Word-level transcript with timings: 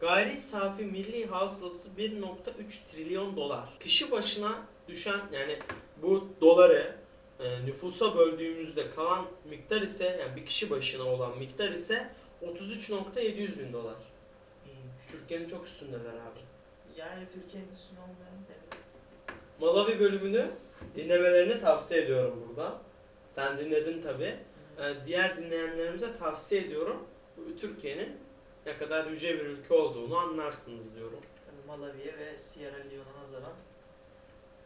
Gayri 0.00 0.36
safi 0.36 0.84
milli 0.84 1.26
hasılası 1.26 1.88
1.3 1.98 2.92
trilyon 2.92 3.36
dolar. 3.36 3.64
Kişi 3.80 4.10
başına 4.10 4.62
düşen 4.88 5.20
yani 5.32 5.58
bu 6.02 6.28
doları 6.40 6.96
e, 7.40 7.66
nüfusa 7.66 8.16
böldüğümüzde 8.16 8.90
kalan 8.90 9.26
miktar 9.44 9.82
ise 9.82 10.16
yani 10.20 10.36
bir 10.36 10.46
kişi 10.46 10.70
başına 10.70 11.04
olan 11.04 11.38
miktar 11.38 11.72
ise 11.72 12.10
33.700 12.42 13.58
bin 13.58 13.72
dolar. 13.72 13.94
Türkiye'nin 15.10 15.46
çok 15.46 15.66
üstündeler 15.66 16.10
abi. 16.10 16.40
Yani 16.96 17.26
Türkiye'nin 17.34 17.72
üstüne 17.72 18.00
olmayan 18.00 18.44
devlet. 18.48 18.84
Malawi 19.60 20.00
bölümünü 20.00 20.50
dinlemelerini 20.96 21.60
tavsiye 21.60 22.02
ediyorum 22.02 22.44
burada. 22.48 22.80
Sen 23.28 23.58
dinledin 23.58 24.02
tabi. 24.02 24.36
diğer 25.06 25.36
dinleyenlerimize 25.36 26.18
tavsiye 26.18 26.60
ediyorum. 26.60 27.06
Türkiye'nin 27.60 28.27
ne 28.66 28.76
kadar 28.78 29.06
yüce 29.06 29.34
bir 29.38 29.44
ülke 29.44 29.74
olduğunu 29.74 30.16
anlarsınız 30.18 30.96
diyorum. 30.96 31.20
Tabii 31.46 31.66
Malawi'ye 31.80 32.18
ve 32.18 32.38
Sierra 32.38 32.76
Leone'a 32.76 33.20
nazaran 33.22 33.52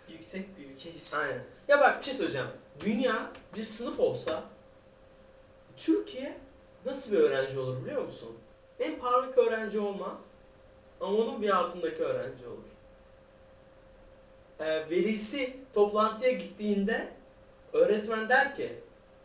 yüksek 0.08 0.58
bir 0.58 0.70
ülkeyiz. 0.70 1.14
Aynen. 1.20 1.42
Ya 1.68 1.80
bak 1.80 2.00
bir 2.00 2.04
şey 2.04 2.14
söyleyeceğim. 2.14 2.48
Dünya 2.80 3.32
bir 3.56 3.64
sınıf 3.64 4.00
olsa 4.00 4.44
Türkiye 5.76 6.38
nasıl 6.86 7.12
bir 7.12 7.18
öğrenci 7.20 7.58
olur 7.58 7.84
biliyor 7.84 8.02
musun? 8.04 8.38
En 8.80 8.98
parlak 8.98 9.38
öğrenci 9.38 9.78
olmaz 9.80 10.38
ama 11.00 11.16
onun 11.16 11.42
bir 11.42 11.56
altındaki 11.56 12.02
öğrenci 12.04 12.46
olur. 12.46 12.58
Ee, 14.60 14.90
velisi 14.90 15.56
toplantıya 15.74 16.32
gittiğinde 16.32 17.12
öğretmen 17.72 18.28
der 18.28 18.54
ki 18.56 18.72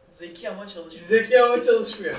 Zeki 0.09 0.49
ama 0.49 0.67
çalışıyor. 0.67 1.05
zeki 1.05 1.41
ama 1.41 1.63
çalışmıyor. 1.63 2.17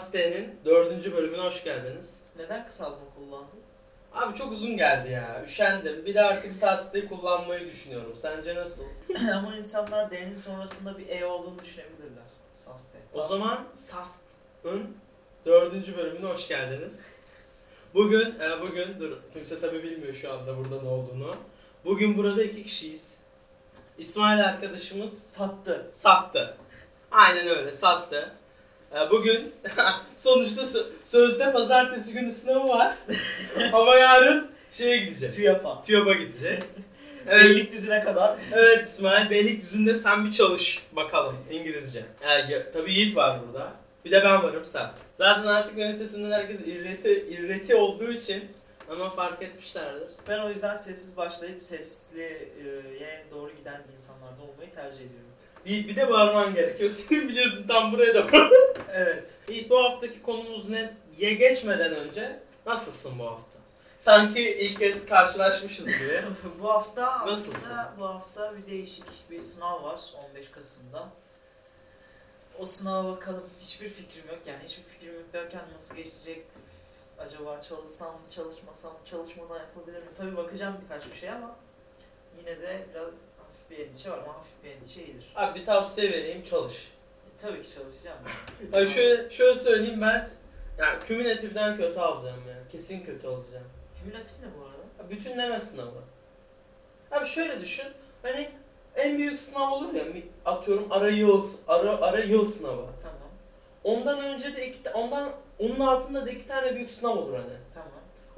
Saste'nin 0.00 0.56
dördüncü 0.64 1.16
bölümüne 1.16 1.42
hoş 1.42 1.64
geldiniz. 1.64 2.22
Neden 2.36 2.66
kısaltma 2.66 3.06
kullandın? 3.16 3.58
Abi 4.12 4.34
çok 4.34 4.52
uzun 4.52 4.76
geldi 4.76 5.10
ya. 5.10 5.44
Üşendim. 5.46 6.06
Bir 6.06 6.14
de 6.14 6.20
artık 6.20 6.52
Saste'yi 6.52 7.08
kullanmayı 7.08 7.66
düşünüyorum. 7.66 8.12
Sence 8.16 8.54
nasıl? 8.54 8.84
ama 9.34 9.56
insanlar 9.56 10.10
D'nin 10.10 10.34
sonrasında 10.34 10.98
bir 10.98 11.08
E 11.08 11.24
olduğunu 11.24 11.58
düşünebilirler. 11.58 12.24
Saste. 12.50 12.98
O 13.14 13.22
zaman 13.22 13.64
Sast'ın 13.74 14.96
dördüncü 15.46 15.96
bölümüne 15.96 16.26
hoş 16.26 16.48
geldiniz. 16.48 17.06
Bugün, 17.94 18.34
e, 18.40 18.60
bugün 18.60 19.00
dur 19.00 19.16
kimse 19.32 19.60
tabi 19.60 19.82
bilmiyor 19.82 20.14
şu 20.14 20.32
anda 20.32 20.56
burada 20.58 20.82
ne 20.82 20.88
olduğunu. 20.88 21.36
Bugün 21.84 22.16
burada 22.16 22.42
iki 22.42 22.62
kişiyiz. 22.62 23.22
İsmail 23.98 24.44
arkadaşımız 24.44 25.22
sattı. 25.22 25.86
sattı. 25.92 26.56
Aynen 27.10 27.48
öyle 27.48 27.72
sattı. 27.72 28.39
E, 28.94 29.10
Bugün 29.10 29.52
sonuçta 30.16 30.62
sö- 30.62 30.86
sözde 31.04 31.52
pazartesi 31.52 32.12
günü 32.12 32.32
sınavı 32.32 32.68
var. 32.68 32.94
Ama 33.72 33.94
yarın 33.96 34.50
şeye 34.70 34.96
gidecek. 34.96 35.32
TÜYAP'a. 35.32 35.82
TÜYAP'a 35.82 36.12
gidecek. 36.12 36.62
Evet, 37.26 37.44
Beylikdüzü'ne 37.44 38.04
kadar. 38.04 38.38
evet 38.52 38.86
İsmail 38.88 39.30
Beylikdüzü'nde 39.30 39.94
sen 39.94 40.26
bir 40.26 40.30
çalış 40.30 40.86
bakalım 40.92 41.36
İngilizce. 41.50 42.04
Yani, 42.24 42.52
ya- 42.52 42.72
tabii 42.72 42.92
Yiğit 42.92 43.16
var 43.16 43.40
burada. 43.46 43.72
Bir 44.04 44.10
de 44.10 44.24
ben 44.24 44.42
varım 44.42 44.64
sen. 44.64 44.90
Zaten 45.14 45.46
artık 45.46 45.76
benim 45.76 45.94
sesimden 45.94 46.30
herkes 46.30 46.60
irreti, 46.60 47.26
irreti 47.30 47.74
olduğu 47.74 48.12
için 48.12 48.44
ama 48.90 49.10
fark 49.10 49.42
etmişlerdir. 49.42 50.08
Ben 50.28 50.38
o 50.38 50.48
yüzden 50.48 50.74
sessiz 50.74 51.16
başlayıp 51.16 51.64
sesliye 51.64 52.48
doğru 53.30 53.50
giden 53.56 53.82
insanlardan 53.94 54.48
olmayı 54.48 54.70
tercih 54.70 54.98
ediyorum. 54.98 55.29
Bir, 55.66 55.88
bir 55.88 55.96
de 55.96 56.10
bağırman 56.10 56.54
gerekiyor. 56.54 56.90
Senin 57.08 57.28
biliyorsun 57.28 57.66
tam 57.68 57.92
buraya 57.92 58.14
da 58.14 58.26
Evet. 58.92 59.38
Yiğit 59.48 59.70
bu 59.70 59.84
haftaki 59.84 60.22
konumuz 60.22 60.68
ne? 60.68 60.94
Ye 61.18 61.34
geçmeden 61.34 61.94
önce 61.94 62.40
nasılsın 62.66 63.18
bu 63.18 63.24
hafta? 63.26 63.58
Sanki 63.96 64.40
ilk 64.50 64.78
kez 64.78 65.06
karşılaşmışız 65.06 65.86
gibi. 65.86 66.22
bu 66.62 66.68
hafta 66.72 67.26
Nasılsın? 67.26 67.54
aslında 67.56 67.92
bu 67.98 68.04
hafta 68.04 68.54
bir 68.56 68.66
değişik 68.66 69.30
bir 69.30 69.38
sınav 69.38 69.82
var 69.82 70.00
15 70.30 70.50
Kasım'da. 70.50 71.08
O 72.58 72.66
sınava 72.66 73.12
bakalım. 73.16 73.44
Hiçbir 73.60 73.88
fikrim 73.88 74.28
yok 74.28 74.38
yani 74.46 74.64
hiçbir 74.64 74.82
fikrim 74.82 75.14
yok 75.14 75.32
derken 75.32 75.60
nasıl 75.74 75.96
geçecek? 75.96 76.42
Acaba 77.18 77.60
çalışsam 77.60 78.12
mı 78.12 78.30
çalışmasam 78.30 78.92
mı 78.92 78.98
çalışmadan 79.04 79.58
yapabilir 79.58 79.98
miyim? 79.98 80.12
Tabii 80.18 80.36
bakacağım 80.36 80.76
birkaç 80.84 81.10
bir 81.10 81.16
şey 81.16 81.30
ama 81.30 81.56
yine 82.38 82.60
de 82.60 82.86
biraz 82.94 83.20
bir 83.70 83.78
endişe 83.78 84.10
var 84.10 84.18
ama 84.18 84.34
hafif 84.34 84.64
bir 84.64 84.70
endişe 84.70 85.04
iyidir. 85.04 85.26
Abi 85.36 85.60
bir 85.60 85.66
tavsiye 85.66 86.12
vereyim 86.12 86.42
çalış. 86.42 86.92
E, 87.24 87.28
tabii 87.36 87.62
ki 87.62 87.74
çalışacağım. 87.74 88.18
Yani 88.72 88.88
şöyle, 88.88 89.30
şöyle 89.30 89.58
söyleyeyim 89.58 90.00
ben 90.00 90.28
yani 90.78 90.98
kümülatiften 91.00 91.76
kötü 91.76 92.00
alacağım 92.00 92.40
yani. 92.48 92.68
Kesin 92.68 93.04
kötü 93.04 93.26
alacağım. 93.26 93.66
Kümülatif 94.00 94.34
ne 94.40 94.46
bu 94.58 94.64
arada? 94.64 95.10
Bütünleme 95.10 95.60
sınavı. 95.60 96.02
Abi 97.10 97.26
şöyle 97.26 97.60
düşün. 97.60 97.86
Hani 98.22 98.50
en 98.96 99.18
büyük 99.18 99.40
sınav 99.40 99.70
olur 99.70 99.94
ya 99.94 100.04
atıyorum 100.44 100.86
ara 100.90 101.08
yıl 101.08 101.42
ara 101.68 101.96
ara 101.96 102.20
yıl 102.20 102.44
sınavı. 102.44 102.86
Tamam. 103.02 103.30
Ondan 103.84 104.24
önce 104.24 104.56
de 104.56 104.68
iki 104.68 104.90
ondan 104.90 105.32
onun 105.58 105.80
altında 105.80 106.26
da 106.26 106.30
iki 106.30 106.46
tane 106.46 106.74
büyük 106.76 106.90
sınav 106.90 107.16
olur 107.16 107.34
hani. 107.34 107.56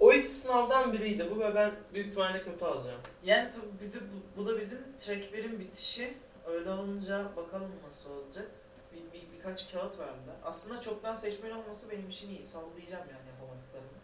O 0.03 0.13
iki 0.13 0.29
sınavdan 0.29 0.93
biriydi 0.93 1.31
bu 1.31 1.41
ve 1.41 1.55
ben 1.55 1.73
büyük 1.95 2.09
ihtimalle 2.09 2.43
kötü 2.43 2.65
alacağım. 2.65 3.01
Yani 3.25 3.51
tabii 3.51 3.87
bir 3.87 3.93
de 3.93 3.99
bu, 4.01 4.41
bu 4.41 4.47
da 4.47 4.61
bizim 4.61 4.79
track 4.99 5.25
1'in 5.25 5.61
bitişi. 5.61 6.15
Öyle 6.47 6.71
olunca 6.71 7.25
bakalım 7.37 7.71
nasıl 7.87 8.11
olacak. 8.11 8.51
Bir, 8.93 9.21
bir, 9.21 9.27
birkaç 9.33 9.73
kağıt 9.73 9.99
verdiler. 9.99 10.35
Aslında 10.45 10.81
çoktan 10.81 11.15
seçmeli 11.15 11.55
olması 11.55 11.91
benim 11.91 12.09
için 12.09 12.31
iyi. 12.31 12.43
Sallayacağım 12.43 13.05
yani 13.11 13.29
yapamadıklarımı. 13.29 13.99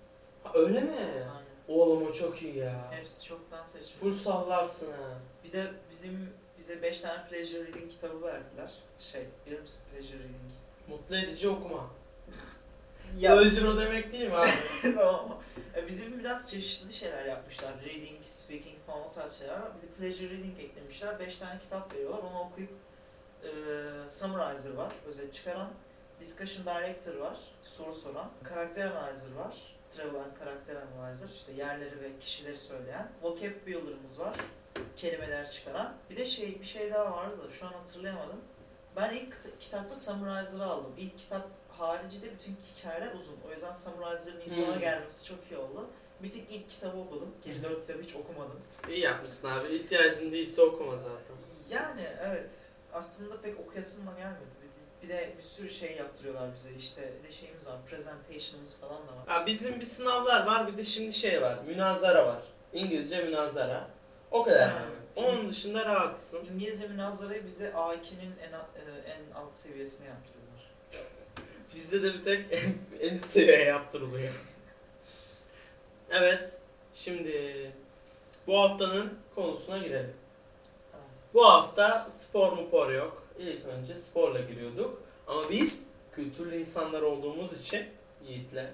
Ha, 0.44 0.50
öyle 0.54 0.81
mi? 0.81 0.97
Aynen. 1.14 1.48
Oğlum 1.69 2.06
o 2.06 2.12
çok 2.12 2.42
iyi 2.42 2.56
ya. 2.56 2.92
Hepsi 2.92 3.25
çoktan 3.25 3.65
seçmeli. 3.65 4.00
Full 4.00 4.12
sallarsın 4.12 4.92
ha. 4.92 5.19
Bir 5.44 5.53
de 5.53 5.66
bizim 5.91 6.30
bize 6.59 6.82
5 6.82 7.00
tane 7.00 7.28
pleasure 7.28 7.66
reading 7.66 7.91
kitabı 7.91 8.22
verdiler. 8.22 8.72
Şey 8.98 9.22
bilir 9.47 9.60
misin 9.60 9.80
pleasure 9.92 10.19
reading? 10.19 10.53
Mutlu 10.88 11.16
edici 11.16 11.48
okuma. 11.48 11.91
Ya 13.19 13.36
o 13.36 13.76
demek 13.80 14.12
değil 14.12 14.28
mi 14.28 14.34
abi? 14.36 14.50
tamam. 14.94 15.38
E, 15.76 15.88
Bizim 15.88 16.19
biraz 16.19 16.50
çeşitli 16.50 16.92
şeyler 16.92 17.24
yapmışlar. 17.24 17.72
Reading, 17.84 18.24
speaking 18.24 18.76
falan 18.86 19.00
o 19.02 19.12
tarz 19.12 19.32
şeyler 19.38 19.54
var. 19.60 19.69
Bir 19.76 19.88
de 19.88 19.92
pleasure 19.92 20.30
reading 20.36 20.60
eklemişler. 20.60 21.18
5 21.20 21.38
tane 21.38 21.58
kitap 21.58 21.94
veriyorlar. 21.94 22.18
Onu 22.18 22.38
okuyup 22.41 22.70
e, 23.44 23.48
summarizer 24.08 24.74
var. 24.74 24.92
Özet 25.06 25.34
çıkaran. 25.34 25.70
Discussion 26.20 26.66
director 26.66 27.14
var. 27.14 27.38
Soru 27.62 27.94
soran. 27.94 28.30
Karakter 28.44 28.86
analyzer 28.86 29.32
var. 29.32 29.56
Travel 29.88 30.20
and 30.20 30.36
karakter 30.38 30.76
analyzer. 30.76 31.28
işte 31.34 31.52
yerleri 31.52 32.00
ve 32.00 32.18
kişileri 32.20 32.56
söyleyen. 32.56 33.08
Vocab 33.22 33.66
builder'ımız 33.66 34.20
var. 34.20 34.36
Kelimeler 34.97 35.50
çıkaran. 35.50 35.94
Bir 36.10 36.16
de 36.16 36.24
şey 36.24 36.60
bir 36.60 36.66
şey 36.66 36.92
daha 36.92 37.16
vardı 37.16 37.44
da 37.47 37.50
şu 37.50 37.66
an 37.66 37.72
hatırlayamadım. 37.72 38.41
Ben 38.97 39.14
ilk 39.14 39.32
kit- 39.32 39.58
kitapta 39.60 39.94
Summarizer'ı 39.94 40.64
aldım. 40.64 40.92
İlk 40.98 41.18
kitap 41.18 41.48
harici 41.78 42.22
de 42.22 42.27
bütün 42.33 42.57
hikayeler 42.77 43.15
uzun. 43.15 43.36
O 43.48 43.53
yüzden 43.53 43.72
ilk 44.47 44.66
bana 44.66 44.75
Hmm. 44.75 44.80
gelmesi 44.80 45.27
çok 45.27 45.39
iyi 45.51 45.57
oldu. 45.57 45.86
Bir 46.22 46.30
tek 46.30 46.51
ilk 46.51 46.71
kitabı 46.71 46.98
okudum. 46.98 47.34
Geri 47.45 47.63
dört 47.63 47.80
kitabı 47.80 48.03
hiç 48.03 48.16
okumadım. 48.16 48.60
İyi 48.89 49.01
yapmışsın 49.01 49.48
abi. 49.51 49.69
İhtiyacın 49.77 50.33
değilse 50.33 50.63
okuma 50.63 50.97
zaten. 50.97 51.36
Yani 51.71 52.07
evet. 52.22 52.71
Aslında 52.92 53.41
pek 53.41 53.60
okuyasım 53.60 54.07
da 54.07 54.10
gelmedi. 54.19 54.59
Bir, 55.03 55.09
de 55.09 55.34
bir 55.39 55.42
sürü 55.42 55.71
şey 55.71 55.97
yaptırıyorlar 55.97 56.54
bize. 56.54 56.75
İşte 56.75 57.13
ne 57.25 57.30
şeyimiz 57.30 57.66
var. 57.66 57.77
Presentation'ımız 57.86 58.81
falan 58.81 59.09
da 59.09 59.13
var. 59.16 59.41
Ya 59.41 59.47
bizim 59.47 59.81
bir 59.81 59.84
sınavlar 59.84 60.47
var 60.47 60.72
bir 60.72 60.77
de 60.77 60.84
şimdi 60.84 61.13
şey 61.13 61.42
var. 61.42 61.59
Münazara 61.66 62.27
var. 62.27 62.42
İngilizce 62.72 63.22
münazara. 63.24 63.89
O 64.31 64.42
kadar 64.42 64.69
Ha. 64.71 64.78
yani. 64.81 64.95
Onun 65.16 65.48
dışında 65.48 65.84
rahatsın. 65.86 66.47
İngilizce 66.54 66.89
münazarayı 66.89 67.47
bize 67.47 67.69
A2'nin 67.71 68.34
en, 68.42 68.53
e, 68.53 68.98
en 69.07 69.31
alt 69.34 69.57
seviyesine 69.57 70.09
yaptırıyorlar. 70.09 70.37
Bizde 71.78 72.03
de 72.03 72.15
bir 72.15 72.22
tek 72.22 72.47
en, 72.51 72.75
en 73.01 73.15
üst 73.15 73.25
seviyeye 73.25 73.65
yaptırılıyor. 73.65 74.33
Evet. 76.10 76.59
Şimdi 76.95 77.72
bu 78.47 78.59
haftanın 78.60 79.19
konusuna 79.34 79.78
girelim. 79.78 80.13
Tamam. 80.92 81.07
Bu 81.34 81.45
hafta 81.45 82.09
spor 82.10 82.53
mu 82.53 82.71
por 82.71 82.92
yok. 82.92 83.22
İlk 83.39 83.65
önce 83.66 83.95
sporla 83.95 84.41
giriyorduk. 84.41 85.03
Ama 85.27 85.51
biz 85.51 85.89
kültürlü 86.13 86.57
insanlar 86.57 87.03
olduğumuz 87.03 87.60
için 87.60 87.86
Yiğit'le 88.27 88.65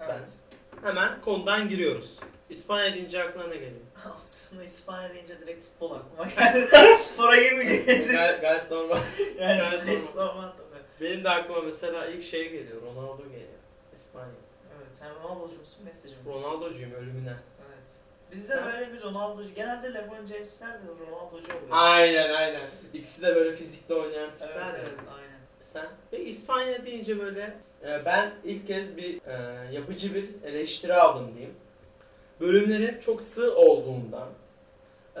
Evet. 0.00 0.36
hemen 0.82 1.20
konudan 1.20 1.68
giriyoruz. 1.68 2.20
İspanya 2.50 2.94
deyince 2.94 3.22
aklına 3.22 3.46
ne 3.46 3.54
geliyor? 3.56 3.80
Aslında 4.16 4.64
İspanya 4.64 5.14
deyince 5.14 5.40
direkt 5.40 5.64
futbol 5.64 5.90
aklıma 5.90 6.30
geldi. 6.30 6.94
Spora 6.94 7.36
girmeyecekti. 7.36 8.12
gayet, 8.12 8.40
gayet 8.40 8.70
normal. 8.70 9.00
yani 9.40 9.58
Gayet 9.58 10.14
normal 10.14 10.48
tabii. 10.48 10.63
Benim 11.00 11.24
de 11.24 11.30
aklıma 11.30 11.60
mesela 11.60 12.06
ilk 12.06 12.22
şey 12.22 12.50
geliyor. 12.50 12.82
Ronaldo 12.82 13.22
geliyor. 13.22 13.48
İspanya. 13.92 14.28
Evet 14.76 14.96
sen 14.96 15.10
Ronaldo'cu 15.14 15.60
musun 15.60 15.84
Messi'ci 15.84 16.14
mi? 16.14 16.20
Ronaldo'cuyum 16.26 16.92
ölümüne. 16.92 17.30
Evet. 17.68 17.88
Bizde 18.32 18.54
Sen? 18.54 18.66
böyle 18.72 18.92
bir 18.92 19.02
Ronaldo'cu. 19.02 19.54
Genelde 19.54 19.94
LeBron 19.94 20.26
James'ler 20.26 20.72
de 20.72 20.86
Ronaldo'cu 21.06 21.46
oluyor. 21.46 21.68
Aynen 21.70 22.32
aynen. 22.32 22.66
İkisi 22.94 23.22
de 23.22 23.34
böyle 23.36 23.56
fizikle 23.56 23.94
oynayan 23.94 24.30
tipler. 24.30 24.48
Evet 24.56 24.74
evet 24.78 25.00
aynen. 25.16 25.40
Sen 25.62 25.86
ve 26.12 26.20
İspanya 26.20 26.86
deyince 26.86 27.20
böyle 27.20 27.56
e, 27.84 28.04
ben 28.04 28.34
ilk 28.44 28.66
kez 28.66 28.96
bir 28.96 29.20
e, 29.26 29.64
yapıcı 29.72 30.14
bir 30.14 30.24
eleştiri 30.44 30.94
aldım 30.94 31.30
diyeyim. 31.34 31.54
Bölümlerin 32.40 33.00
çok 33.00 33.22
sığ 33.22 33.56
olduğundan 33.56 34.28
e, 35.16 35.20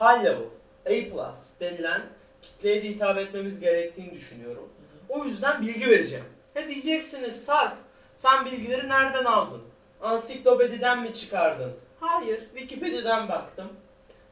high 0.00 0.24
level, 0.24 0.48
A 0.86 1.10
plus 1.10 1.60
denilen 1.60 2.02
kitleye 2.42 2.82
de 2.82 2.88
hitap 2.88 3.18
etmemiz 3.18 3.60
gerektiğini 3.60 4.14
düşünüyorum. 4.14 4.68
O 5.14 5.24
yüzden 5.24 5.62
bilgi 5.62 5.90
vereceğim. 5.90 6.24
Ne 6.56 6.68
diyeceksiniz 6.68 7.44
Sarp? 7.44 7.76
Sen 8.14 8.44
bilgileri 8.44 8.88
nereden 8.88 9.24
aldın? 9.24 9.62
Ansiklopediden 10.00 11.02
mi 11.02 11.12
çıkardın? 11.12 11.72
Hayır, 12.00 12.38
Wikipedia'dan 12.38 13.28
baktım. 13.28 13.68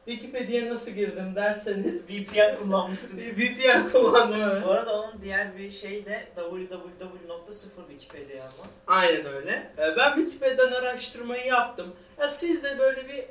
Wikipedia'ya 0.05 0.73
nasıl 0.73 0.91
girdim 0.91 1.35
derseniz 1.35 2.09
VPN 2.09 2.55
kullanmışsın. 2.63 3.21
VPN 3.37 3.89
kullandım 3.91 4.41
evet. 4.41 4.63
Bu 4.65 4.71
arada 4.71 5.01
onun 5.01 5.21
diğer 5.21 5.57
bir 5.57 5.69
şeyi 5.69 6.05
de 6.05 6.27
www.0 6.35 7.87
Wikipedia 7.89 8.43
ama. 8.43 8.97
Aynen 8.97 9.25
öyle. 9.25 9.71
Ee, 9.77 9.97
Ben 9.97 10.15
Wikipedia'dan 10.15 10.71
araştırmayı 10.71 11.45
yaptım. 11.45 11.93
Ya 12.19 12.29
siz 12.29 12.63
de 12.63 12.79
böyle 12.79 13.07
bir 13.09 13.25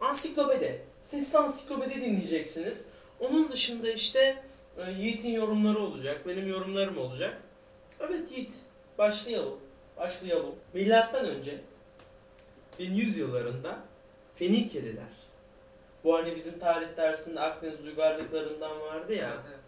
ansiklopedi, 0.00 0.82
sesli 1.02 1.38
ansiklopedi 1.38 2.00
dinleyeceksiniz. 2.00 2.88
Onun 3.20 3.52
dışında 3.52 3.90
işte 3.90 4.20
e, 4.20 4.42
Yiğit'in 4.88 5.30
yorumları 5.30 5.78
olacak, 5.78 6.26
benim 6.26 6.48
yorumlarım 6.48 6.98
olacak. 6.98 7.42
Evet 8.00 8.32
Yiğit, 8.32 8.58
başlayalım. 8.98 9.58
Başlayalım. 9.96 10.54
Milattan 10.74 11.26
önce 11.26 11.58
1100 12.78 13.18
yıllarında 13.18 13.78
Fenikeliler. 14.34 15.20
Bu 16.04 16.16
hani 16.16 16.36
bizim 16.36 16.58
tarih 16.58 16.96
dersinde 16.96 17.40
Akdeniz 17.40 17.86
uygarlıklarından 17.86 18.80
vardı 18.80 19.14
ya. 19.14 19.30
Evet 19.34 19.44
evet. 19.48 19.60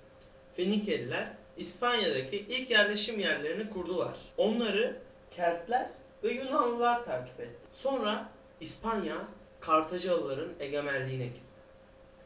Fenikeliler 0.53 1.33
İspanya'daki 1.57 2.37
ilk 2.37 2.71
yerleşim 2.71 3.21
yerlerini 3.21 3.71
kurdular. 3.71 4.17
Onları 4.37 4.97
Keltler 5.31 5.91
ve 6.25 6.33
Yunanlılar 6.33 7.05
takip 7.05 7.41
etti. 7.41 7.69
Sonra 7.73 8.29
İspanya 8.61 9.17
Kartacalıların 9.61 10.53
egemenliğine 10.61 11.27
girdi. 11.27 11.39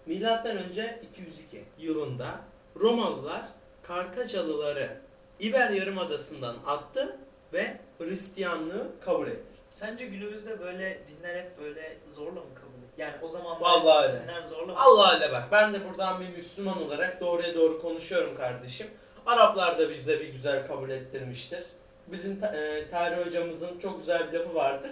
Milattan 0.06 0.56
önce 0.56 1.00
202 1.12 1.64
yılında 1.78 2.40
Romalılar 2.80 3.42
Kartacalıları 3.82 4.96
İber 5.40 5.70
Yarımadası'ndan 5.70 6.56
attı 6.66 7.16
ve 7.52 7.76
Hristiyanlığı 7.98 8.86
kabul 9.00 9.28
etti. 9.28 9.52
Sence 9.70 10.06
günümüzde 10.06 10.60
böyle 10.60 10.98
dinler 11.06 11.34
hep 11.42 11.60
böyle 11.60 11.96
zorla 12.06 12.40
mı 12.40 12.54
kabul 12.54 12.78
ediyor? 12.78 13.08
Yani 13.08 13.14
o 13.22 13.28
zaman 13.28 13.60
Vallahi 13.60 14.06
öyle. 14.06 14.22
dinler 14.22 14.42
zorla 14.42 14.72
mı? 14.72 14.80
Allah 14.80 15.16
ile 15.18 15.32
bak 15.32 15.44
ben 15.52 15.74
de 15.74 15.88
buradan 15.88 16.20
bir 16.20 16.28
Müslüman 16.36 16.82
olarak 16.82 17.20
doğruya 17.20 17.54
doğru 17.54 17.80
konuşuyorum 17.82 18.36
kardeşim. 18.36 18.86
Araplar 19.26 19.78
da 19.78 19.90
bize 19.90 20.20
bir 20.20 20.28
güzel 20.28 20.66
kabul 20.66 20.90
ettirmiştir. 20.90 21.64
Bizim 22.06 22.44
e, 22.44 22.88
tarih 22.90 23.26
hocamızın 23.26 23.78
çok 23.78 23.98
güzel 23.98 24.32
bir 24.32 24.38
lafı 24.38 24.54
vardır. 24.54 24.90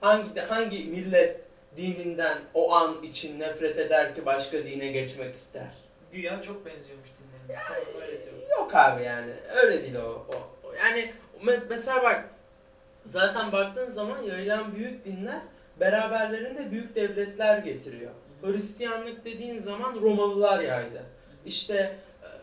Hangi 0.00 0.40
hangi 0.40 0.84
millet 0.84 1.40
dininden 1.76 2.38
o 2.54 2.72
an 2.74 3.02
için 3.02 3.40
nefret 3.40 3.78
eder 3.78 4.14
ki 4.14 4.26
başka 4.26 4.58
dine 4.58 4.86
geçmek 4.86 5.34
ister? 5.34 5.68
Güya 6.12 6.42
çok 6.42 6.66
benziyormuş 6.66 7.08
dinlerimiz. 7.18 7.56
Diyorum. 8.24 8.40
Yok 8.50 8.74
abi 8.74 9.02
yani 9.02 9.32
öyle 9.54 9.82
değil 9.82 9.94
o. 9.94 10.26
o-. 10.34 10.74
Yani 10.78 11.12
me- 11.44 11.62
mesela 11.68 12.02
bak 12.02 12.24
zaten 13.04 13.52
baktığın 13.52 13.90
zaman 13.90 14.22
yayılan 14.22 14.74
büyük 14.74 15.04
dinler 15.04 15.40
beraberlerinde 15.80 16.70
büyük 16.70 16.96
devletler 16.96 17.58
getiriyor. 17.58 18.10
Hristiyanlık 18.42 19.24
dediğin 19.24 19.58
zaman 19.58 20.00
Romalılar 20.00 20.60
yaydı. 20.60 21.02
İşte 21.46 21.96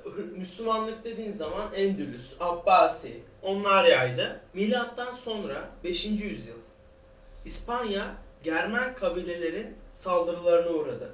e, 0.06 0.10
Müslümanlık 0.38 1.04
dediğin 1.04 1.32
zaman 1.32 1.74
Endülüs, 1.74 2.36
Abbasi 2.40 3.20
onlar 3.42 3.86
yaydı. 3.86 4.40
Milattan 4.54 5.12
sonra 5.12 5.70
5. 5.84 6.06
yüzyıl 6.06 6.60
İspanya 7.46 8.16
Germen 8.44 8.96
kabilelerin 8.96 9.78
saldırılarına 9.92 10.70
uğradı. 10.70 11.10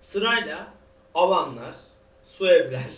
Sırayla 0.00 0.72
Alanlar, 1.14 1.76
Suevler, 2.24 2.90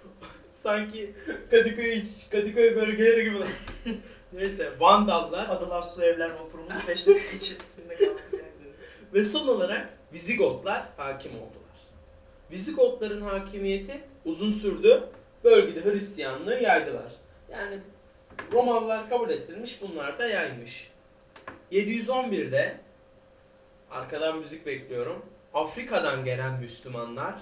sanki 0.50 1.14
Kadıköy 1.50 1.98
iç, 1.98 2.30
Kadıköy 2.30 2.76
bölgeleri 2.76 3.24
gibi. 3.24 3.38
Neyse 4.32 4.72
Vandallar 4.80 5.48
Adalar 5.48 5.82
Su 5.82 6.02
Evler 6.02 6.30
vapurumuzu 6.30 6.78
5 6.88 7.06
dakika 7.06 7.36
içerisinde. 7.36 7.96
Ve 9.14 9.24
son 9.24 9.48
olarak 9.48 9.88
Vizigotlar 10.12 10.82
hakim 10.96 11.32
oldular. 11.32 11.60
Vizigotların 12.52 13.20
hakimiyeti 13.22 14.00
uzun 14.24 14.50
sürdü. 14.50 15.02
Bölgede 15.44 15.84
Hristiyanlığı 15.84 16.60
yaydılar. 16.60 17.12
Yani 17.50 17.78
Romalılar 18.52 19.08
kabul 19.08 19.30
ettirmiş, 19.30 19.82
bunlar 19.82 20.18
da 20.18 20.26
yaymış. 20.26 20.90
711'de 21.72 22.80
arkadan 23.90 24.38
müzik 24.38 24.66
bekliyorum. 24.66 25.26
Afrika'dan 25.54 26.24
gelen 26.24 26.60
Müslümanlar 26.60 27.34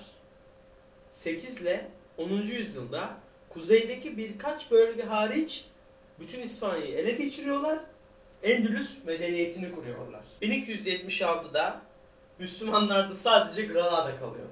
8 1.19 1.63
ile 1.63 1.87
10. 2.19 2.29
yüzyılda 2.31 3.17
kuzeydeki 3.49 4.17
birkaç 4.17 4.71
bölge 4.71 5.03
hariç 5.03 5.65
bütün 6.21 6.41
İspanya'yı 6.41 6.95
ele 6.95 7.11
geçiriyorlar 7.11 7.79
Endülüs 8.43 9.05
medeniyetini 9.05 9.73
kuruyorlar. 9.73 10.23
1276'da 10.43 11.83
Müslümanlar 12.39 13.11
da 13.11 13.15
sadece 13.15 13.67
Granada 13.67 14.17
kalıyor. 14.19 14.49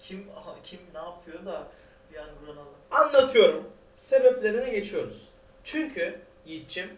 Kim 0.00 0.26
aha, 0.36 0.56
kim 0.64 0.80
ne 0.94 0.98
yapıyor 0.98 1.44
da 1.44 1.68
bir 2.12 2.16
an 2.16 2.28
Ronaldo. 2.46 2.74
Anlatıyorum. 2.90 3.64
Sebeplerine 3.96 4.70
geçiyoruz. 4.70 5.28
Çünkü 5.64 6.20
Yiğit'cim 6.46 6.90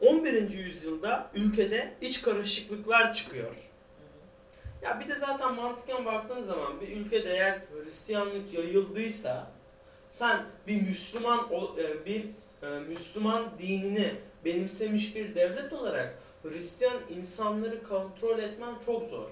11. 0.00 0.50
yüzyılda 0.50 1.30
ülkede 1.34 1.94
iç 2.00 2.22
karışıklıklar 2.22 3.14
çıkıyor. 3.14 3.69
Ya 4.82 5.00
bir 5.00 5.08
de 5.08 5.14
zaten 5.14 5.54
mantıken 5.54 6.04
baktığın 6.06 6.40
zaman 6.40 6.80
bir 6.80 6.96
ülkede 6.96 7.30
eğer 7.30 7.60
Hristiyanlık 7.72 8.54
yayıldıysa 8.54 9.50
sen 10.08 10.44
bir 10.66 10.82
Müslüman 10.82 11.48
e, 11.78 12.06
bir 12.06 12.26
e, 12.62 12.66
Müslüman 12.66 13.50
dinini 13.58 14.14
benimsemiş 14.44 15.16
bir 15.16 15.34
devlet 15.34 15.72
olarak 15.72 16.18
Hristiyan 16.42 16.98
insanları 17.10 17.82
kontrol 17.82 18.38
etmen 18.38 18.74
çok 18.86 19.04
zor. 19.04 19.28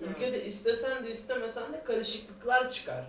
Ülkede 0.00 0.36
Evet. 0.36 0.46
istesen 0.46 1.04
de 1.04 1.10
istemesen 1.10 1.72
de 1.72 1.84
karışıklıklar 1.84 2.70
çıkar. 2.70 3.04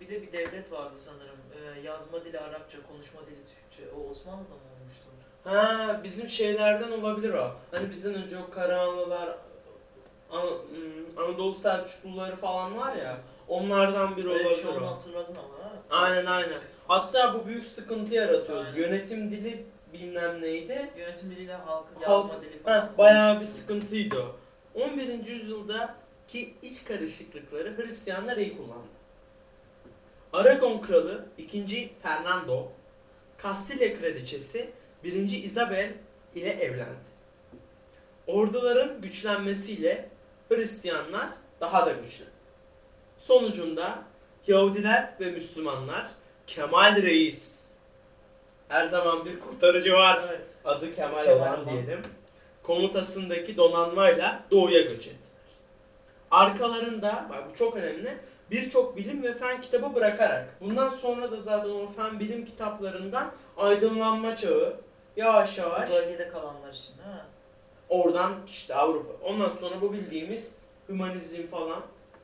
Bir 0.00 0.08
de 0.08 0.22
bir 0.22 0.32
devlet 0.32 0.72
vardı 0.72 0.94
sanırım. 0.96 1.36
Ee, 1.54 1.80
yazma 1.80 2.24
dili 2.24 2.40
Arapça, 2.40 2.78
konuşma 2.92 3.20
dili 3.26 3.36
Türkçe. 3.36 3.92
O 3.96 4.10
Osmanlı'da 4.10 4.54
mı 4.54 4.60
olmuştu? 4.80 5.04
Ha 5.44 6.00
bizim 6.04 6.28
şeylerden 6.28 6.90
olabilir 6.90 7.34
o. 7.34 7.52
Hani 7.70 7.90
bizden 7.90 8.14
önce 8.14 8.38
o 8.38 8.50
Karahanlılar, 8.50 9.38
An- 10.32 10.58
Anadolu 11.24 11.54
Selçukluları 11.54 12.36
falan 12.36 12.76
var 12.78 12.96
ya. 12.96 13.20
Onlardan 13.48 14.16
biri 14.16 14.28
olabilir 14.28 14.64
onu 14.76 14.84
o. 14.84 14.86
hatırladın 14.86 15.34
ama 15.36 15.48
mi? 15.70 15.80
Aynen 15.90 16.26
aynen. 16.26 16.58
Hatta 16.88 17.34
bu 17.34 17.46
büyük 17.46 17.64
sıkıntı 17.64 18.14
yaratıyordu. 18.14 18.64
Aynen. 18.66 18.76
Yönetim 18.76 19.30
dili 19.30 19.64
bilmem 19.92 20.42
neydi. 20.42 20.90
Yönetim 20.98 21.30
diliyle 21.30 21.52
Halk- 21.52 22.02
yazma 22.10 22.40
dili 22.42 22.62
falan. 22.62 22.80
Ha, 22.80 22.90
bayağı 22.98 23.40
bir 23.40 23.44
sıkıntıydı 23.46 24.16
o. 24.22 24.36
11. 24.80 25.26
yüzyıldaki 25.26 26.54
iç 26.62 26.84
karışıklıkları 26.84 27.76
Hristiyanlar 27.76 28.36
iyi 28.36 28.56
kullandı. 28.56 28.86
Aragon 30.32 30.80
kralı 30.80 31.26
2. 31.38 31.92
Fernando, 32.02 32.72
Kastilya 33.38 33.94
kraliçesi 34.00 34.70
1. 35.04 35.14
Isabel 35.44 35.92
ile 36.34 36.50
evlendi. 36.50 37.12
Orduların 38.26 39.00
güçlenmesiyle 39.00 40.08
Hristiyanlar 40.56 41.28
daha 41.60 41.86
da 41.86 41.92
güçlendi. 41.92 42.30
Sonucunda 43.18 43.98
Yahudiler 44.46 45.14
ve 45.20 45.30
Müslümanlar 45.30 46.06
Kemal 46.46 47.02
Reis 47.02 47.72
her 48.68 48.86
zaman 48.86 49.24
bir 49.24 49.40
kurtarıcı 49.40 49.92
var 49.92 50.22
Evet. 50.28 50.60
adı 50.64 50.94
Kemal, 50.94 51.24
Kemal 51.24 51.36
olan 51.38 51.66
diyelim. 51.70 52.02
Komutasındaki 52.62 53.56
donanmayla 53.56 54.42
doğuya 54.50 54.80
göç 54.80 55.06
ettiler. 55.06 55.32
Arkalarında, 56.30 57.26
bak 57.30 57.50
bu 57.50 57.54
çok 57.54 57.76
önemli, 57.76 58.18
birçok 58.50 58.96
bilim 58.96 59.22
ve 59.22 59.34
fen 59.34 59.60
kitabı 59.60 59.94
bırakarak. 59.94 60.56
Bundan 60.60 60.90
sonra 60.90 61.30
da 61.30 61.40
zaten 61.40 61.70
o 61.70 61.86
fen 61.86 62.20
bilim 62.20 62.44
kitaplarından 62.44 63.32
aydınlanma 63.56 64.36
çağı 64.36 64.76
yavaş 65.16 65.58
Bu 65.58 65.62
yavaş 65.62 65.90
bölgede 65.90 66.28
kalanlar 66.28 66.72
için 66.72 66.98
değil 66.98 67.08
mi? 67.08 67.22
Oradan 67.92 68.34
işte 68.46 68.74
Avrupa. 68.74 69.26
Ondan 69.26 69.48
sonra 69.48 69.80
bu 69.80 69.92
bildiğimiz 69.92 70.58
hümanizm 70.88 71.46
falan 71.46 71.82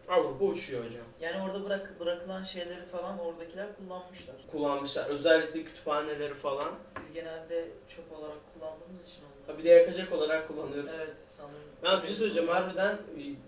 Avrupa 0.08 0.44
uçuyor 0.44 0.84
hocam. 0.84 1.02
Yani 1.20 1.42
orada 1.42 1.64
bırak, 1.64 2.00
bırakılan 2.00 2.42
şeyleri 2.42 2.86
falan 2.86 3.18
oradakiler 3.18 3.66
kullanmışlar. 3.76 4.36
Kullanmışlar. 4.50 5.06
Özellikle 5.06 5.64
kütüphaneleri 5.64 6.34
falan. 6.34 6.74
Biz 6.96 7.12
genelde 7.12 7.68
çöp 7.88 8.12
olarak 8.12 8.36
kullandığımız 8.54 9.08
için 9.08 9.22
onları. 9.22 9.52
Ha, 9.52 9.58
Bir 9.58 9.64
de 9.64 9.68
yakacak 9.68 10.12
olarak 10.12 10.48
kullanıyoruz. 10.48 11.02
Evet 11.06 11.16
sanırım. 11.16 11.60
Ben 11.82 12.00
bir 12.02 12.06
şey 12.06 12.14
söyleyeceğim 12.16 12.48
harbiden 12.48 12.98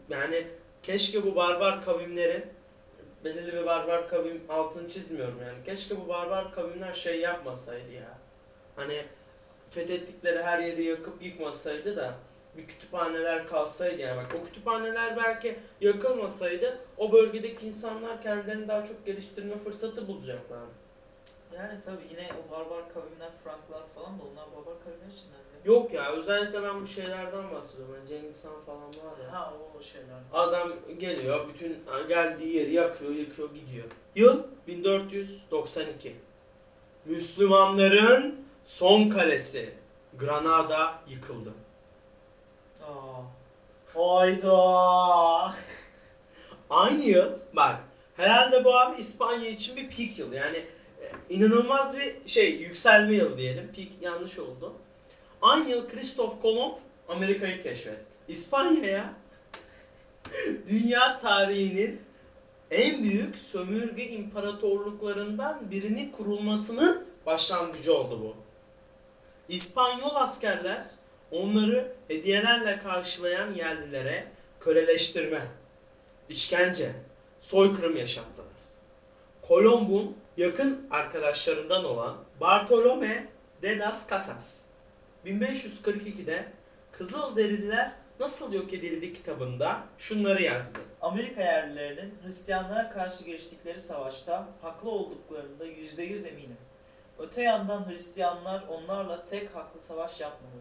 yani 0.09 0.47
keşke 0.83 1.27
bu 1.27 1.37
barbar 1.37 1.85
kavimlerin 1.85 2.45
belirli 3.25 3.53
bir 3.53 3.67
barbar 3.67 4.09
kavim 4.09 4.43
altını 4.49 4.89
çizmiyorum 4.89 5.39
yani. 5.43 5.65
Keşke 5.65 6.01
bu 6.01 6.09
barbar 6.09 6.55
kavimler 6.55 6.95
şey 6.95 7.21
yapmasaydı 7.21 7.93
ya. 7.93 8.19
Hani 8.77 9.05
fethettikleri 9.71 10.43
her 10.43 10.59
yeri 10.59 10.85
yakıp 10.85 11.23
yıkmasaydı 11.23 11.97
da 11.97 12.15
bir 12.57 12.67
kütüphaneler 12.67 13.47
kalsaydı 13.47 14.03
yani 14.03 14.17
bak 14.17 14.37
o 14.41 14.45
kütüphaneler 14.45 15.17
belki 15.17 15.59
yakılmasaydı 15.81 16.79
o 16.97 17.13
bölgedeki 17.13 17.67
insanlar 17.67 18.23
kendilerini 18.23 18.69
daha 18.69 18.85
çok 18.85 19.07
geliştirme 19.07 19.57
fırsatı 19.57 20.09
bulacaklar. 20.09 20.61
Yani 21.57 21.81
tabii 21.85 22.05
yine 22.11 22.29
o 22.33 22.51
barbar 22.51 22.93
kavimler, 22.95 23.31
Franklar 23.45 23.87
falan 23.95 24.19
da 24.19 24.23
onlar 24.23 24.47
barbar 24.57 24.85
kavimler 24.85 25.07
içinden 25.13 25.39
de. 25.39 25.51
Yok 25.65 25.93
ya 25.93 26.13
özellikle 26.13 26.63
ben 26.63 26.81
bu 26.81 26.87
şeylerden 26.87 27.51
bahsediyorum. 27.51 27.95
Yani 27.95 28.09
Cengiz 28.09 28.47
Han 28.47 28.61
falan 28.61 28.89
var 28.89 29.25
ya. 29.25 29.33
Ha 29.33 29.55
o 29.79 29.83
şeyler. 29.83 30.21
Adam 30.33 30.73
geliyor, 30.99 31.49
bütün 31.49 31.79
geldiği 32.09 32.57
yeri 32.57 32.73
yakıyor, 32.75 33.13
yıkıyor, 33.13 33.55
gidiyor. 33.55 33.85
Yıl 34.15 34.43
1492. 34.67 36.17
Müslümanların 37.05 38.50
son 38.71 39.09
kalesi 39.09 39.71
Granada 40.19 41.03
yıkıldı. 41.09 41.53
Aa. 42.83 43.23
Hayda. 43.95 45.55
Aynı 46.71 47.05
yıl, 47.05 47.33
bak 47.53 47.77
herhalde 48.17 48.65
bu 48.65 48.75
abi 48.79 49.01
İspanya 49.01 49.51
için 49.51 49.77
bir 49.77 49.91
peak 49.91 50.19
yıl. 50.19 50.33
Yani 50.33 50.57
e, 50.57 51.11
inanılmaz 51.29 51.97
bir 51.97 52.29
şey, 52.29 52.51
yükselme 52.57 53.15
yılı 53.15 53.39
diyelim. 53.39 53.73
Peak 53.77 53.89
yanlış 54.01 54.39
oldu. 54.39 54.73
Aynı 55.43 55.71
yıl 55.71 55.89
Kristof 55.89 56.43
Kolomb 56.43 56.77
Amerika'yı 57.09 57.63
keşfetti. 57.63 58.17
İspanya'ya 58.29 59.15
dünya 60.69 61.17
tarihinin 61.17 62.01
en 62.71 63.03
büyük 63.03 63.39
sömürge 63.39 64.09
imparatorluklarından 64.09 65.71
birinin 65.71 66.13
kurulmasının 66.13 67.07
başlangıcı 67.27 67.95
oldu 67.95 68.21
bu. 68.23 68.50
İspanyol 69.51 70.15
askerler 70.15 70.87
onları 71.31 71.93
hediyelerle 72.09 72.79
karşılayan 72.79 73.55
yerlilere 73.55 74.27
köleleştirme, 74.61 75.43
işkence, 76.29 76.93
soykırım 77.39 77.97
yaşattılar. 77.97 78.47
Kolomb'un 79.43 80.17
yakın 80.37 80.87
arkadaşlarından 80.91 81.85
olan 81.85 82.17
Bartolome 82.41 83.29
de 83.63 83.79
las 83.79 84.11
Casas 84.11 84.67
1542'de 85.27 86.53
Kızılderililer 86.93 87.93
nasıl 88.21 88.53
yok 88.53 88.73
edildi 88.73 89.13
kitabında 89.13 89.85
şunları 89.99 90.43
yazdı. 90.43 90.79
Amerika 91.01 91.43
yerlilerinin 91.43 92.15
Hristiyanlara 92.25 92.91
karşı 92.91 93.25
geçtikleri 93.25 93.79
savaşta 93.79 94.49
haklı 94.63 94.91
olduklarında 94.91 95.65
yüzde 95.65 96.03
yüz 96.03 96.27
eminim. 96.27 96.57
Öte 97.21 97.43
yandan 97.43 97.89
Hristiyanlar 97.89 98.65
onlarla 98.69 99.25
tek 99.25 99.55
haklı 99.55 99.81
savaş 99.81 100.21
yapmadı. 100.21 100.57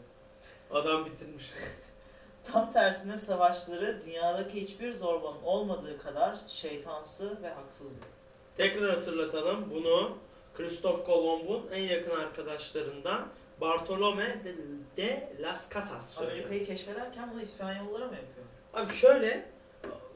Adam 0.72 1.06
bitirmiş. 1.06 1.52
Tam 2.44 2.70
tersine 2.70 3.18
savaşları 3.18 4.02
dünyadaki 4.06 4.62
hiçbir 4.62 4.94
zorbanın 4.94 5.44
olmadığı 5.44 5.98
kadar 5.98 6.38
şeytansı 6.48 7.42
ve 7.42 7.50
haksızdı. 7.50 8.06
Tekrar 8.56 8.96
hatırlatalım 8.96 9.72
bunu 9.72 10.18
Kristof 10.54 11.06
Kolomb'un 11.06 11.70
en 11.72 11.82
yakın 11.82 12.12
arkadaşlarından 12.12 13.28
Bartolome 13.62 14.44
de, 14.44 14.56
de 14.98 15.34
las 15.40 15.74
Casas 15.74 16.14
söylüyor. 16.14 16.38
Amerika'yı 16.38 16.66
keşfederken 16.66 17.32
bunu 17.34 17.42
İspanyollara 17.42 18.08
mı 18.08 18.16
yapıyor? 18.16 18.48
Abi 18.74 18.92
şöyle 18.92 19.50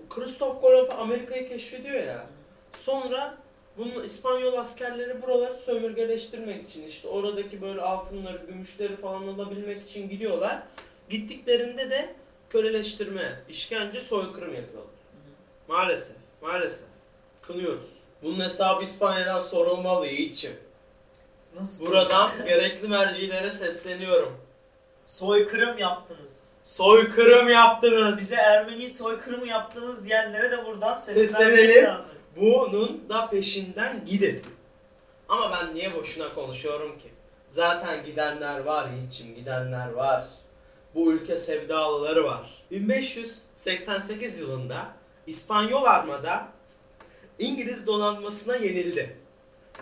Kristof 0.10 0.62
Kolomb 0.62 0.92
Amerika'yı 0.92 1.48
keşfediyor 1.48 2.04
ya. 2.04 2.26
Sonra 2.74 3.38
bunun 3.78 4.04
İspanyol 4.04 4.54
askerleri 4.54 5.22
buraları 5.22 5.54
sömürgeleştirmek 5.54 6.70
için 6.70 6.88
işte 6.88 7.08
oradaki 7.08 7.62
böyle 7.62 7.82
altınları, 7.82 8.42
gümüşleri 8.48 8.96
falan 8.96 9.28
alabilmek 9.28 9.84
için 9.90 10.10
gidiyorlar. 10.10 10.64
Gittiklerinde 11.10 11.90
de 11.90 12.16
köleleştirme, 12.50 13.42
işkence, 13.50 14.00
soykırım 14.00 14.56
yapıyorlar. 14.56 14.94
Maalesef, 15.68 16.18
maalesef. 16.42 16.88
Kınıyoruz. 17.42 18.04
Bunun 18.24 18.40
hesabı 18.44 18.84
İspanya'dan 18.84 19.40
sorulmalı 19.40 20.08
Yiğit'ciğim. 20.08 20.58
Nasıl? 21.60 21.88
Buradan 21.88 22.32
gerekli 22.46 22.88
mercilere 22.88 23.52
sesleniyorum. 23.52 24.38
Soykırım 25.06 25.78
yaptınız. 25.78 26.54
Soykırım 26.64 27.50
yaptınız. 27.50 28.18
Bize 28.18 28.36
Ermeni 28.36 28.90
soykırımı 28.90 29.48
yaptınız 29.48 30.06
diyenlere 30.06 30.52
de 30.52 30.66
buradan 30.66 30.98
seslenmek 30.98 31.30
Seslenelim. 31.30 31.86
lazım. 31.86 32.16
Bunun 32.36 33.10
da 33.10 33.30
peşinden 33.30 34.06
gidin. 34.06 34.42
Ama 35.30 35.52
ben 35.52 35.76
niye 35.76 35.96
boşuna 35.96 36.34
konuşuyorum 36.34 36.98
ki? 36.98 37.10
Zaten 37.48 38.06
gidenler 38.06 38.60
var 38.60 38.90
Yiğit'ciğim, 38.90 39.36
gidenler 39.36 39.92
var. 39.92 40.26
Bu 40.96 41.14
ülke 41.14 41.38
sevdalıları 41.38 42.24
var. 42.24 42.64
1588 42.72 44.40
yılında 44.40 44.88
İspanyol 45.28 45.84
armada 45.84 46.48
İngiliz 47.40 47.88
donanmasına 47.88 48.56
yenildi. 48.56 49.18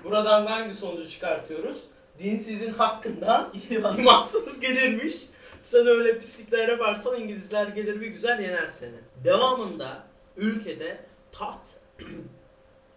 Buradan 0.04 0.46
da 0.46 0.52
hangi 0.52 0.74
sonucu 0.74 1.10
çıkartıyoruz? 1.10 1.84
Dinsizin 2.20 2.74
hakkından 2.74 3.54
imansız 4.00 4.60
gelirmiş. 4.60 5.16
Sen 5.64 5.88
öyle 5.88 6.20
pislikler 6.20 6.70
yaparsan 6.70 7.22
İngilizler 7.22 7.68
gelir 7.68 8.02
bir 8.02 8.08
güzel 8.08 8.40
yener 8.40 8.68
seni. 8.68 8.96
Devamında 9.24 10.04
ülkede 10.38 11.06
taht 11.32 11.70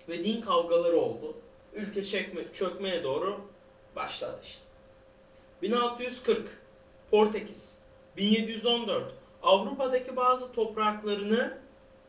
ve 0.09 0.25
din 0.25 0.41
kavgaları 0.41 0.97
oldu. 0.97 1.37
Ülke 1.73 2.03
çekme, 2.05 2.53
çökmeye 2.53 3.05
doğru 3.05 3.41
başladı 3.97 4.39
işte. 4.43 4.65
1640 5.63 6.49
Portekiz 7.11 7.83
1714 8.17 9.13
Avrupa'daki 9.43 10.17
bazı 10.17 10.53
topraklarını 10.53 11.59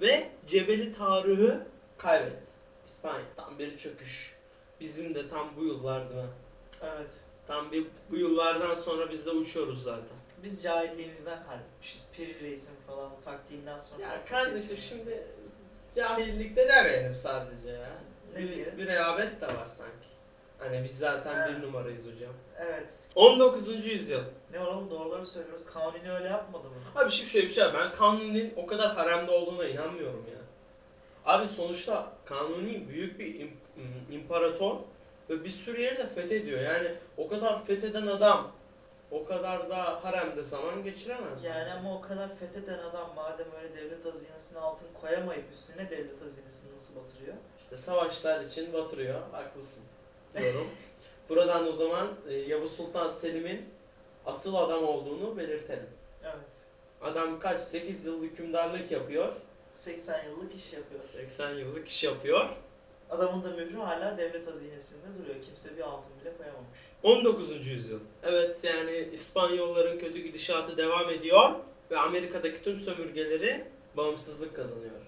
ve 0.02 0.30
Cebeli 0.48 0.94
Tarık'ı 0.94 1.68
kaybetti. 1.98 2.52
İspanya 2.88 3.26
tam 3.36 3.60
bir 3.60 3.78
çöküş. 3.78 4.36
Bizim 4.80 5.16
de 5.16 5.30
tam 5.30 5.50
bu 5.58 5.64
yıllar 5.64 6.10
değil 6.10 6.22
mi? 6.22 6.30
Evet. 6.84 7.24
Tam 7.48 7.72
bir 7.72 7.86
bu 8.12 8.16
yıllardan 8.16 8.76
sonra 8.76 9.12
biz 9.12 9.26
de 9.26 9.32
uçuyoruz 9.32 9.84
zaten. 9.84 10.18
Biz 10.44 10.64
cahilliğimizden 10.64 11.44
halletmişiz. 11.44 12.08
Piri 12.14 12.42
Reis'in 12.42 12.76
falan 12.88 13.12
taktiğinden 13.26 13.78
sonra. 13.78 14.02
Ya 14.04 14.26
kardeşim 14.26 14.78
şimdi 14.78 15.28
cahillikte 15.96 16.68
demeyelim 16.68 17.16
sadece 17.16 17.72
ya. 17.72 17.90
Bir, 18.38 18.78
bir 18.78 18.88
rehavet 18.88 19.42
de 19.42 19.46
var 19.48 19.68
sanki. 19.68 20.08
Hani 20.60 20.84
biz 20.84 21.00
zaten 21.00 21.34
Ha. 21.36 21.48
bir 21.50 21.62
numarayız 21.68 22.06
hocam. 22.16 22.34
Evet. 22.60 23.12
19. 23.16 23.86
yüzyıl. 23.86 24.22
Ne 24.52 24.60
var 24.62 24.66
oğlum 24.66 24.90
doğruları 24.92 25.26
söylüyoruz. 25.26 25.66
Kanuni 25.66 26.12
öyle 26.12 26.28
yapmadı 26.28 26.64
mı? 26.68 26.76
Abi 27.02 27.12
şimdi 27.12 27.30
şöyle 27.30 27.48
bir 27.48 27.52
şey 27.54 27.66
var. 27.66 27.74
Ben 27.74 27.92
Kanuni'nin 27.94 28.54
o 28.58 28.66
kadar 28.66 28.96
haremde 28.96 29.32
olduğuna 29.32 29.66
inanmıyorum 29.68 30.26
ya. 30.32 30.40
Abi 31.34 31.50
sonuçta 31.50 32.12
Kanuni 32.26 32.88
büyük 32.88 33.20
bir 33.20 33.26
im- 33.26 33.50
im- 33.78 34.14
imparator 34.16 34.76
ve 35.30 35.44
bir 35.44 35.50
sürü 35.50 35.82
yeri 35.82 35.98
de 35.98 36.08
fethediyor. 36.08 36.62
Yani 36.62 36.92
o 37.18 37.28
kadar 37.28 37.66
fetheden 37.66 38.08
adam 38.08 38.52
o 39.16 39.26
kadar 39.26 39.70
da 39.70 40.04
haremde 40.04 40.44
zaman 40.44 40.84
geçiremez. 40.84 41.44
Yani 41.44 41.66
bence. 41.66 41.74
ama 41.74 41.96
o 41.98 42.02
kadar 42.02 42.36
fetheden 42.36 42.80
adam 42.80 43.10
madem 43.16 43.48
öyle 43.58 43.76
devlet 43.76 44.06
hazinesine 44.06 44.60
altın 44.60 44.88
koyamayıp 45.02 45.52
üstüne 45.52 45.90
devlet 45.90 46.22
hazinesini 46.22 46.76
nasıl 46.76 47.04
batırıyor? 47.04 47.36
İşte 47.60 47.78
savaşlar 47.78 48.42
için 48.42 48.74
batırıyor. 48.74 49.22
Haklısın 49.32 49.84
diyorum. 50.38 50.68
Buradan 51.30 51.68
o 51.68 51.72
zaman 51.72 52.08
e, 52.28 52.34
Yavuz 52.34 52.72
Sultan 52.72 53.10
Selim'in 53.10 53.66
asıl 54.26 54.56
adam 54.56 54.84
olduğunu 54.84 55.38
belirtelim. 55.38 55.90
Evet. 56.24 56.66
Adam 57.02 57.40
kaç? 57.40 57.62
8 57.62 58.06
yıl 58.06 58.24
hükümdarlık 58.24 58.92
yapıyor. 58.92 59.34
80 59.72 60.26
yıllık 60.26 60.56
iş 60.56 60.74
yapıyor. 60.74 61.02
80 61.02 61.54
yıllık 61.54 61.88
iş 61.88 62.04
yapıyor. 62.04 62.50
Adamın 63.10 63.44
da 63.44 63.50
mührü 63.50 63.78
hala 63.78 64.18
devlet 64.18 64.48
hazinesinde 64.48 65.06
duruyor. 65.18 65.42
Kimse 65.42 65.78
bir 65.78 65.82
altın 65.82 66.12
bile 66.22 66.35
koyamamış. 67.02 67.50
19. 67.50 67.68
yüzyıl. 67.68 68.00
Evet 68.24 68.64
yani 68.64 69.10
İspanyolların 69.14 70.00
kötü 70.00 70.20
gidişatı 70.20 70.78
devam 70.78 71.10
ediyor 71.10 71.52
ve 71.92 71.98
Amerika'daki 71.98 72.64
tüm 72.64 72.80
sömürgeleri 72.80 73.66
bağımsızlık 73.98 74.56
kazanıyor. 74.56 75.02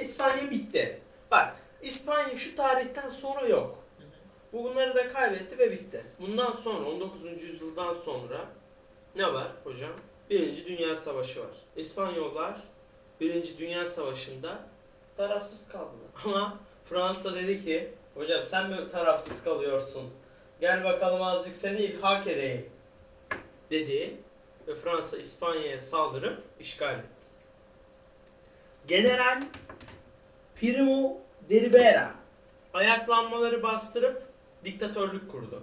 İspanya 0.00 0.50
bitti. 0.50 1.00
Bak 1.30 1.56
İspanya 1.82 2.36
şu 2.36 2.56
tarihten 2.56 3.10
sonra 3.10 3.48
yok. 3.48 3.78
Bunları 4.52 4.94
da 4.94 5.08
kaybetti 5.08 5.58
ve 5.58 5.72
bitti. 5.72 6.04
Bundan 6.20 6.52
sonra 6.52 6.88
19. 6.88 7.42
yüzyıldan 7.42 7.94
sonra 7.94 8.48
ne 9.16 9.32
var 9.32 9.52
hocam? 9.64 9.92
Birinci 10.30 10.66
Dünya 10.66 10.96
Savaşı 10.96 11.40
var. 11.40 11.50
İspanyollar 11.76 12.56
Birinci 13.20 13.58
Dünya 13.58 13.86
Savaşı'nda 13.86 14.58
tarafsız 15.16 15.68
kaldılar. 15.68 16.10
Ama 16.24 16.58
Fransa 16.84 17.34
dedi 17.34 17.64
ki 17.64 17.94
hocam 18.14 18.46
sen 18.46 18.70
mi 18.70 18.88
tarafsız 18.92 19.44
kalıyorsun? 19.44 20.10
Gel 20.60 20.84
bakalım 20.84 21.22
azıcık 21.22 21.54
seni 21.54 21.78
ilhak 21.78 22.26
edeyim 22.26 22.70
dedi 23.70 24.16
ve 24.68 24.74
Fransa 24.74 25.18
İspanya'ya 25.18 25.78
saldırıp 25.78 26.42
işgal 26.60 26.98
etti. 26.98 27.08
General 28.86 29.42
Primo 30.56 31.18
de 31.50 31.60
Rivera 31.60 32.14
ayaklanmaları 32.74 33.62
bastırıp 33.62 34.22
diktatörlük 34.64 35.30
kurdu. 35.30 35.62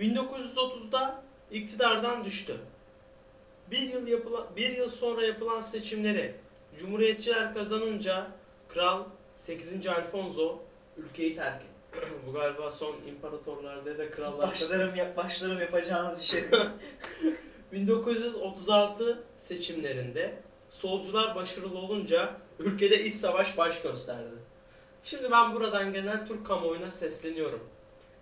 1930'da 0.00 1.22
iktidardan 1.50 2.24
düştü. 2.24 2.56
Bir 3.70 3.80
yıl 3.80 4.06
yapılan 4.06 4.46
bir 4.56 4.76
yıl 4.76 4.88
sonra 4.88 5.26
yapılan 5.26 5.60
seçimleri 5.60 6.34
Cumhuriyetçiler 6.76 7.54
kazanınca 7.54 8.26
Kral 8.68 9.04
8. 9.34 9.86
Alfonso 9.86 10.58
ülkeyi 10.96 11.36
terk 11.36 11.62
etti. 11.62 11.77
Bu 12.26 12.32
galiba 12.32 12.70
son 12.70 12.96
imparatorlarda 13.08 13.98
da 13.98 14.10
krallar 14.10 14.48
Başlarım, 14.50 14.96
yap, 14.96 15.16
başlarım 15.16 15.60
yapacağınız 15.60 16.22
işe. 16.22 16.44
1936 17.72 19.22
seçimlerinde 19.36 20.42
solcular 20.70 21.34
başarılı 21.34 21.78
olunca 21.78 22.36
ülkede 22.58 23.04
iç 23.04 23.12
savaş 23.12 23.58
baş 23.58 23.82
gösterdi. 23.82 24.34
Şimdi 25.02 25.30
ben 25.30 25.54
buradan 25.54 25.92
genel 25.92 26.26
Türk 26.26 26.46
kamuoyuna 26.46 26.90
sesleniyorum. 26.90 27.60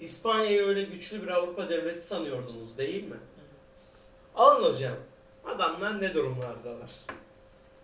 İspanya'yı 0.00 0.66
öyle 0.66 0.82
güçlü 0.82 1.22
bir 1.22 1.28
Avrupa 1.28 1.68
devleti 1.68 2.06
sanıyordunuz 2.06 2.78
değil 2.78 3.04
mi? 3.04 3.16
Alın 4.34 4.72
hocam. 4.72 4.96
Adamlar 5.44 6.02
ne 6.02 6.14
durumlardalar? 6.14 6.90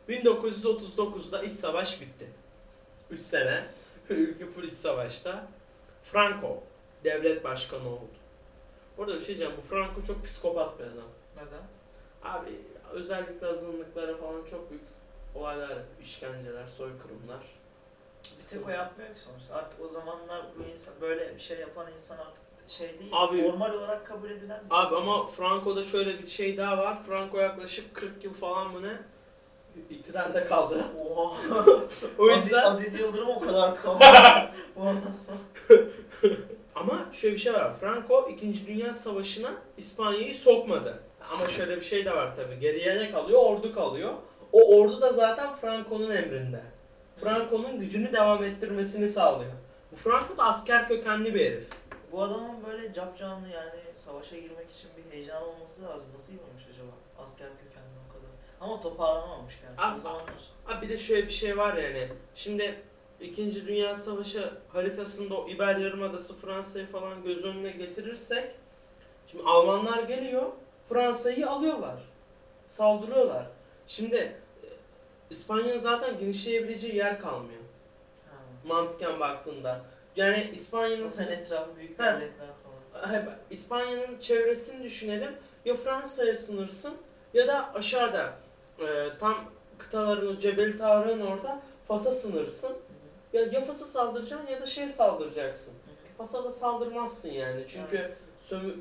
1939'da 0.09 1.43
iç 1.43 1.51
savaş 1.51 2.01
bitti. 2.01 2.27
3 3.11 3.21
sene 3.21 3.67
ülke 4.09 4.47
full 4.47 4.65
iç 4.65 4.75
savaşta. 4.75 5.47
Franco 6.03 6.63
devlet 7.05 7.45
başkanı 7.45 7.89
oldu. 7.89 8.09
Burada 8.99 9.15
bir 9.15 9.19
şey 9.21 9.27
diyeceğim. 9.27 9.53
Bu 9.57 9.61
Franco 9.61 10.03
çok 10.03 10.25
psikopat 10.25 10.79
bir 10.79 10.85
adam. 10.85 11.09
Neden? 11.37 11.63
Abi 12.23 12.51
özellikle 12.93 13.47
azınlıklara 13.47 14.17
falan 14.17 14.45
çok 14.45 14.71
büyük 14.71 14.85
olaylar 15.35 15.69
yapıyor. 15.69 15.87
İşkenceler, 16.03 16.67
soykırımlar. 16.67 17.41
Bir 18.25 18.49
tek 18.59 18.67
o 18.69 18.71
yapmıyor 18.71 19.15
ki 19.15 19.21
sonuçta. 19.21 19.55
Artık 19.55 19.81
o 19.81 19.89
zamanlar 19.89 20.43
bu 20.59 20.71
insan 20.71 20.95
böyle 21.01 21.35
bir 21.35 21.41
şey 21.41 21.59
yapan 21.61 21.93
insan 21.93 22.19
artık 22.19 22.43
şey 22.67 22.99
değil. 22.99 23.11
Abi- 23.13 23.49
normal 23.49 23.73
olarak 23.75 24.07
kabul 24.07 24.31
edilen 24.31 24.61
bir 24.71 24.75
Abi 24.75 24.95
insan. 24.95 25.03
ama 25.03 25.27
Franco'da 25.27 25.85
şöyle 25.85 26.19
bir 26.23 26.27
şey 26.27 26.57
daha 26.57 26.79
var. 26.79 27.03
Franco 27.03 27.39
yaklaşık 27.39 27.95
40 27.95 28.25
yıl 28.25 28.33
falan 28.33 28.71
mı 28.71 28.83
ne? 28.83 28.97
İktidarda 29.91 30.47
kaldı. 30.47 30.85
Oha. 31.11 31.65
O 32.19 32.29
Aziz, 32.31 32.45
yüzden 32.45 32.63
Aziz 32.63 33.01
Yıldırım 33.01 33.29
o 33.29 33.41
kadar 33.41 33.83
kaldı. 33.83 34.05
Ama 36.75 37.09
şöyle 37.13 37.35
bir 37.35 37.41
şey 37.41 37.53
var. 37.55 37.75
Franco 37.81 38.29
2. 38.29 38.67
Dünya 38.67 38.95
Savaşı'na 38.95 39.51
İspanya'yı 39.77 40.35
sokmadı. 40.35 41.03
Ama 41.33 41.47
şöyle 41.47 41.77
bir 41.77 41.83
şey 41.83 42.05
de 42.05 42.13
var 42.13 42.37
tabii. 42.37 42.59
Geriye 42.59 42.97
ne 42.97 43.11
kalıyor? 43.11 43.41
Ordu 43.43 43.75
kalıyor. 43.75 44.13
O 44.53 44.77
ordu 44.79 45.01
da 45.01 45.13
zaten 45.13 45.55
Franco'nun 45.57 46.11
emrinde. 46.11 46.61
Franco'nun 47.17 47.79
gücünü 47.81 48.13
devam 48.13 48.45
ettirmesini 48.45 49.09
sağlıyor. 49.09 49.53
Bu 49.93 49.97
Franco 49.97 50.37
da 50.37 50.45
asker 50.45 50.89
kökenli 50.89 51.35
bir 51.35 51.41
herif. 51.41 51.69
Bu 52.13 52.23
adamın 52.23 52.65
böyle 52.67 52.93
capcanlı 52.93 53.49
yani 53.49 53.81
savaşa 53.95 54.37
girmek 54.37 54.71
için 54.71 54.91
bir 54.97 55.13
heyecan 55.13 55.43
olması 55.43 55.83
lazım. 55.85 56.09
Nasıl 56.15 56.33
yapmış 56.33 56.63
acaba? 56.73 56.93
Asker 57.23 57.49
kökenli. 57.49 57.82
Ama 58.63 58.81
toparlanamamış 58.81 59.59
yani. 59.65 59.75
Abi- 59.79 59.97
o 59.97 60.01
zamanlar. 60.01 60.35
Abi 60.67 60.87
bir 60.87 60.89
de 60.89 60.97
şöyle 60.97 61.27
bir 61.27 61.33
şey 61.33 61.57
var 61.57 61.77
yani. 61.77 62.09
Şimdi 62.35 62.83
İkinci 63.21 63.67
Dünya 63.67 63.95
Savaşı 63.95 64.51
haritasında 64.69 65.35
o 65.35 65.49
İber 65.49 65.77
Yarımadası 65.77 66.37
Fransa'yı 66.37 66.87
falan 66.87 67.23
göz 67.25 67.45
önüne 67.45 67.71
getirirsek 67.71 68.51
şimdi 69.27 69.45
Almanlar 69.45 70.03
geliyor 70.03 70.53
Fransa'yı 70.89 71.51
alıyorlar. 71.51 72.03
Saldırıyorlar. 72.69 73.47
Şimdi 73.87 74.17
e, 74.17 74.37
İspanya'nın 75.31 75.79
zaten 75.79 76.19
genişleyebileceği 76.19 76.97
yer 76.97 77.21
kalmıyor. 77.21 77.63
Ha. 78.31 78.37
Mantıken 78.69 79.21
baktığında. 79.21 79.81
Yani 80.17 80.51
İspanya'nın 80.53 81.09
Zaten 81.09 81.39
etrafı 81.39 81.77
büyük 81.77 81.99
devletler 81.99 82.49
falan. 82.93 83.39
İspanya'nın 83.51 84.19
çevresini 84.21 84.85
düşünelim. 84.85 85.37
Ya 85.65 85.75
Fransa'ya 85.75 86.35
sınırsın 86.35 86.95
ya 87.35 87.47
da 87.49 87.75
aşağıda 87.75 88.33
e, 88.79 89.19
tam 89.19 89.45
kıtaların 89.79 90.39
Cebel 90.39 90.79
Tarık'ın 90.79 91.21
orada 91.21 91.61
Fas'a 91.85 92.13
sınırsın. 92.13 92.73
Ya 93.33 93.43
ya 93.43 93.61
Fas'a 93.61 93.87
saldıracaksın 93.87 94.47
ya 94.49 94.61
da 94.61 94.67
şey 94.67 94.89
saldıracaksın. 94.89 95.75
Fas'a 96.19 96.45
da 96.45 96.53
saldırmazsın 96.53 97.33
yani. 97.33 97.65
Çünkü 97.67 97.97
Evet. 97.97 98.17
sömü, 98.37 98.75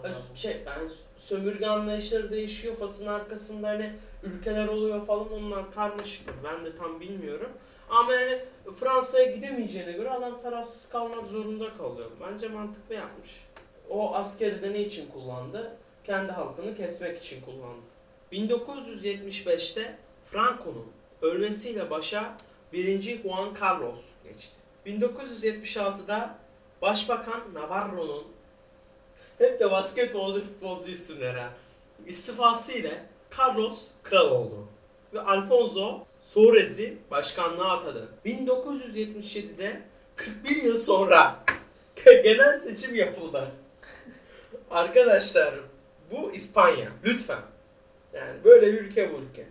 adam. 0.00 0.12
şey 0.34 0.56
yani 0.66 0.90
sömürge 1.16 1.66
anlayışları 1.66 2.30
değişiyor. 2.30 2.74
Fas'ın 2.76 3.06
arkasında 3.06 3.68
hani 3.68 3.92
ülkeler 4.22 4.68
oluyor 4.68 5.06
falan 5.06 5.32
onlar 5.32 5.72
karmaşık. 5.72 6.28
Ben 6.44 6.64
de 6.64 6.74
tam 6.74 7.00
bilmiyorum. 7.00 7.50
Ama 7.90 8.12
yani 8.12 8.44
Fransa'ya 8.76 9.32
gidemeyeceğine 9.32 9.92
göre 9.92 10.10
adam 10.10 10.40
tarafsız 10.42 10.88
kalmak 10.88 11.26
zorunda 11.26 11.74
kalıyor. 11.74 12.10
Bence 12.20 12.48
mantıklı 12.48 12.94
yapmış. 12.94 13.44
O 13.90 14.14
askeri 14.14 14.62
de 14.62 14.72
ne 14.72 14.80
için 14.80 15.10
kullandı? 15.10 15.76
Kendi 16.04 16.32
halkını 16.32 16.74
kesmek 16.74 17.18
için 17.18 17.42
kullandı. 17.42 17.86
1975'te 18.34 19.96
Franco'nun 20.24 20.86
ölmesiyle 21.22 21.90
başa 21.90 22.36
1. 22.72 23.22
Juan 23.22 23.54
Carlos 23.62 24.10
geçti. 24.24 24.54
1976'da 24.86 26.38
Başbakan 26.82 27.40
Navarro'nun 27.54 28.24
hep 29.38 29.60
de 29.60 29.70
basketbolcu 29.70 30.40
futbolcu 30.40 30.90
isimleri 30.90 31.42
istifası 32.06 32.72
ile 32.72 33.06
Carlos 33.38 33.88
kral 34.02 34.30
oldu. 34.30 34.68
Ve 35.14 35.20
Alfonso 35.20 36.02
Suarez'i 36.22 36.98
başkanlığa 37.10 37.76
atadı. 37.76 38.08
1977'de 38.26 39.82
41 40.16 40.62
yıl 40.62 40.78
sonra 40.78 41.44
genel 42.04 42.58
seçim 42.58 42.94
yapıldı. 42.94 43.50
Arkadaşlar 44.70 45.54
bu 46.10 46.32
İspanya. 46.32 46.88
Lütfen. 47.04 47.53
Yani 48.14 48.44
böyle 48.44 48.72
bir 48.72 48.80
ülke 48.80 49.12
bu 49.12 49.16
ülke. 49.16 49.46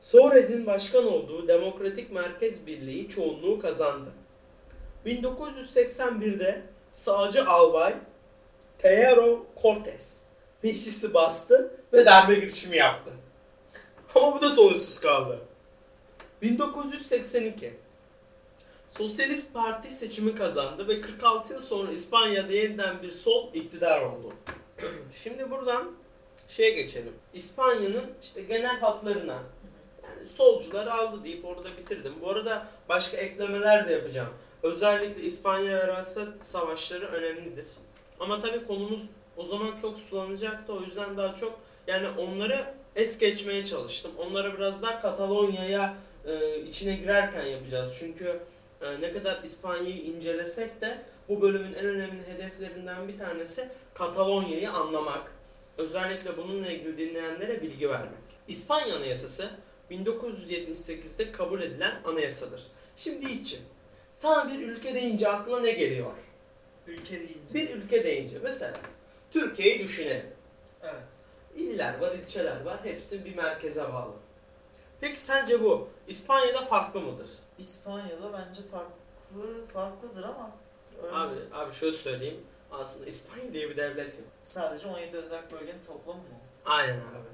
Suarez'in 0.00 0.66
başkan 0.66 1.06
olduğu 1.06 1.48
Demokratik 1.48 2.12
Merkez 2.12 2.66
Birliği 2.66 3.08
çoğunluğu 3.08 3.58
kazandı. 3.58 4.10
1981'de 5.06 6.62
sağcı 6.90 7.46
albay 7.46 7.94
Teodoro 8.78 9.46
Cortes 9.62 10.26
meclisi 10.62 11.14
bastı 11.14 11.74
ve 11.92 12.06
darbe 12.06 12.34
girişimi 12.34 12.76
yaptı. 12.76 13.10
Ama 14.14 14.36
bu 14.36 14.40
da 14.40 14.50
sonuçsuz 14.50 15.00
kaldı. 15.00 15.38
1982 16.42 17.74
Sosyalist 18.88 19.54
Parti 19.54 19.90
seçimi 19.90 20.34
kazandı 20.34 20.88
ve 20.88 21.00
46 21.00 21.52
yıl 21.52 21.60
sonra 21.60 21.92
İspanya'da 21.92 22.52
yeniden 22.52 23.02
bir 23.02 23.10
sol 23.10 23.54
iktidar 23.54 24.00
oldu. 24.00 24.34
Şimdi 25.12 25.50
buradan 25.50 25.92
şeye 26.48 26.70
geçelim. 26.70 27.12
İspanya'nın 27.34 28.04
işte 28.22 28.42
genel 28.42 28.80
hatlarına 28.80 29.38
yani 30.02 30.28
solcuları 30.28 30.92
aldı 30.92 31.24
deyip 31.24 31.44
orada 31.44 31.68
bitirdim. 31.78 32.12
Bu 32.22 32.30
arada 32.30 32.66
başka 32.88 33.16
eklemeler 33.16 33.88
de 33.88 33.92
yapacağım. 33.92 34.30
Özellikle 34.62 35.22
İspanya 35.22 35.88
ve 35.88 36.02
savaşları 36.40 37.06
önemlidir. 37.06 37.66
Ama 38.20 38.40
tabii 38.40 38.64
konumuz 38.64 39.06
o 39.36 39.44
zaman 39.44 39.78
çok 39.82 39.98
sulanacaktı. 39.98 40.72
O 40.72 40.80
yüzden 40.80 41.16
daha 41.16 41.34
çok 41.34 41.60
yani 41.86 42.08
onları 42.08 42.74
es 42.96 43.18
geçmeye 43.18 43.64
çalıştım. 43.64 44.12
Onları 44.18 44.54
biraz 44.54 44.82
daha 44.82 45.00
Katalonya'ya 45.00 45.94
e, 46.26 46.60
içine 46.60 46.96
girerken 46.96 47.46
yapacağız. 47.46 47.96
Çünkü 48.00 48.40
e, 48.80 49.00
ne 49.00 49.12
kadar 49.12 49.40
İspanya'yı 49.44 49.96
incelesek 49.96 50.80
de 50.80 50.98
bu 51.28 51.42
bölümün 51.42 51.74
en 51.74 51.86
önemli 51.86 52.26
hedeflerinden 52.26 53.08
bir 53.08 53.18
tanesi 53.18 53.68
Katalonya'yı 53.94 54.70
anlamak. 54.70 55.32
Özellikle 55.80 56.36
bununla 56.36 56.70
ilgili 56.70 56.96
dinleyenlere 56.96 57.62
bilgi 57.62 57.90
vermek. 57.90 58.18
İspanya 58.48 58.96
Anayasası 58.96 59.50
1978'de 59.90 61.32
kabul 61.32 61.62
edilen 61.62 62.00
anayasadır. 62.04 62.62
Şimdi 62.96 63.26
Yiğit'ciğim, 63.26 63.64
sana 64.14 64.52
bir 64.52 64.68
ülke 64.68 64.94
deyince 64.94 65.28
aklına 65.28 65.60
ne 65.60 65.72
geliyor? 65.72 66.12
Ülke 66.86 67.18
deyince. 67.20 67.54
Bir 67.54 67.70
ülke 67.70 68.04
deyince 68.04 68.38
mesela 68.42 68.72
Türkiye'yi 69.30 69.78
düşünelim. 69.78 70.26
Evet. 70.82 71.16
İller 71.56 71.98
var, 71.98 72.14
ilçeler 72.14 72.60
var. 72.60 72.78
Hepsi 72.82 73.24
bir 73.24 73.36
merkeze 73.36 73.92
bağlı. 73.92 74.14
Peki 75.00 75.20
sence 75.20 75.62
bu 75.62 75.88
İspanya'da 76.08 76.62
farklı 76.62 77.00
mıdır? 77.00 77.30
İspanya'da 77.58 78.32
bence 78.32 78.62
farklı 78.62 79.66
farklıdır 79.66 80.24
ama 80.24 80.50
öyle 81.02 81.16
Abi 81.16 81.34
abi 81.52 81.74
şöyle 81.74 81.96
söyleyeyim. 81.96 82.40
Aslında 82.72 83.08
İspanya 83.08 83.52
diye 83.52 83.70
bir 83.70 83.76
devlet 83.76 84.06
yok. 84.18 84.28
sadece 84.40 84.88
17 84.88 85.16
özel 85.16 85.42
bölgenin 85.52 85.82
toplamı 85.86 86.18
mı? 86.18 86.24
Aynen 86.64 86.96
abi. 86.96 87.30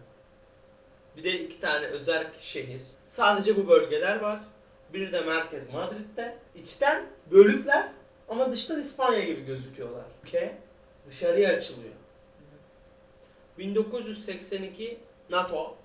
Bir 1.17 1.25
de 1.25 1.41
iki 1.41 1.61
tane 1.61 1.87
özel 1.87 2.27
şehir. 2.41 2.81
Sadece 3.05 3.57
bu 3.57 3.69
bölgeler 3.69 4.21
var. 4.21 4.41
Biri 4.93 5.13
de 5.13 5.21
merkez 5.21 5.73
Madrid'de. 5.73 6.39
İçten 6.55 7.07
bölükler 7.31 7.89
ama 8.29 8.53
dıştan 8.53 8.81
İspanya 8.81 9.25
gibi 9.25 9.45
gözüküyorlar. 9.45 10.05
Ülke 10.25 10.59
dışarıya 11.07 11.57
açılıyor. 11.57 11.93
1982 13.59 14.99
NATO, 15.31 15.77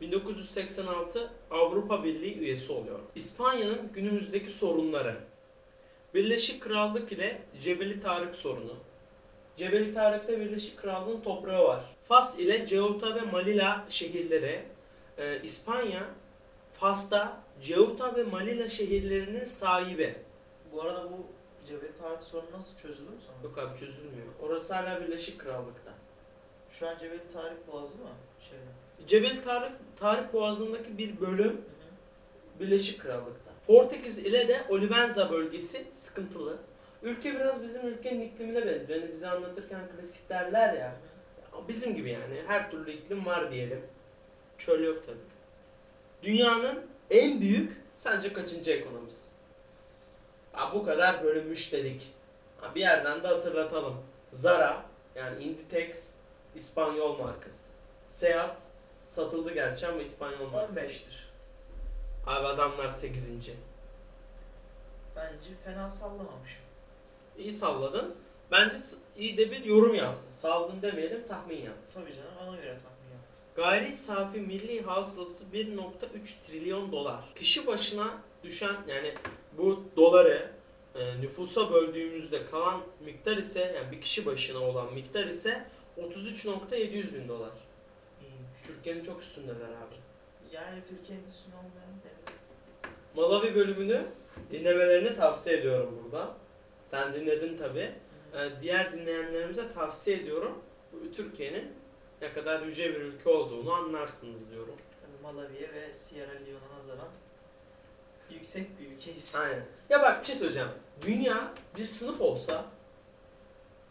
1986 0.00 1.30
Avrupa 1.50 2.04
Birliği 2.04 2.38
üyesi 2.38 2.72
oluyor. 2.72 2.98
İspanya'nın 3.14 3.92
günümüzdeki 3.92 4.50
sorunları. 4.50 5.16
Birleşik 6.14 6.62
Krallık 6.62 7.12
ile 7.12 7.42
Cebeli 7.60 8.00
Tarık 8.00 8.36
sorunu. 8.36 8.76
Cebeli 9.56 9.94
Tarık'ta 9.94 10.40
Birleşik 10.40 10.78
Krallığın 10.78 11.20
toprağı 11.20 11.64
var. 11.64 11.84
Fas 12.02 12.38
ile 12.38 12.66
Ceuta 12.66 13.14
ve 13.14 13.20
Malila 13.20 13.86
şehirleri. 13.88 14.64
Ee, 15.18 15.42
İspanya, 15.42 16.04
Fas'ta 16.72 17.40
Ceuta 17.62 18.16
ve 18.16 18.22
Malila 18.22 18.68
şehirlerinin 18.68 19.44
sahibi. 19.44 20.16
Bu 20.72 20.82
arada 20.82 21.04
bu 21.04 21.26
Cebeli 21.66 21.94
Tarık 21.94 22.24
sorunu 22.24 22.52
nasıl 22.52 22.76
çözülür 22.76 23.10
mü 23.10 23.20
sonra? 23.20 23.36
Yok 23.44 23.58
abi 23.58 23.78
çözülmüyor. 23.78 24.26
Orası 24.42 24.74
hala 24.74 25.00
Birleşik 25.00 25.40
Krallık'ta. 25.40 25.92
Şu 26.70 26.88
an 26.88 26.98
Cebeli 26.98 27.28
Tarık 27.32 27.72
Boğazı 27.72 27.98
mı? 27.98 28.08
Şeyde. 28.40 28.62
Cebel 29.06 29.42
Tarık, 29.42 29.72
Tarık 29.96 30.32
Boğazı'ndaki 30.32 30.98
bir 30.98 31.20
bölüm 31.20 31.46
Hı 31.46 31.50
hı. 31.52 32.60
Birleşik 32.60 33.00
Krallık'ta. 33.00 33.49
Portekiz 33.70 34.18
ile 34.18 34.48
de 34.48 34.64
Olivenza 34.68 35.30
bölgesi 35.30 35.84
sıkıntılı. 35.92 36.58
Ülke 37.02 37.34
biraz 37.34 37.62
bizim 37.62 37.88
ülkenin 37.88 38.20
iklimine 38.20 38.66
benziyor. 38.66 39.00
Yani 39.00 39.12
bize 39.12 39.28
anlatırken 39.28 39.80
klasik 39.96 40.30
derler 40.30 40.74
ya. 40.74 40.96
Bizim 41.68 41.96
gibi 41.96 42.10
yani. 42.10 42.42
Her 42.46 42.70
türlü 42.70 42.92
iklim 42.92 43.26
var 43.26 43.50
diyelim. 43.50 43.82
Çöl 44.58 44.84
yok 44.84 45.06
tabii. 45.06 45.18
Dünyanın 46.22 46.86
en 47.10 47.40
büyük 47.40 47.72
sence 47.96 48.32
kaçıncı 48.32 48.70
ekonomisi? 48.70 49.32
Ha, 50.52 50.74
bu 50.74 50.84
kadar 50.84 51.22
bölünmüş 51.22 51.72
dedik. 51.72 52.02
Ha, 52.60 52.74
bir 52.74 52.80
yerden 52.80 53.22
de 53.22 53.26
hatırlatalım. 53.26 53.96
Zara 54.32 54.82
yani 55.14 55.44
Inditex 55.44 56.16
İspanyol 56.54 57.18
markası. 57.18 57.72
Seat 58.08 58.62
satıldı 59.06 59.54
gerçi 59.54 59.86
ama 59.86 60.02
İspanyol 60.02 60.50
markası. 60.50 60.80
15'tir. 60.80 61.29
Abi 62.30 62.46
adamlar 62.46 62.88
8. 62.88 63.50
Bence 65.16 65.48
fena 65.64 65.88
sallamamışım. 65.88 66.62
İyi 67.38 67.52
salladın. 67.52 68.14
Bence 68.50 68.76
iyi 69.16 69.36
de 69.36 69.50
bir 69.50 69.64
yorum 69.64 69.94
yaptı. 69.94 70.34
Salladın 70.34 70.82
demeyelim 70.82 71.26
tahmin 71.26 71.62
yaptı. 71.62 71.94
Tabii 71.94 72.14
canım 72.14 72.48
ona 72.48 72.56
göre 72.56 72.78
tahmin 72.78 73.10
yaptım. 73.12 73.34
Gayri 73.56 73.92
safi 73.92 74.40
milli 74.40 74.82
hasılası 74.82 75.44
1.3 75.52 76.46
trilyon 76.46 76.92
dolar. 76.92 77.20
Kişi 77.34 77.66
başına 77.66 78.22
düşen 78.44 78.76
yani 78.86 79.14
bu 79.58 79.84
doları 79.96 80.52
e, 80.94 81.20
nüfusa 81.20 81.72
böldüğümüzde 81.72 82.46
kalan 82.46 82.80
miktar 83.04 83.36
ise 83.36 83.72
yani 83.76 83.92
bir 83.92 84.00
kişi 84.00 84.26
başına 84.26 84.58
olan 84.58 84.94
miktar 84.94 85.26
ise 85.26 85.66
33.700 85.98 87.14
bin 87.14 87.28
dolar. 87.28 87.52
İyiymiş. 88.20 88.58
Türkiye'nin 88.66 89.02
çok 89.02 89.22
üstündeler 89.22 89.68
abi. 89.68 89.96
Yani 90.52 90.82
Türkiye'nin 90.88 91.26
üstüne 91.26 91.54
olmayan. 91.54 91.89
Malawi 93.16 93.54
bölümünü 93.54 94.06
dinlemelerini 94.50 95.16
tavsiye 95.16 95.56
ediyorum 95.56 96.00
burada. 96.04 96.34
Sen 96.84 97.12
dinledin 97.12 97.56
tabi. 97.56 97.94
diğer 98.62 98.92
dinleyenlerimize 98.92 99.72
tavsiye 99.72 100.16
ediyorum. 100.16 100.58
Türkiye'nin 101.14 101.72
ne 102.22 102.32
kadar 102.32 102.62
yüce 102.62 102.94
bir 102.94 103.00
ülke 103.00 103.30
olduğunu 103.30 103.72
anlarsınız 103.72 104.50
diyorum. 104.50 104.74
Tabii 105.00 105.34
Malawi'ye 105.34 105.72
ve 105.72 105.92
Sierra 105.92 106.32
Leone'a 106.32 106.76
nazaran 106.76 107.08
yüksek 108.30 108.80
bir 108.80 108.96
ülkeyiz. 108.96 109.40
Aynen. 109.42 109.64
Ya 109.90 110.02
bak 110.02 110.20
bir 110.20 110.26
şey 110.26 110.36
söyleyeceğim. 110.36 110.68
Dünya 111.02 111.54
bir 111.76 111.86
sınıf 111.86 112.20
olsa 112.20 112.64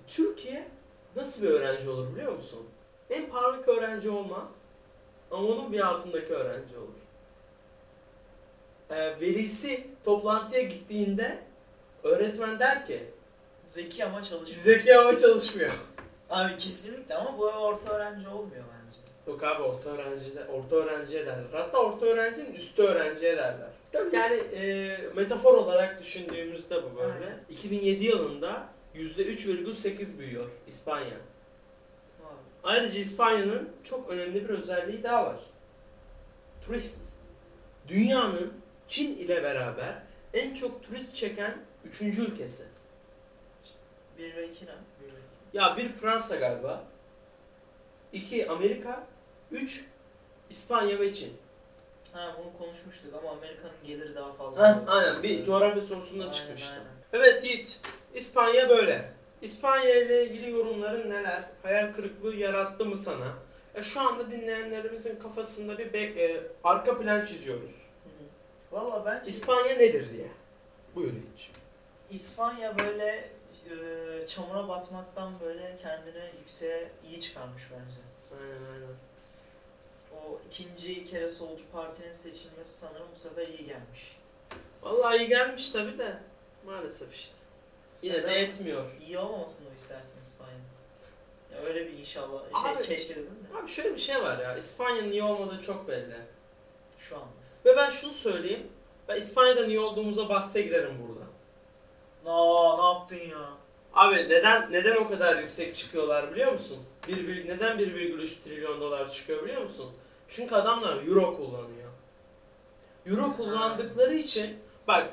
Türkiye 0.07 0.67
nasıl 1.15 1.43
bir 1.43 1.49
öğrenci 1.49 1.89
olur 1.89 2.15
biliyor 2.15 2.33
musun? 2.33 2.67
En 3.09 3.29
parlak 3.29 3.67
öğrenci 3.67 4.09
olmaz 4.09 4.69
ama 5.31 5.47
onun 5.47 5.73
bir 5.73 5.79
altındaki 5.79 6.33
öğrenci 6.33 6.77
olur. 6.77 6.98
Ee, 8.89 9.19
velisi 9.21 9.87
toplantıya 10.05 10.63
gittiğinde 10.63 11.37
öğretmen 12.03 12.59
der 12.59 12.85
ki 12.85 13.03
Zeki 13.65 14.05
ama 14.05 14.23
çalışmıyor. 14.23 14.61
zeki 14.63 14.97
ama 14.97 15.17
çalışmıyor. 15.17 15.73
Abi 16.29 16.57
kesinlikle 16.57 17.15
ama 17.15 17.37
bu 17.37 17.43
orta 17.45 17.93
öğrenci 17.93 18.27
olmuyor 18.27 18.63
bence. 18.63 18.97
Yok 19.27 19.43
abi 19.43 19.63
orta 19.63 19.89
öğrencide 19.89 20.45
orta 20.45 20.75
öğrenciye 20.75 21.25
derler. 21.25 21.43
Hatta 21.51 21.77
orta 21.77 22.05
öğrencinin 22.05 22.53
üstü 22.53 22.83
öğrenciye 22.83 23.37
derler. 23.37 23.69
Tabii 23.91 24.15
yani 24.15 24.35
e, 24.35 24.97
metafor 25.15 25.53
olarak 25.53 26.01
düşündüğümüzde 26.01 26.83
bu 26.83 26.97
böyle. 26.97 27.13
Aynen. 27.13 27.39
2007 27.49 28.05
yılında 28.05 28.67
%3,8 28.95 30.19
büyüyor 30.19 30.45
İspanya. 30.67 31.05
Abi. 31.07 32.35
Ayrıca 32.63 32.99
İspanya'nın 32.99 33.69
çok 33.83 34.09
önemli 34.09 34.43
bir 34.43 34.49
özelliği 34.49 35.03
daha 35.03 35.25
var. 35.25 35.39
Turist. 36.65 37.01
Dünyanın 37.87 38.53
Çin 38.89 39.17
ile 39.17 39.43
beraber 39.43 39.95
en 40.33 40.53
çok 40.53 40.83
turist 40.83 41.15
çeken 41.15 41.57
üçüncü 41.85 42.21
ülkesi. 42.31 42.63
1 44.17 44.35
ve 44.35 44.47
2 44.49 44.65
ne? 44.65 44.69
1 44.69 45.05
ve 45.05 45.17
2. 45.51 45.57
Ya 45.57 45.77
bir 45.77 45.87
Fransa 45.87 46.35
galiba. 46.35 46.83
iki 48.13 48.49
Amerika. 48.49 49.07
Üç 49.51 49.85
İspanya 50.49 50.99
ve 50.99 51.13
Çin. 51.13 51.33
Ha 52.13 52.35
bunu 52.39 52.57
konuşmuştuk 52.57 53.13
ama 53.15 53.31
Amerika'nın 53.31 53.73
geliri 53.87 54.15
daha 54.15 54.33
fazla. 54.33 54.69
Heh, 54.69 54.87
aynen 54.87 55.23
bir 55.23 55.43
coğrafya 55.43 55.81
sorusunda 55.81 56.23
Aynen, 56.23 56.33
çıkmıştı. 56.33 56.73
aynen. 56.73 56.91
Evet 57.13 57.45
Yiğit, 57.45 57.81
İspanya 58.13 58.69
böyle. 58.69 59.11
İspanya 59.41 59.95
ile 59.95 60.25
ilgili 60.25 60.49
yorumların 60.51 61.09
neler? 61.09 61.43
Hayal 61.63 61.93
kırıklığı 61.93 62.35
yarattı 62.35 62.85
mı 62.85 62.97
sana? 62.97 63.33
E, 63.75 63.83
şu 63.83 64.01
anda 64.01 64.31
dinleyenlerimizin 64.31 65.19
kafasında 65.19 65.77
bir 65.77 66.17
e, 66.17 66.41
arka 66.63 66.97
plan 66.99 67.25
çiziyoruz. 67.25 67.89
Valla 68.71 69.05
bence 69.05 69.29
İspanya 69.29 69.75
nedir 69.77 70.13
diye. 70.13 70.27
Buyur 70.95 71.13
Yiğit. 71.13 71.51
İspanya 72.11 72.77
böyle 72.79 73.29
e, 73.69 74.27
çamura 74.27 74.67
batmaktan 74.67 75.39
böyle 75.39 75.75
kendini 75.81 76.23
yükseğe 76.39 76.91
iyi 77.09 77.19
çıkarmış 77.21 77.63
bence. 77.71 77.97
Aynen 78.41 78.63
aynen. 78.73 78.95
O 80.15 80.39
ikinci 80.47 81.05
kere 81.05 81.27
solcu 81.27 81.71
partinin 81.71 82.11
seçilmesi 82.11 82.73
sanırım 82.79 83.07
bu 83.15 83.19
sefer 83.19 83.47
iyi 83.47 83.65
gelmiş. 83.65 84.17
Vallahi 84.81 85.17
iyi 85.17 85.27
gelmiş 85.27 85.71
tabi 85.71 85.97
de 85.97 86.17
maalesef 86.65 87.13
işte. 87.13 87.35
Yine 88.01 88.15
de 88.15 88.21
Neden? 88.21 88.33
yetmiyor. 88.39 88.91
İyi 89.07 89.19
olmamasını 89.19 89.69
mı 89.69 89.75
istersin 89.75 90.21
İspanya'nın? 90.21 90.59
Ya 91.53 91.59
öyle 91.59 91.85
bir 91.87 91.97
inşallah 91.99 92.39
şey 92.63 92.71
Abi- 92.71 92.83
keşke 92.87 93.15
dedin 93.15 93.25
de 93.53 93.57
Abi 93.59 93.67
şöyle 93.71 93.93
bir 93.93 93.99
şey 93.99 94.21
var 94.21 94.39
ya, 94.39 94.57
İspanya'nın 94.57 95.11
iyi 95.11 95.23
olmadığı 95.23 95.61
çok 95.61 95.87
belli. 95.87 96.17
şu 96.97 97.15
anda. 97.15 97.38
Ve 97.65 97.75
ben 97.77 97.89
şunu 97.89 98.13
söyleyeyim, 98.13 98.67
ben 99.07 99.15
İspanya'dan 99.15 99.69
iyi 99.69 99.79
olduğumuza 99.79 100.29
bahse 100.29 100.61
girerim 100.61 100.97
burada. 101.07 101.29
Na 102.25 102.75
ne 102.77 102.83
yaptın 102.83 103.29
ya? 103.29 103.49
Abi 103.93 104.15
neden 104.15 104.71
neden 104.71 104.95
o 104.95 105.09
kadar 105.09 105.41
yüksek 105.41 105.75
çıkıyorlar 105.75 106.31
biliyor 106.31 106.51
musun? 106.51 106.77
Bir, 107.07 107.47
neden 107.47 107.77
1,3 107.77 108.43
trilyon 108.43 108.81
dolar 108.81 109.11
çıkıyor 109.11 109.43
biliyor 109.43 109.61
musun? 109.61 109.91
Çünkü 110.27 110.55
adamlar 110.55 111.07
euro 111.07 111.37
kullanıyor. 111.37 111.89
Euro 113.05 113.37
kullandıkları 113.37 114.13
için 114.13 114.57
bak 114.87 115.09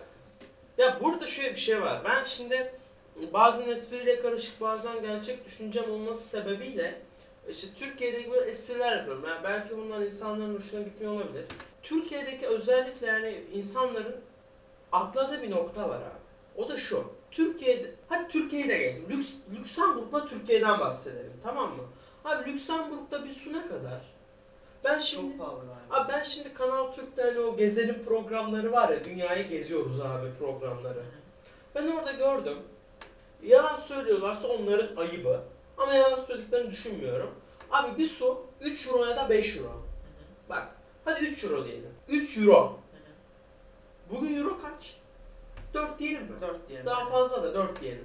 ya 0.78 0.98
burada 1.00 1.26
şöyle 1.26 1.50
bir 1.50 1.56
şey 1.60 1.82
var. 1.82 2.02
Ben 2.04 2.24
şimdi 2.24 2.74
bazen 3.32 3.68
espriyle 3.68 4.20
karışık 4.20 4.60
bazen 4.60 5.02
gerçek 5.02 5.46
düşüncem 5.46 5.90
olması 5.90 6.28
sebebiyle 6.28 7.00
işte 7.48 7.66
Türkiye'deki 7.76 8.30
böyle 8.30 8.50
espriler 8.50 8.96
yapıyorum. 8.96 9.24
Yani 9.28 9.44
belki 9.44 9.76
bunlar 9.76 10.00
insanların 10.00 10.54
hoşuna 10.54 10.82
gitmiyor 10.82 11.12
olabilir. 11.12 11.44
Türkiye'deki 11.86 12.46
özellikle 12.46 13.06
yani 13.06 13.44
insanların 13.52 14.16
atladığı 14.92 15.42
bir 15.42 15.50
nokta 15.50 15.88
var 15.88 15.96
abi. 15.96 16.20
O 16.56 16.68
da 16.68 16.76
şu. 16.76 17.04
Türkiye'de, 17.30 17.90
hadi 18.08 18.28
Türkiye'yi 18.28 18.68
de 18.68 18.78
geçtim. 18.78 19.06
Lüks, 19.10 19.34
Lüksemburg'la 19.58 20.26
Türkiye'den 20.26 20.80
bahsedelim 20.80 21.32
tamam 21.42 21.76
mı? 21.76 21.82
Abi 22.24 22.50
Lüksemburg'da 22.50 23.24
bir 23.24 23.30
su 23.30 23.52
ne 23.52 23.66
kadar? 23.66 24.00
Ben 24.84 24.98
şimdi... 24.98 25.38
Çok 25.38 25.38
pahalı 25.38 25.60
galiba. 25.60 25.96
Abi 25.96 26.12
ben 26.12 26.22
şimdi 26.22 26.54
Kanal 26.54 26.92
Türk'te 26.92 27.22
hani 27.22 27.40
o 27.40 27.56
gezelim 27.56 28.02
programları 28.04 28.72
var 28.72 28.88
ya, 28.88 29.04
dünyayı 29.04 29.48
geziyoruz 29.48 30.00
abi 30.00 30.34
programları. 30.38 31.02
Ben 31.74 31.86
orada 31.86 32.12
gördüm. 32.12 32.58
Yalan 33.42 33.76
söylüyorlarsa 33.76 34.48
onların 34.48 34.96
ayıbı. 34.96 35.40
Ama 35.78 35.94
yalan 35.94 36.20
söylediklerini 36.20 36.70
düşünmüyorum. 36.70 37.30
Abi 37.70 37.98
bir 37.98 38.06
su 38.06 38.46
3 38.60 38.88
euro 38.88 39.04
ya 39.06 39.16
da 39.16 39.28
5 39.28 39.58
euro. 39.58 39.82
Bak 40.48 40.75
Hadi 41.06 41.24
3 41.24 41.44
euro 41.44 41.64
diyelim. 41.64 41.90
3 42.08 42.38
euro. 42.38 42.78
Bugün 44.10 44.36
euro 44.36 44.60
kaç? 44.60 44.96
4 45.74 45.98
diyelim 45.98 46.22
mi? 46.22 46.40
4 46.40 46.68
diyelim. 46.68 46.86
Daha 46.86 47.08
fazla 47.08 47.42
da 47.42 47.54
4 47.54 47.80
diyelim. 47.80 48.04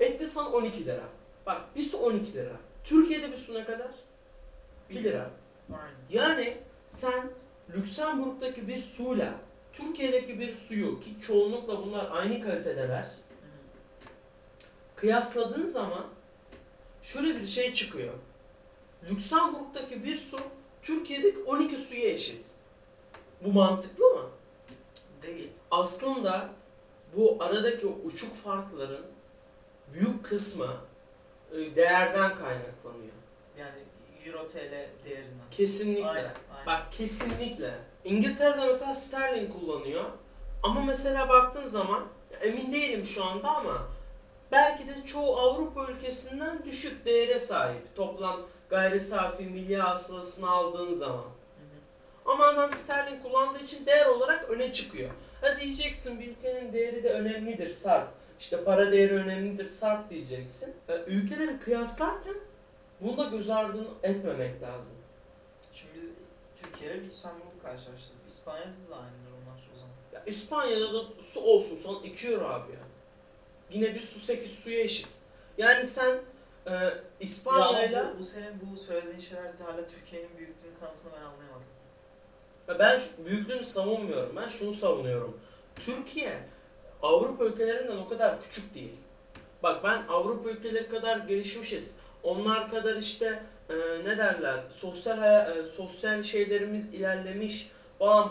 Etti 0.00 0.26
sana 0.26 0.48
12 0.48 0.86
lira. 0.86 1.04
Bak 1.46 1.60
bir 1.76 1.82
su 1.82 1.98
12 1.98 2.34
lira. 2.34 2.56
Türkiye'de 2.84 3.32
bir 3.32 3.36
su 3.36 3.54
ne 3.54 3.64
kadar? 3.64 3.90
1 4.90 5.04
lira. 5.04 5.30
Aynen. 5.72 5.94
Yani 6.10 6.56
sen 6.88 7.30
Lüksemburg'daki 7.76 8.68
bir 8.68 8.78
suyla 8.78 9.34
Türkiye'deki 9.72 10.40
bir 10.40 10.54
suyu 10.54 11.00
ki 11.00 11.20
çoğunlukla 11.20 11.82
bunlar 11.86 12.10
aynı 12.10 12.42
kalitedeler 12.42 13.06
kıyasladığın 14.96 15.64
zaman 15.64 16.06
şöyle 17.02 17.40
bir 17.40 17.46
şey 17.46 17.74
çıkıyor. 17.74 18.14
Lüksemburg'daki 19.10 20.04
bir 20.04 20.16
su 20.16 20.38
Türkiye'deki 20.88 21.38
12 21.38 21.76
suya 21.76 22.10
eşit. 22.10 22.44
Bu 23.44 23.52
mantıklı 23.52 24.04
mı? 24.04 24.22
Değil. 25.22 25.50
Aslında 25.70 26.48
bu 27.16 27.36
aradaki 27.40 27.86
uçuk 27.86 28.36
farkların 28.36 29.06
büyük 29.92 30.24
kısmı 30.24 30.76
e, 31.52 31.76
değerden 31.76 32.36
kaynaklanıyor. 32.36 33.12
Yani 33.58 33.78
Euro 34.26 34.46
TL 34.46 34.88
değerinden. 35.04 35.50
Kesinlikle. 35.50 36.08
Aynen. 36.08 36.34
aynen. 36.54 36.66
Bak 36.66 36.92
kesinlikle. 36.92 37.74
İngiltere'de 38.04 38.66
mesela 38.66 38.94
sterlin 38.94 39.50
kullanıyor. 39.50 40.04
Ama 40.62 40.80
mesela 40.82 41.28
baktığın 41.28 41.66
zaman 41.66 42.04
emin 42.40 42.72
değilim 42.72 43.04
şu 43.04 43.24
anda 43.24 43.48
ama 43.48 43.88
belki 44.52 44.88
de 44.88 45.04
çoğu 45.04 45.36
Avrupa 45.36 45.86
ülkesinden 45.86 46.64
düşük 46.64 47.06
değere 47.06 47.38
sahip. 47.38 47.96
Toplam 47.96 48.40
gayri 48.70 49.00
safi 49.00 49.44
milli 49.44 49.76
hasılasını 49.76 50.50
aldığın 50.50 50.92
zaman. 50.92 51.24
Ama 52.26 52.46
adam 52.46 52.72
sterlin 52.72 53.20
kullandığı 53.22 53.58
için 53.58 53.86
değer 53.86 54.06
olarak 54.06 54.50
öne 54.50 54.72
çıkıyor. 54.72 55.10
Ha 55.40 55.60
diyeceksin 55.60 56.20
bir 56.20 56.28
ülkenin 56.28 56.72
değeri 56.72 57.02
de 57.02 57.12
önemlidir 57.12 57.68
sarp. 57.68 58.08
İşte 58.40 58.64
para 58.64 58.92
değeri 58.92 59.14
önemlidir 59.14 59.68
sarp 59.68 60.10
diyeceksin. 60.10 60.74
Ya 60.88 61.04
ülkeleri 61.04 61.58
kıyaslarken 61.58 62.36
bunu 63.00 63.16
da 63.18 63.24
göz 63.24 63.50
ardı 63.50 63.86
etmemek 64.02 64.62
lazım. 64.62 64.98
Şimdi 65.72 65.94
biz 65.94 66.10
Türkiye 66.62 66.90
ile 66.90 67.04
Lüksemburg'u 67.04 67.62
karşılaştırdık. 67.62 68.28
İspanya'da 68.28 68.90
da 68.90 68.96
aynı 68.96 69.26
durumlar 69.26 69.68
o 69.74 69.76
zaman. 69.76 69.94
Ya 70.12 70.22
İspanya'da 70.26 70.94
da 70.94 71.04
su 71.20 71.40
olsun 71.40 71.76
son 71.76 72.02
2 72.02 72.28
euro 72.28 72.48
abi 72.48 72.72
ya. 72.72 72.78
Yine 73.70 73.94
bir 73.94 74.00
su 74.00 74.18
8 74.18 74.58
suya 74.58 74.80
eşit. 74.80 75.08
Yani 75.58 75.86
sen 75.86 76.18
e, 76.70 76.74
Ya 76.74 76.94
İspanya'yla 77.20 78.12
bu, 78.14 78.18
bu 78.18 78.24
senin 78.24 78.60
bu 78.72 78.76
söylediğin 78.76 79.20
şeyler 79.20 79.42
hala 79.42 79.88
Türkiye'nin 79.88 80.28
büyüklüğünün 80.38 80.74
kanıtını 80.80 81.12
ben 81.12 81.24
anlayamadım. 81.24 81.68
Ya 82.68 82.78
ben 82.78 82.98
şu 82.98 83.24
büyüklüğünü 83.24 83.64
savunmuyorum. 83.64 84.36
Ben 84.36 84.48
şunu 84.48 84.72
savunuyorum. 84.72 85.40
Türkiye 85.76 86.38
Avrupa 87.02 87.44
ülkelerinden 87.44 87.96
o 87.96 88.08
kadar 88.08 88.42
küçük 88.42 88.74
değil. 88.74 88.96
Bak 89.62 89.84
ben 89.84 90.02
Avrupa 90.08 90.50
ülkeleri 90.50 90.88
kadar 90.88 91.16
gelişmişiz. 91.16 91.98
Onlar 92.22 92.70
kadar 92.70 92.96
işte 92.96 93.42
e, 93.70 93.74
ne 94.04 94.18
derler 94.18 94.60
sosyal 94.70 95.56
e, 95.56 95.64
sosyal 95.64 96.22
şeylerimiz 96.22 96.94
ilerlemiş 96.94 97.70
falan 97.98 98.26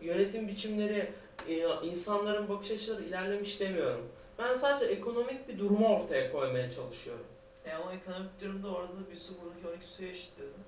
e, 0.00 0.06
yönetim 0.06 0.48
biçimleri 0.48 1.12
e, 1.48 1.54
insanların 1.82 2.48
bakış 2.48 2.70
açıları 2.70 3.02
ilerlemiş 3.02 3.60
demiyorum. 3.60 4.08
Ben 4.38 4.54
sadece 4.54 4.84
ekonomik 4.84 5.48
bir 5.48 5.58
durumu 5.58 5.96
ortaya 5.96 6.32
koymaya 6.32 6.70
çalışıyorum. 6.70 7.26
E 7.66 7.72
ama 7.72 7.92
ekonomik 7.92 8.40
durumda 8.40 8.68
orada 8.68 8.92
da 8.92 9.10
bir 9.10 9.16
su 9.16 9.34
buradaki 9.40 9.68
12 9.68 9.86
suya 9.86 10.08
eşit 10.08 10.38
dedim. 10.38 10.64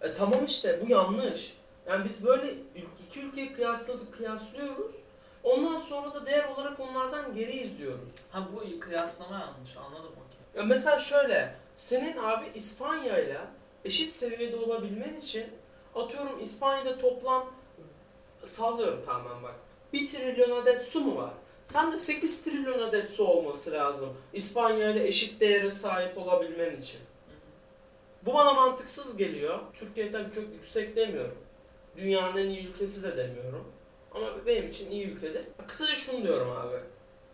E 0.00 0.12
tamam 0.14 0.44
işte 0.44 0.80
bu 0.82 0.90
yanlış. 0.90 1.56
Yani 1.86 2.04
biz 2.04 2.26
böyle 2.26 2.54
iki 3.08 3.20
ülkeyi 3.20 3.52
kıyasladık, 3.52 4.14
kıyaslıyoruz. 4.14 4.94
Ondan 5.42 5.78
sonra 5.78 6.14
da 6.14 6.26
değer 6.26 6.48
olarak 6.48 6.80
onlardan 6.80 7.34
geri 7.34 7.52
izliyoruz. 7.52 8.12
Ha 8.30 8.48
bu 8.52 8.80
kıyaslama 8.80 9.38
yanlış 9.38 9.76
anladım 9.76 10.12
okey. 10.12 10.60
Ya 10.60 10.62
mesela 10.62 10.98
şöyle, 10.98 11.54
senin 11.76 12.16
abi 12.16 12.44
İspanya 12.54 13.18
ile 13.18 13.40
eşit 13.84 14.12
seviyede 14.12 14.56
olabilmen 14.56 15.16
için 15.16 15.46
atıyorum 15.94 16.42
İspanya'da 16.42 16.98
toplam 16.98 17.46
sallıyorum 18.44 19.02
tamamen 19.06 19.42
bak. 19.42 19.54
1 19.92 20.06
trilyon 20.06 20.62
adet 20.62 20.84
su 20.84 21.00
mu 21.00 21.16
var? 21.16 21.32
Sen 21.70 21.92
de 21.92 21.96
8 21.96 22.44
trilyon 22.44 22.88
adet 22.88 23.10
su 23.10 23.24
olması 23.24 23.72
lazım. 23.72 24.16
İspanya 24.32 24.90
ile 24.90 25.06
eşit 25.06 25.40
değere 25.40 25.70
sahip 25.70 26.18
olabilmen 26.18 26.76
için. 26.76 27.00
Bu 28.24 28.34
bana 28.34 28.52
mantıksız 28.54 29.16
geliyor. 29.16 29.60
Türkiye 29.74 30.12
tabii 30.12 30.32
çok 30.32 30.44
yüksek 30.44 30.96
demiyorum. 30.96 31.38
Dünyanın 31.96 32.36
en 32.36 32.48
iyi 32.48 32.68
ülkesi 32.68 33.02
de 33.02 33.16
demiyorum. 33.16 33.72
Ama 34.12 34.46
benim 34.46 34.68
için 34.68 34.90
iyi 34.90 35.06
ülkedir. 35.06 35.44
Kısaca 35.68 35.94
şunu 35.94 36.22
diyorum 36.22 36.50
abi. 36.50 36.76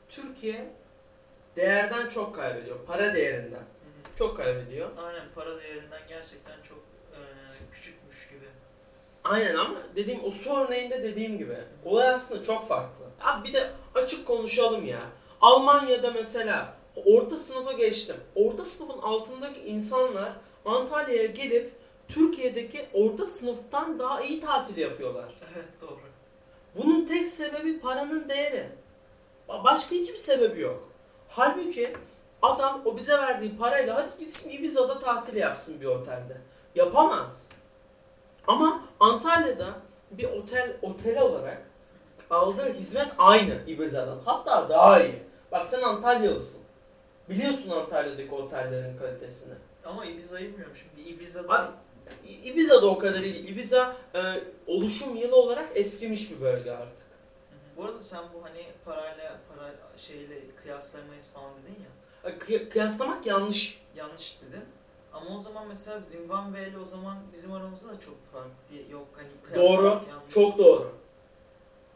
Türkiye 0.09 0.69
değerden 1.57 2.09
çok 2.09 2.35
kaybediyor. 2.35 2.77
Para 2.87 3.15
değerinden. 3.15 3.57
Hı 3.57 3.63
hı. 3.63 4.19
Çok 4.19 4.37
kaybediyor. 4.37 4.91
Aynen 4.99 5.27
para 5.35 5.61
değerinden 5.61 6.03
gerçekten 6.09 6.63
çok 6.69 6.79
e, 7.13 7.21
küçükmüş 7.73 8.29
gibi. 8.29 8.47
Aynen 9.29 9.55
ama 9.55 9.79
dediğim 9.97 10.25
o 10.25 10.31
su 10.31 10.57
örneğinde 10.57 11.03
dediğim 11.03 11.39
gibi 11.39 11.59
olay 11.85 12.09
aslında 12.09 12.43
çok 12.43 12.69
farklı. 12.69 13.05
Abi 13.21 13.49
bir 13.49 13.53
de 13.55 13.71
açık 13.95 14.27
konuşalım 14.27 14.87
ya. 14.87 15.01
Almanya'da 15.41 16.11
mesela 16.11 16.75
orta 17.05 17.37
sınıfa 17.37 17.73
geçtim. 17.73 18.17
Orta 18.35 18.65
sınıfın 18.65 18.99
altındaki 18.99 19.61
insanlar 19.61 20.33
Antalya'ya 20.65 21.27
gelip 21.27 21.73
Türkiye'deki 22.09 22.87
orta 22.93 23.27
sınıftan 23.27 23.99
daha 23.99 24.21
iyi 24.21 24.41
tatil 24.41 24.77
yapıyorlar. 24.77 25.35
Evet 25.55 25.69
doğru. 25.81 26.01
Bunun 26.77 27.07
tek 27.07 27.29
sebebi 27.29 27.81
paranın 27.81 28.29
değeri. 28.29 28.69
Başka 29.49 29.95
hiçbir 29.95 30.17
sebebi 30.17 30.61
yok. 30.61 30.89
Halbuki 31.29 31.93
adam 32.43 32.83
o 32.85 32.97
bize 32.97 33.13
verdiği 33.13 33.57
parayla 33.57 33.95
hadi 33.95 34.19
gitsin 34.19 34.51
Ibiza'da 34.51 34.99
tatil 34.99 35.37
yapsın 35.37 35.81
bir 35.81 35.87
otelde. 35.87 36.41
Yapamaz. 36.75 37.49
Ama 38.47 38.83
Antalya'da 39.01 39.75
bir 40.11 40.25
otel 40.25 40.77
otel 40.83 41.21
olarak 41.23 41.63
aldığı 42.31 42.73
hizmet 42.73 43.09
aynı 43.19 43.59
Ibiza'dan. 43.67 44.19
Hatta 44.25 44.69
daha 44.69 45.03
iyi. 45.03 45.23
Bak 45.53 45.67
sen 45.67 45.83
Antalyalısın. 45.83 46.63
Biliyorsun 47.29 47.71
Antalya'daki 47.71 48.35
otellerin 48.35 48.97
kalitesini. 48.99 49.55
Ama 49.85 50.05
Ibiza'yı 50.07 50.49
bilmiyorum 50.49 50.75
şimdi. 50.77 51.09
Ibiza'da 51.09 51.71
İ- 52.25 52.51
Ibiza'da 52.51 52.87
o 52.87 52.99
kadar 52.99 53.21
iyi. 53.21 53.47
Ibiza 53.47 53.97
e, 54.15 54.21
oluşum 54.67 55.17
yılı 55.17 55.37
olarak 55.37 55.69
eskimiş 55.75 56.31
bir 56.31 56.41
bölge 56.41 56.71
artık. 56.71 57.07
Bu 57.77 57.85
arada 57.85 58.03
sen 58.03 58.23
bu 58.35 58.45
hani 58.45 58.65
parayla 58.85 59.39
para 59.49 59.71
şeyle 59.97 60.35
kıyaslamayız 60.63 61.29
falan 61.29 61.51
dedin 61.63 61.85
ya. 61.85 62.31
E, 62.31 62.39
kıy- 62.39 62.69
kıyaslamak 62.69 63.27
yanlış. 63.27 63.83
Yanlış 63.97 64.39
dedin. 64.43 64.65
Ama 65.17 65.37
o 65.37 65.39
zaman 65.39 65.69
mesela 65.69 65.99
Zimbabwe 65.99 66.69
ile 66.69 66.79
o 66.79 66.85
zaman 66.85 67.19
bizim 67.33 67.53
aramızda 67.53 67.89
da 67.93 68.01
çok 68.01 68.33
fark 68.33 68.51
diye 68.71 68.89
yok 68.89 69.07
hani 69.17 69.57
Doğru. 69.57 69.87
yanlış. 69.87 70.35
Çok 70.35 70.59
doğru. 70.59 70.93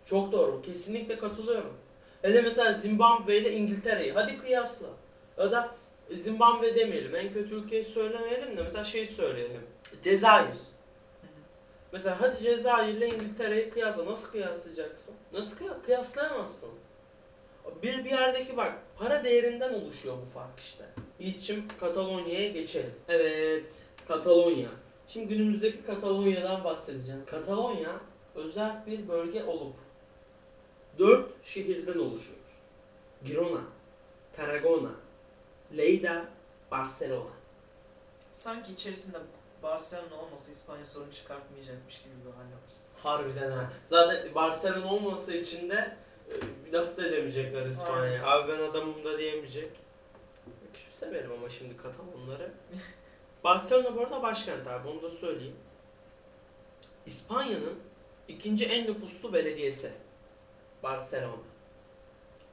Çok 0.05 0.33
doğru. 0.33 0.63
Kesinlikle 0.63 1.19
katılıyorum. 1.19 1.73
Hele 2.23 2.43
mesela 2.43 2.73
Zimbabwe 2.73 3.39
ile 3.39 3.53
İngiltere'yi 3.53 4.13
hadi 4.13 4.39
kıyasla. 4.39 4.87
Ya 5.39 5.53
da 5.53 5.75
Zimbabwe 6.11 6.75
demeyelim. 6.75 7.17
En 7.17 7.33
kötü 7.33 7.55
ülkeyi 7.55 7.85
söylemeyelim 7.85 8.57
de 8.57 8.63
mesela 8.63 8.85
şey 8.85 9.07
söyleyelim. 9.07 9.67
Cezayir. 10.03 10.57
Mesela 11.93 12.21
hadi 12.21 12.43
Cezayir 12.43 12.95
ile 12.97 13.09
İngiltere'yi 13.09 13.71
kıyasla. 13.71 14.07
Nasıl 14.07 14.33
kıyaslayacaksın? 14.33 15.15
Nasıl 15.33 15.59
kıya- 15.59 15.83
kıyaslayamazsın? 15.83 16.71
Bir 17.83 18.05
bir 18.05 18.11
yerdeki 18.11 18.57
bak 18.57 18.73
para 18.99 19.25
değerinden 19.25 19.75
oluşuyor 19.75 20.17
bu 20.23 20.25
fark 20.27 20.59
işte. 20.59 20.85
Yiğit'cim 21.21 21.65
Katalonya'ya 21.81 22.49
geçelim. 22.49 22.93
Evet 23.09 23.87
Katalonya. 24.09 24.69
Şimdi 25.07 25.29
günümüzdeki 25.29 25.83
Katalonya'dan 25.83 26.65
bahsedeceğim. 26.65 27.23
Katalonya 27.27 28.01
özel 28.35 28.87
bir 28.87 29.09
bölge 29.09 29.45
olup 29.45 29.75
dört 30.99 31.31
şehirden 31.45 31.99
oluşuyor. 31.99 32.39
Girona, 33.25 33.61
Tarragona, 34.33 34.91
Lleida, 35.77 36.25
Barcelona. 36.71 37.31
Sanki 38.33 38.73
içerisinde 38.73 39.19
Barcelona 39.63 40.15
olmasa 40.23 40.53
İspanya 40.53 40.85
sorun 40.85 41.11
çıkartmayacakmış 41.11 42.03
gibi 42.03 42.15
bir 42.27 42.31
hal 42.31 42.39
var. 42.39 42.71
Harbiden 42.97 43.51
ha. 43.51 43.73
Zaten 43.87 44.35
Barcelona 44.35 44.95
olmasa 44.95 45.35
için 45.35 45.71
de 45.71 45.97
e, 46.31 46.73
laf 46.73 46.97
da 46.97 47.07
edemeyecekler 47.07 47.67
İspanya. 47.67 48.27
Abi 48.27 48.53
ben 48.53 48.59
adamım 48.59 49.05
da 49.05 49.19
diyemeyecek. 49.19 49.71
Küçümsemeyelim 50.81 51.33
ama 51.33 51.49
şimdi 51.49 51.77
Katalonları. 51.77 52.53
Barcelona 53.45 53.97
bu 53.97 54.01
arada 54.01 54.23
başkent 54.23 54.67
abi 54.67 54.89
onu 54.89 55.03
da 55.03 55.11
söyleyeyim. 55.11 55.57
İspanya'nın 57.07 57.79
ikinci 58.29 58.67
en 58.67 58.87
nüfuslu 58.87 59.33
belediyesi. 59.33 59.93
Barcelona. 60.83 61.43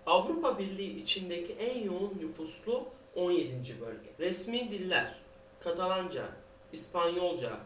Avrupa 0.05 0.59
Birliği 0.59 1.01
içindeki 1.01 1.53
en 1.53 1.83
yoğun 1.83 2.17
nüfuslu 2.19 2.85
17. 3.15 3.81
bölge. 3.81 4.09
Resmi 4.19 4.71
diller 4.71 5.15
Katalanca, 5.59 6.25
İspanyolca, 6.73 7.57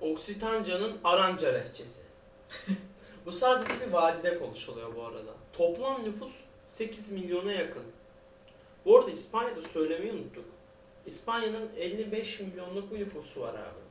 Oksitanca'nın 0.00 0.98
Aranca 1.04 1.48
lehçesi. 1.48 2.06
bu 3.26 3.32
sadece 3.32 3.86
bir 3.86 3.92
vadide 3.92 4.38
konuşuluyor 4.38 4.96
bu 4.96 5.02
arada. 5.02 5.34
Toplam 5.52 6.04
nüfus 6.04 6.44
8 6.66 7.12
milyona 7.12 7.52
yakın. 7.52 7.84
Bu 8.84 8.98
arada 8.98 9.10
İspanya'da 9.10 9.62
söylemeyi 9.62 10.12
unuttuk. 10.12 10.44
İspanya'nın 11.06 11.70
55 11.76 12.40
milyonluk 12.40 12.92
bir 12.92 13.00
nüfusu 13.00 13.40
var 13.40 13.54
abi. 13.54 13.82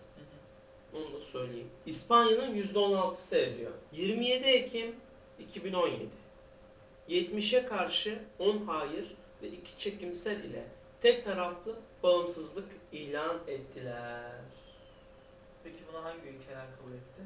Onu 0.98 1.14
da 1.14 1.22
söyleyeyim. 1.22 1.70
İspanya'nın 1.86 2.56
%16'sı 2.56 3.38
ediyor. 3.38 3.72
27 3.92 4.46
Ekim 4.46 4.96
2017. 5.40 6.06
70'e 7.10 7.66
karşı 7.66 8.20
10 8.40 8.58
hayır 8.58 9.08
ve 9.44 9.48
2 9.48 9.78
çekimsel 9.78 10.44
ile 10.44 10.64
tek 11.02 11.24
taraflı 11.26 11.76
bağımsızlık 12.04 12.68
ilan 12.92 13.38
ettiler. 13.48 14.32
Peki 15.64 15.80
bunu 15.92 16.04
hangi 16.04 16.28
ülkeler 16.28 16.66
kabul 16.78 16.94
etti? 16.94 17.22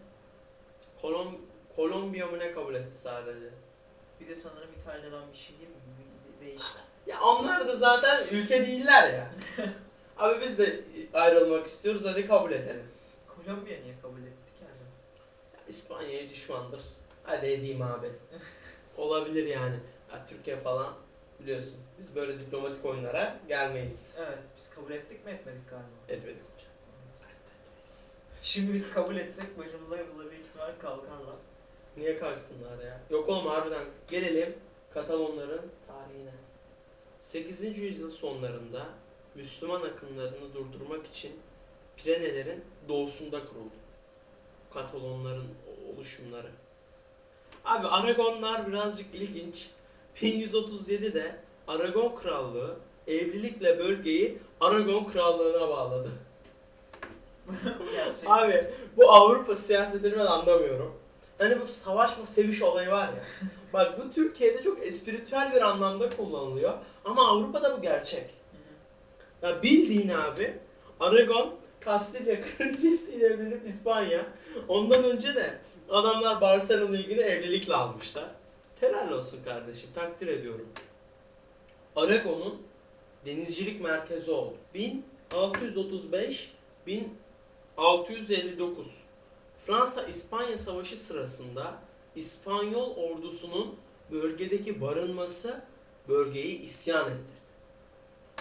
Kolom 1.01 1.37
Kolombiya 1.75 2.27
mı 2.27 2.39
ne 2.39 2.51
kabul 2.51 2.75
etti 2.75 2.99
sadece? 2.99 3.49
Bir 4.19 4.27
de 4.27 4.35
sanırım 4.35 4.69
İtalya'dan 4.77 5.23
bir 5.33 5.37
şey 5.37 5.55
değil 5.57 5.69
mi? 5.69 5.75
Değişik. 6.41 6.75
Ya 7.07 7.21
onlar 7.21 7.67
da 7.67 7.75
zaten 7.75 8.27
ülke 8.31 8.67
değiller 8.67 9.13
ya. 9.13 9.31
Abi 10.17 10.41
biz 10.41 10.59
de 10.59 10.81
ayrılmak 11.13 11.67
istiyoruz 11.67 12.05
hadi 12.05 12.27
kabul 12.27 12.51
edelim. 12.51 12.87
Kolombiya 13.27 13.79
niye 13.81 13.93
kabul 14.01 14.19
etti 14.19 14.55
ki 14.59 14.63
acaba? 14.65 14.89
İspanya'ya 15.67 16.29
düşmandır. 16.29 16.81
Hadi 17.23 17.45
edeyim 17.45 17.81
abi. 17.81 18.11
Olabilir 18.97 19.45
yani. 19.45 19.75
Ya, 20.11 20.25
Türkiye 20.25 20.57
falan 20.57 20.93
biliyorsun. 21.39 21.79
Biz 21.99 22.15
böyle 22.15 22.39
diplomatik 22.39 22.85
oyunlara 22.85 23.39
gelmeyiz. 23.47 24.17
Evet 24.19 24.47
biz 24.57 24.75
kabul 24.75 24.91
ettik 24.91 25.25
mi 25.25 25.31
etmedik 25.31 25.69
galiba. 25.69 25.87
Etmedik 26.09 26.41
hocam. 26.41 26.71
Evet. 27.07 27.25
Evet, 27.25 27.37
etmeyiz. 27.61 28.15
Şimdi 28.41 28.73
biz 28.73 28.93
kabul 28.93 29.15
etsek 29.15 29.57
başımıza 29.57 29.97
bize 30.07 30.31
büyük 30.31 30.45
ihtimal 30.45 30.71
kalkarlar. 30.79 31.35
Niye 31.97 32.17
kalksınlar 32.17 32.83
ya? 32.83 32.99
Yok 33.09 33.29
oğlum 33.29 33.47
harbiden. 33.47 33.83
Gelelim 34.07 34.55
Katalonların 34.93 35.61
tarihine. 35.87 36.31
8. 37.25 37.79
yüzyıl 37.79 38.11
sonlarında 38.11 38.85
Müslüman 39.35 39.81
akınlarını 39.81 40.53
durdurmak 40.53 41.07
için 41.07 41.31
Pirenelerin 41.97 42.63
doğusunda 42.89 43.45
kuruldu. 43.45 43.73
Katalonların 44.73 45.47
oluşumları. 45.93 46.47
Abi 47.65 47.87
Aragonlar 47.87 48.67
birazcık 48.67 49.15
ilginç. 49.15 49.69
1137'de 50.15 51.39
Aragon 51.67 52.15
Krallığı 52.15 52.75
evlilikle 53.07 53.79
bölgeyi 53.79 54.37
Aragon 54.61 55.05
Krallığı'na 55.05 55.69
bağladı. 55.69 56.11
Abi 58.27 58.67
bu 58.97 59.11
Avrupa 59.11 59.55
siyasetini 59.55 60.11
ben 60.11 60.25
anlamıyorum. 60.25 60.95
Hani 61.37 61.61
bu 61.61 61.67
savaşma 61.67 62.25
seviş 62.25 62.63
olayı 62.63 62.89
var 62.89 63.07
ya. 63.07 63.23
Bak 63.73 63.99
bu 63.99 64.11
Türkiye'de 64.11 64.61
çok 64.61 64.87
espiritüel 64.87 65.53
bir 65.53 65.61
anlamda 65.61 66.09
kullanılıyor. 66.09 66.73
Ama 67.05 67.27
Avrupa'da 67.27 67.77
bu 67.77 67.81
gerçek. 67.81 68.29
Ya 69.41 69.63
bildiğin 69.63 70.09
abi 70.09 70.59
Aragon 70.99 71.55
Kastilya 71.79 72.41
kraliçesiyle 72.57 73.25
evlenip 73.25 73.67
İspanya. 73.67 74.25
Ondan 74.67 75.03
önce 75.03 75.35
de 75.35 75.59
adamlar 75.89 76.41
Barcelona 76.41 76.97
ilgili 76.97 77.21
evlilikle 77.21 77.75
almışlar. 77.75 78.29
Helal 78.79 79.11
olsun 79.11 79.43
kardeşim 79.43 79.89
takdir 79.95 80.27
ediyorum. 80.27 80.69
Aragon'un 81.95 82.61
denizcilik 83.25 83.81
merkezi 83.81 84.31
oldu. 84.31 84.55
1635 84.73 86.53
1659 86.87 89.03
Fransa-İspanya 89.57 90.57
Savaşı 90.57 90.99
sırasında 90.99 91.73
İspanyol 92.15 92.95
ordusunun 92.95 93.75
bölgedeki 94.11 94.81
barınması 94.81 95.61
bölgeyi 96.09 96.61
isyan 96.61 97.07
ettirdi. 97.07 97.35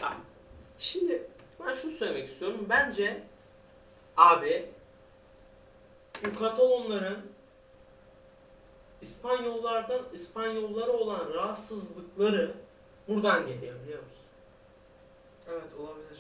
Ha, 0.01 0.17
Şimdi 0.79 1.23
ben 1.67 1.75
şunu 1.75 1.93
söylemek 1.93 2.29
istiyorum. 2.29 2.67
Bence 2.69 3.23
abi 4.17 4.69
bu 6.25 6.39
Katalonların 6.39 7.19
İspanyollardan 9.03 10.03
İspanyollara 10.13 10.93
olan 10.93 11.35
rahatsızlıkları 11.35 12.55
buradan 13.09 13.47
geliyor 13.47 13.75
biliyor 13.85 14.03
musun? 14.03 14.25
Evet 15.49 15.75
olabilir. 15.75 16.19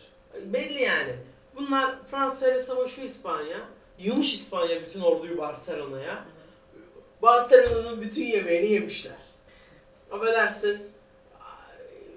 Belli 0.52 0.82
yani. 0.82 1.16
Bunlar 1.56 2.04
Fransa 2.04 2.50
ile 2.50 2.60
savaşıyor 2.60 3.08
İspanya. 3.08 3.68
Yığmış 3.98 4.34
İspanya 4.34 4.82
bütün 4.82 5.00
orduyu 5.00 5.38
Barcelona'ya. 5.38 6.24
Barcelona'nın 7.22 8.00
bütün 8.00 8.22
yemeğini 8.22 8.72
yemişler. 8.72 9.16
Affedersin 10.10 10.93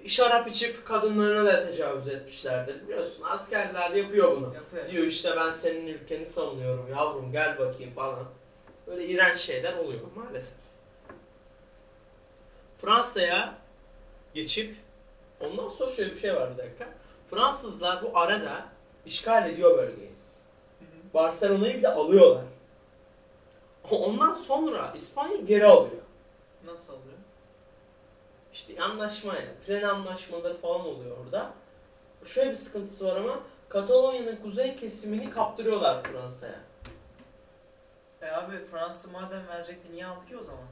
şarap 0.08 0.48
içip 0.48 0.86
kadınlarına 0.86 1.44
da 1.44 1.66
tecavüz 1.66 2.08
etmişlerdir. 2.08 2.82
Biliyorsun 2.82 3.24
askerler 3.28 3.90
yapıyor 3.90 4.36
bunu. 4.36 4.54
Yapıyor. 4.54 4.90
Diyor 4.90 5.04
işte 5.04 5.36
ben 5.36 5.50
senin 5.50 5.86
ülkeni 5.86 6.26
savunuyorum 6.26 6.88
yavrum 6.90 7.32
gel 7.32 7.58
bakayım 7.58 7.94
falan. 7.94 8.26
Böyle 8.86 9.06
iğrenç 9.06 9.36
şeyler 9.36 9.74
oluyor 9.74 10.00
maalesef. 10.16 10.58
Fransa'ya 12.76 13.58
geçip 14.34 14.76
ondan 15.40 15.68
sonra 15.68 15.90
şöyle 15.90 16.10
bir 16.10 16.20
şey 16.20 16.34
var 16.34 16.52
bir 16.52 16.58
dakika. 16.58 16.88
Fransızlar 17.30 18.02
bu 18.02 18.18
arada 18.18 18.68
işgal 19.06 19.50
ediyor 19.50 19.78
bölgeyi. 19.78 20.10
Barcelona'yı 21.14 21.76
bir 21.76 21.82
de 21.82 21.88
alıyorlar. 21.88 22.44
Ondan 23.90 24.34
sonra 24.34 24.92
İspanya 24.96 25.36
geri 25.36 25.66
alıyor. 25.66 26.02
Nasıl 26.66 26.92
oluyor? 26.92 27.07
İşte 28.58 28.82
anlaşmayla, 28.82 29.54
Pren 29.66 29.82
anlaşmaları 29.82 30.56
falan 30.56 30.80
oluyor 30.80 31.16
orada. 31.24 31.54
Şöyle 32.24 32.50
bir 32.50 32.54
sıkıntısı 32.54 33.06
var 33.06 33.16
ama 33.16 33.40
Katalonya'nın 33.68 34.36
kuzey 34.36 34.76
kesimini 34.76 35.30
kaptırıyorlar 35.30 36.02
Fransa'ya. 36.02 36.60
E 38.22 38.26
abi 38.26 38.64
Fransa 38.64 39.12
madem 39.12 39.48
verecekti 39.48 39.92
niye 39.92 40.06
aldı 40.06 40.26
ki 40.26 40.36
o 40.36 40.42
zaman? 40.42 40.64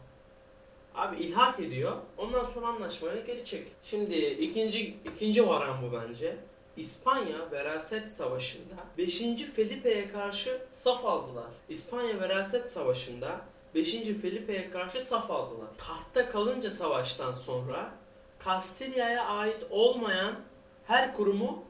Abi 0.94 1.16
ilhak 1.16 1.60
ediyor. 1.60 1.96
Ondan 2.18 2.44
sonra 2.44 2.66
anlaşmayla 2.66 3.20
geri 3.20 3.44
çek. 3.44 3.68
Şimdi 3.82 4.16
ikinci 4.16 4.96
ikinci 5.04 5.48
varan 5.48 5.82
bu 5.82 5.92
bence. 5.92 6.36
İspanya 6.76 7.50
Veraset 7.50 8.10
Savaşı'nda 8.10 8.74
5. 8.98 9.22
Felipe'ye 9.56 10.08
karşı 10.08 10.62
saf 10.72 11.04
aldılar. 11.04 11.50
İspanya 11.68 12.20
Veraset 12.20 12.70
Savaşı'nda 12.70 13.40
5. 13.76 13.96
Felipe'ye 14.22 14.70
karşı 14.70 15.06
saf 15.06 15.30
aldılar. 15.30 15.68
Tahtta 15.78 16.28
kalınca 16.28 16.70
savaştan 16.70 17.32
sonra 17.32 17.90
Kastilya'ya 18.38 19.24
ait 19.24 19.66
olmayan 19.70 20.36
her 20.84 21.14
kurumu 21.14 21.64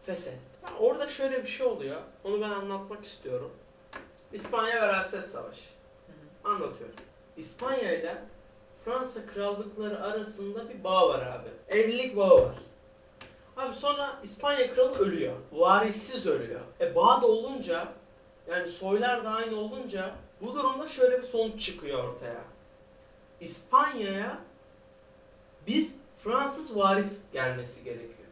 feshetti. 0.00 0.38
Ha, 0.62 0.72
Orada 0.80 1.08
şöyle 1.08 1.42
bir 1.42 1.48
şey 1.48 1.66
oluyor. 1.66 2.00
Onu 2.24 2.40
ben 2.40 2.50
anlatmak 2.50 3.04
istiyorum. 3.04 3.50
İspanya 4.32 4.82
Veraset 4.82 5.30
Savaşı. 5.30 5.70
Anlatıyorum. 6.44 6.96
İspanya 7.36 7.98
ile 7.98 8.22
Fransa 8.84 9.26
krallıkları 9.26 10.02
arasında 10.02 10.68
bir 10.68 10.84
bağ 10.84 11.08
var 11.08 11.26
abi. 11.26 11.78
Evlilik 11.78 12.16
bağı 12.16 12.42
var. 12.42 12.54
Abi 13.56 13.74
sonra 13.74 14.18
İspanya 14.22 14.74
kralı 14.74 14.98
ölüyor. 14.98 15.34
Varissiz 15.52 16.26
ölüyor. 16.26 16.60
E 16.80 16.94
bağ 16.94 17.22
da 17.22 17.26
olunca 17.26 17.88
yani 18.50 18.68
soylar 18.68 19.24
da 19.24 19.30
aynı 19.30 19.56
olunca 19.60 20.14
bu 20.42 20.54
durumda 20.54 20.88
şöyle 20.88 21.18
bir 21.18 21.22
sonuç 21.22 21.60
çıkıyor 21.60 22.04
ortaya. 22.04 22.44
İspanya'ya 23.40 24.38
bir 25.66 25.88
Fransız 26.16 26.76
varis 26.76 27.24
gelmesi 27.32 27.84
gerekiyor. 27.84 28.28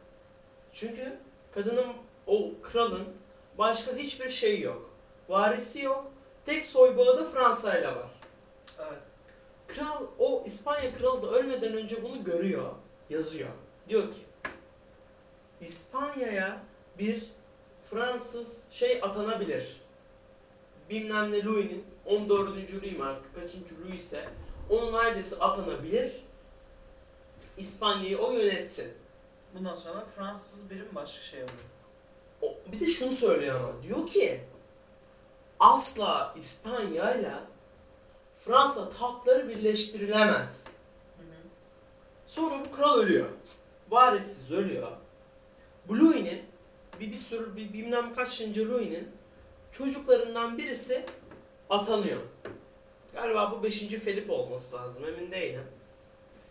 Çünkü 0.73 1.19
kadının 1.55 1.93
o 2.27 2.51
kralın 2.63 3.09
başka 3.59 3.97
hiçbir 3.97 4.29
şey 4.29 4.61
yok. 4.61 4.91
Varisi 5.29 5.83
yok. 5.83 6.13
Tek 6.45 6.65
soy 6.65 6.97
bağı 6.97 7.19
da 7.19 7.25
Fransa 7.25 7.79
ile 7.79 7.87
var. 7.87 8.11
Evet. 8.79 9.03
Kral 9.67 10.07
o 10.19 10.43
İspanya 10.47 10.95
kralı 10.95 11.23
da 11.23 11.31
ölmeden 11.31 11.73
önce 11.73 12.03
bunu 12.03 12.25
görüyor, 12.25 12.71
yazıyor. 13.11 13.51
Diyor 13.89 14.11
ki 14.11 14.19
İspanya'ya 15.61 16.63
bir 16.99 17.23
Fransız 17.83 18.67
şey 18.71 18.99
atanabilir. 19.03 19.81
Bilmem 20.91 21.33
ne 21.33 21.45
Louis'nin 21.45 21.85
14. 22.07 22.49
Louis 22.49 22.73
mi 22.73 23.05
artık 23.05 23.35
kaçıncı 23.35 23.75
ise 23.95 24.29
onun 24.71 24.93
ailesi 24.93 25.45
atanabilir. 25.45 26.13
İspanya'yı 27.57 28.19
o 28.19 28.33
yönetsin. 28.33 28.95
Bundan 29.55 29.75
sonra 29.75 30.05
Fransız 30.05 30.71
birim 30.71 30.89
başka 30.95 31.23
şey 31.23 31.43
oluyor. 31.43 31.59
O, 32.43 32.55
bir 32.73 32.81
de 32.81 32.87
şunu 32.87 33.13
söylüyor 33.13 33.61
ama 33.61 33.83
diyor 33.83 34.07
ki 34.07 34.41
asla 35.61 36.35
İspanya'yla 36.37 37.45
Fransa 38.35 38.91
tahtları 38.91 39.49
birleştirilemez. 39.49 40.67
Hı 40.67 41.23
hı. 41.23 41.37
Sonra 42.27 42.65
bu 42.65 42.77
kral 42.77 42.99
ölüyor. 42.99 43.29
Varissiz 43.91 44.53
ölüyor. 44.53 44.93
Bu 45.89 45.99
Louis'nin 45.99 46.43
bir, 47.01 47.11
bir 47.11 47.17
sürü 47.17 47.57
bir 47.57 47.73
bilmem 47.73 48.15
kaçıncı 48.15 48.71
Louis'nin 48.71 49.09
çocuklarından 49.73 50.59
birisi 50.59 51.07
atanıyor. 51.71 52.21
Galiba 53.15 53.53
bu 53.53 53.63
5. 53.63 53.89
Felip 53.89 54.31
olması 54.31 54.77
lazım 54.77 55.05
emin 55.09 55.31
değilim. 55.31 55.65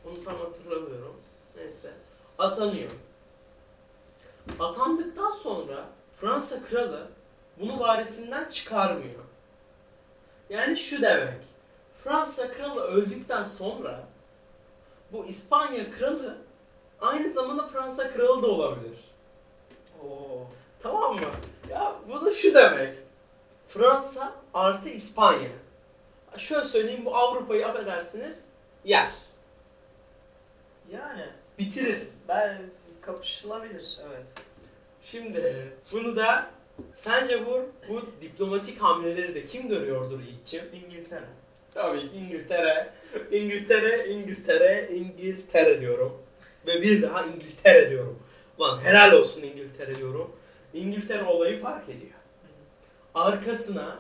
Onu 0.06 0.24
tam 0.24 0.40
hatırlamıyorum. 0.40 1.16
Neyse. 1.56 1.94
Atanıyor. 2.38 2.92
Atandıktan 4.60 5.32
sonra 5.32 5.86
Fransa 6.12 6.64
kralı 6.64 7.08
bunu 7.60 7.80
varisinden 7.80 8.50
çıkarmıyor. 8.50 9.24
Yani 10.50 10.78
şu 10.78 11.02
demek. 11.02 11.44
Fransa 11.94 12.52
kralı 12.52 12.82
öldükten 12.82 13.44
sonra 13.44 14.08
bu 15.12 15.26
İspanya 15.26 15.92
kralı 15.92 16.38
aynı 17.02 17.30
zamanda 17.30 17.68
Fransa 17.68 18.12
kralı 18.12 18.44
da 18.44 18.48
olabilir. 18.48 18.98
Oo. 20.04 20.48
Tamam 20.84 21.16
mı? 21.16 21.22
Ya 21.70 21.96
bu 22.08 22.26
da 22.26 22.34
şu 22.34 22.54
demek. 22.54 22.98
Fransa 23.68 24.34
artı 24.54 24.90
İspanya. 24.90 25.50
Şöyle 26.38 26.66
söyleyeyim 26.66 27.06
bu 27.06 27.16
Avrupa'yı 27.16 27.68
affedersiniz 27.68 28.54
yer. 28.86 29.10
Yani 30.92 31.26
Bitirir. 31.60 32.02
ben 32.28 32.62
kapışılabilir 33.02 34.00
evet. 34.10 34.28
Şimdi 35.02 35.72
bunu 35.92 36.16
da 36.16 36.50
sence 36.94 37.46
bu, 37.46 37.70
bu 37.90 38.02
diplomatik 38.22 38.82
hamleleri 38.82 39.36
de 39.36 39.46
kim 39.46 39.68
görüyordur 39.68 40.20
Yiğit'ciğim? 40.20 40.66
İngiltere. 40.74 41.26
Tabii 41.74 42.10
ki 42.10 42.18
İngiltere. 42.18 42.94
İngiltere, 43.32 44.08
İngiltere, 44.08 44.90
İngiltere 44.92 45.82
diyorum. 45.82 46.22
Ve 46.68 46.82
bir 46.82 47.02
daha 47.02 47.24
İngiltere 47.26 47.90
diyorum. 47.90 48.20
Lan 48.60 48.82
helal 48.82 49.12
olsun 49.14 49.44
İngiltere 49.44 49.96
diyorum. 49.96 50.32
İngiltere 50.74 51.24
olayı 51.24 51.60
fark 51.62 51.90
ediyor. 51.90 52.12
Arkasına 53.16 54.00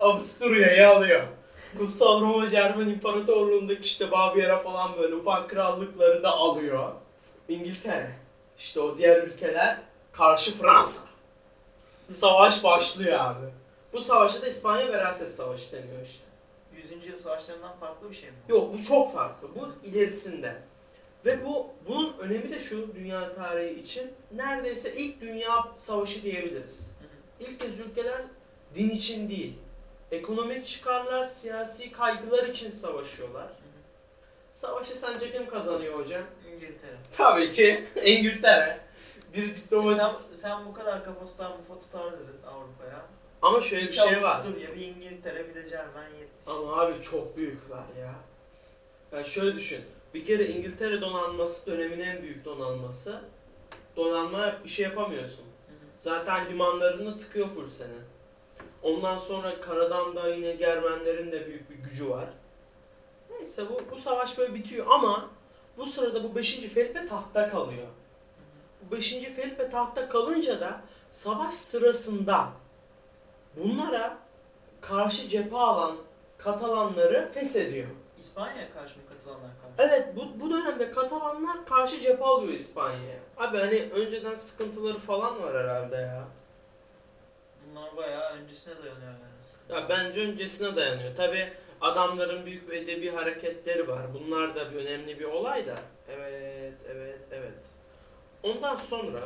Avusturya'yı 0.00 0.88
alıyor. 0.88 1.22
Kutsal 1.78 2.20
Roma 2.20 2.48
Cermen 2.48 2.88
İmparatorluğu'ndaki 2.88 3.82
işte 3.82 4.10
Bavyera 4.10 4.58
falan 4.58 4.98
böyle 4.98 5.14
ufak 5.14 5.50
krallıkları 5.50 6.22
da 6.22 6.30
alıyor. 6.30 6.92
İngiltere. 7.48 8.10
İşte 8.58 8.80
o 8.80 8.98
diğer 8.98 9.22
ülkeler 9.22 9.80
karşı 10.12 10.58
Fransa. 10.58 11.08
Savaş 12.10 12.64
başlıyor 12.64 13.20
abi. 13.20 13.46
Bu 13.92 14.00
savaşa 14.00 14.42
da 14.42 14.46
İspanya 14.46 14.92
Veraset 14.92 15.30
Savaşı 15.30 15.72
deniyor 15.72 16.02
işte. 16.04 16.24
100. 16.76 17.06
yıl 17.06 17.16
savaşlarından 17.16 17.76
farklı 17.76 18.10
bir 18.10 18.14
şey 18.14 18.28
mi? 18.28 18.36
Yok 18.48 18.74
bu 18.74 18.82
çok 18.82 19.14
farklı. 19.14 19.48
Bu 19.54 19.88
ilerisinde. 19.88 20.56
Ve 21.26 21.44
bu 21.44 21.66
bunun 21.88 22.18
önemi 22.18 22.50
de 22.50 22.60
şu 22.60 22.94
dünya 22.94 23.34
tarihi 23.34 23.80
için 23.80 24.12
neredeyse 24.34 24.94
ilk 24.96 25.20
dünya 25.20 25.68
savaşı 25.76 26.22
diyebiliriz. 26.22 26.96
Hı 26.98 27.04
hı. 27.04 27.50
İlk 27.50 27.60
kez 27.60 27.80
ülkeler 27.80 28.22
din 28.74 28.90
için 28.90 29.28
değil, 29.28 29.54
ekonomik 30.14 30.66
çıkarlar, 30.66 31.24
siyasi 31.24 31.92
kaygılar 31.92 32.44
için 32.48 32.70
savaşıyorlar. 32.70 33.48
Savaşı 34.54 34.98
sence 34.98 35.32
kim 35.32 35.48
kazanıyor 35.48 35.98
hocam? 35.98 36.22
İngiltere. 36.54 36.96
Tabii 37.12 37.52
ki 37.52 37.84
İngiltere. 38.04 38.80
Bir 39.34 39.54
diplomat. 39.54 39.96
Sen, 39.96 40.10
sen 40.32 40.66
bu 40.66 40.74
kadar 40.74 41.04
kafa 41.04 41.24
tutar 41.24 41.52
kafa 41.56 41.80
tutar 41.80 42.12
dedin 42.12 42.40
Avrupa'ya. 42.46 43.06
Ama 43.42 43.60
şöyle 43.60 43.86
bir 43.86 43.92
şey 43.92 44.22
var. 44.22 44.34
Avusturya, 44.34 44.74
bir 44.76 44.80
İngiltere, 44.80 45.48
bir 45.48 45.54
de 45.54 45.68
Cermen 45.68 46.10
yetti. 46.20 46.50
Ama 46.50 46.80
abi 46.80 47.00
çok 47.00 47.36
büyükler 47.36 47.84
ya. 48.00 48.14
Yani 49.12 49.26
şöyle 49.26 49.56
düşün. 49.56 49.84
Bir 50.14 50.24
kere 50.24 50.46
İngiltere 50.46 51.00
donanması 51.00 51.70
dönemin 51.70 52.00
en 52.00 52.22
büyük 52.22 52.44
donanması. 52.44 53.20
Donanma 53.96 54.56
bir 54.64 54.68
şey 54.68 54.84
yapamıyorsun. 54.84 55.44
Zaten 55.98 56.46
limanlarını 56.50 57.18
tıkıyor 57.18 57.48
full 57.48 57.68
seni. 57.68 58.13
Ondan 58.84 59.18
sonra 59.18 59.60
karadan 59.60 60.16
da 60.16 60.28
yine 60.28 60.52
Germenlerin 60.52 61.32
de 61.32 61.46
büyük 61.46 61.70
bir 61.70 61.74
gücü 61.74 62.10
var. 62.10 62.28
Neyse 63.30 63.62
bu, 63.70 63.80
bu 63.90 63.96
savaş 63.96 64.38
böyle 64.38 64.54
bitiyor 64.54 64.86
ama 64.88 65.30
bu 65.76 65.86
sırada 65.86 66.24
bu 66.24 66.34
5. 66.34 66.60
Felipe 66.60 67.06
tahtta 67.06 67.48
kalıyor. 67.48 67.86
Bu 68.82 68.96
5. 68.96 69.14
Felipe 69.14 69.68
tahtta 69.68 70.08
kalınca 70.08 70.60
da 70.60 70.80
savaş 71.10 71.54
sırasında 71.54 72.48
bunlara 73.56 74.18
karşı 74.80 75.28
cephe 75.28 75.56
alan 75.56 75.96
Katalanları 76.38 77.30
feshediyor. 77.32 77.88
İspanya'ya 78.18 78.70
karşı 78.70 78.98
mı 78.98 79.04
katılanlar 79.08 79.50
karşı? 79.62 79.74
Evet 79.78 80.16
bu, 80.16 80.40
bu 80.40 80.50
dönemde 80.50 80.90
Katalanlar 80.90 81.66
karşı 81.66 82.00
cephe 82.00 82.24
alıyor 82.24 82.52
İspanya'ya. 82.52 83.18
Abi 83.36 83.58
hani 83.58 83.90
önceden 83.92 84.34
sıkıntıları 84.34 84.98
falan 84.98 85.42
var 85.42 85.56
herhalde 85.56 85.96
ya. 85.96 86.24
Bunlar 87.74 87.96
bayağı 87.96 88.32
öncesine 88.36 88.74
dayanıyor 88.74 89.12
yani. 89.12 89.42
sıkıntı. 89.42 89.74
Ya 89.74 89.88
bence 89.88 90.20
öncesine 90.20 90.76
dayanıyor. 90.76 91.16
Tabi 91.16 91.52
adamların 91.80 92.46
büyük 92.46 92.70
bir 92.70 92.76
edebi 92.76 93.10
hareketleri 93.10 93.88
var. 93.88 94.14
Bunlar 94.14 94.54
da 94.54 94.72
bir 94.72 94.76
önemli 94.76 95.20
bir 95.20 95.24
olay 95.24 95.66
da. 95.66 95.74
Evet, 96.08 96.74
evet, 96.88 97.18
evet. 97.32 97.54
Ondan 98.42 98.76
sonra 98.76 99.20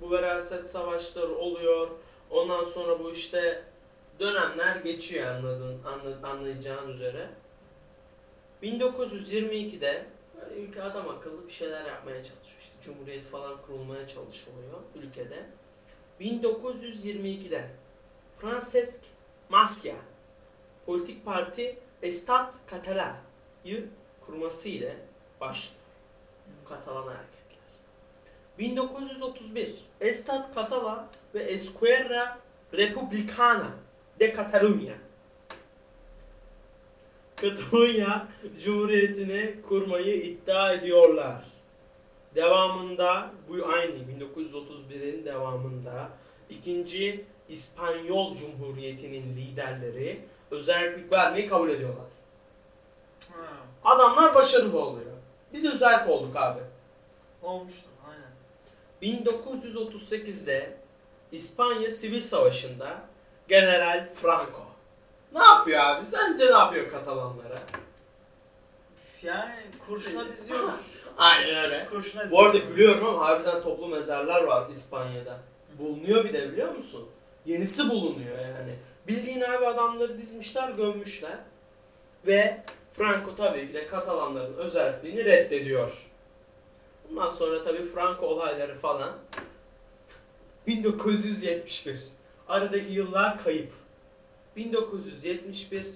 bu 0.00 0.10
veraset 0.10 0.66
savaşları 0.66 1.34
oluyor. 1.34 1.88
Ondan 2.30 2.64
sonra 2.64 2.98
bu 2.98 3.10
işte 3.10 3.64
dönemler 4.20 4.76
geçiyor 4.76 5.26
anladın, 5.26 5.80
anla- 5.84 6.28
anlayacağın 6.28 6.88
üzere. 6.88 7.28
1922'de 8.62 10.06
böyle 10.40 10.54
ülke 10.60 10.82
adam 10.82 11.08
akıllı 11.08 11.46
bir 11.46 11.52
şeyler 11.52 11.86
yapmaya 11.86 12.24
çalışıyor. 12.24 12.60
İşte 12.62 12.74
Cumhuriyet 12.82 13.24
falan 13.24 13.62
kurulmaya 13.62 14.08
çalışılıyor 14.08 14.78
ülkede. 14.94 15.46
1922'de 16.20 17.70
Francesc 18.40 19.04
Macià 19.50 19.96
politik 20.86 21.24
parti 21.24 21.78
Estat 22.02 22.54
Catala'yı 22.70 23.88
kurması 24.26 24.68
ile 24.68 24.96
başlıyor. 25.40 25.78
Katalan 26.68 27.02
hareketler. 27.02 27.58
1931 28.58 29.74
Estat 30.00 30.54
Catala 30.54 31.08
ve 31.34 31.42
Esquerra 31.42 32.38
Republicana 32.72 33.70
de 34.20 34.34
Catalunya 34.36 34.94
Katalunya 37.36 38.28
Cumhuriyeti'ni 38.64 39.54
kurmayı 39.62 40.22
iddia 40.22 40.72
ediyorlar. 40.72 41.44
Devamında 42.34 43.30
bu 43.48 43.66
aynı 43.66 43.94
1931'in 43.94 45.24
devamında 45.24 46.08
ikinci 46.50 47.24
İspanyol 47.48 48.36
Cumhuriyeti'nin 48.36 49.36
liderleri 49.36 50.20
özellik 50.50 51.12
vermeyi 51.12 51.48
kabul 51.48 51.68
ediyorlar. 51.70 52.06
Ha, 53.32 53.46
Adamlar 53.84 54.34
başarılı 54.34 54.80
oluyor. 54.80 55.12
Biz 55.52 55.66
özellik 55.66 56.08
olduk 56.08 56.36
abi. 56.36 56.60
olmuştu 57.42 57.88
aynen. 58.08 59.18
1938'de 59.24 60.76
İspanya 61.32 61.90
Sivil 61.90 62.20
Savaşı'nda 62.20 62.98
General 63.48 64.08
Franco. 64.14 64.66
Ne 65.34 65.42
yapıyor 65.44 65.80
abi? 65.80 66.06
Sence 66.06 66.46
ne 66.46 66.50
yapıyor 66.58 66.90
Katalanlara? 66.90 67.58
Yani 69.22 69.54
kurşuna 69.86 70.28
diziyorlar. 70.28 70.74
Aynen 71.18 71.64
öyle. 71.64 71.86
kurşuna 71.90 72.22
Bu 72.22 72.26
diziyorlar. 72.26 72.50
arada 72.50 72.58
gülüyorum 72.58 73.06
ama 73.06 73.20
harbiden 73.20 73.62
toplu 73.62 73.88
mezarlar 73.88 74.42
var 74.44 74.70
İspanya'da. 74.70 75.38
Bulunuyor 75.78 76.24
bir 76.24 76.32
de 76.32 76.52
biliyor 76.52 76.74
musun? 76.74 77.08
Yenisi 77.46 77.90
bulunuyor 77.90 78.38
yani. 78.38 78.74
Bildiğin 79.08 79.40
abi 79.40 79.66
adamları 79.66 80.18
dizmişler, 80.18 80.70
gömmüşler. 80.70 81.38
Ve 82.26 82.60
Franco 82.90 83.36
tabii 83.36 83.68
ki 83.68 83.74
de 83.74 83.86
Katalanların 83.86 84.54
özelliğini 84.54 85.24
reddediyor. 85.24 86.06
Bundan 87.08 87.28
sonra 87.28 87.62
tabii 87.62 87.82
Franco 87.84 88.26
olayları 88.26 88.74
falan. 88.74 89.12
1971. 90.66 92.00
Aradaki 92.48 92.92
yıllar 92.92 93.44
kayıp. 93.44 93.72
1971 94.56 95.86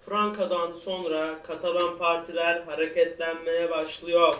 Franco'dan 0.00 0.72
sonra 0.72 1.42
Katalan 1.42 1.98
partiler 1.98 2.62
hareketlenmeye 2.62 3.70
başlıyor. 3.70 4.34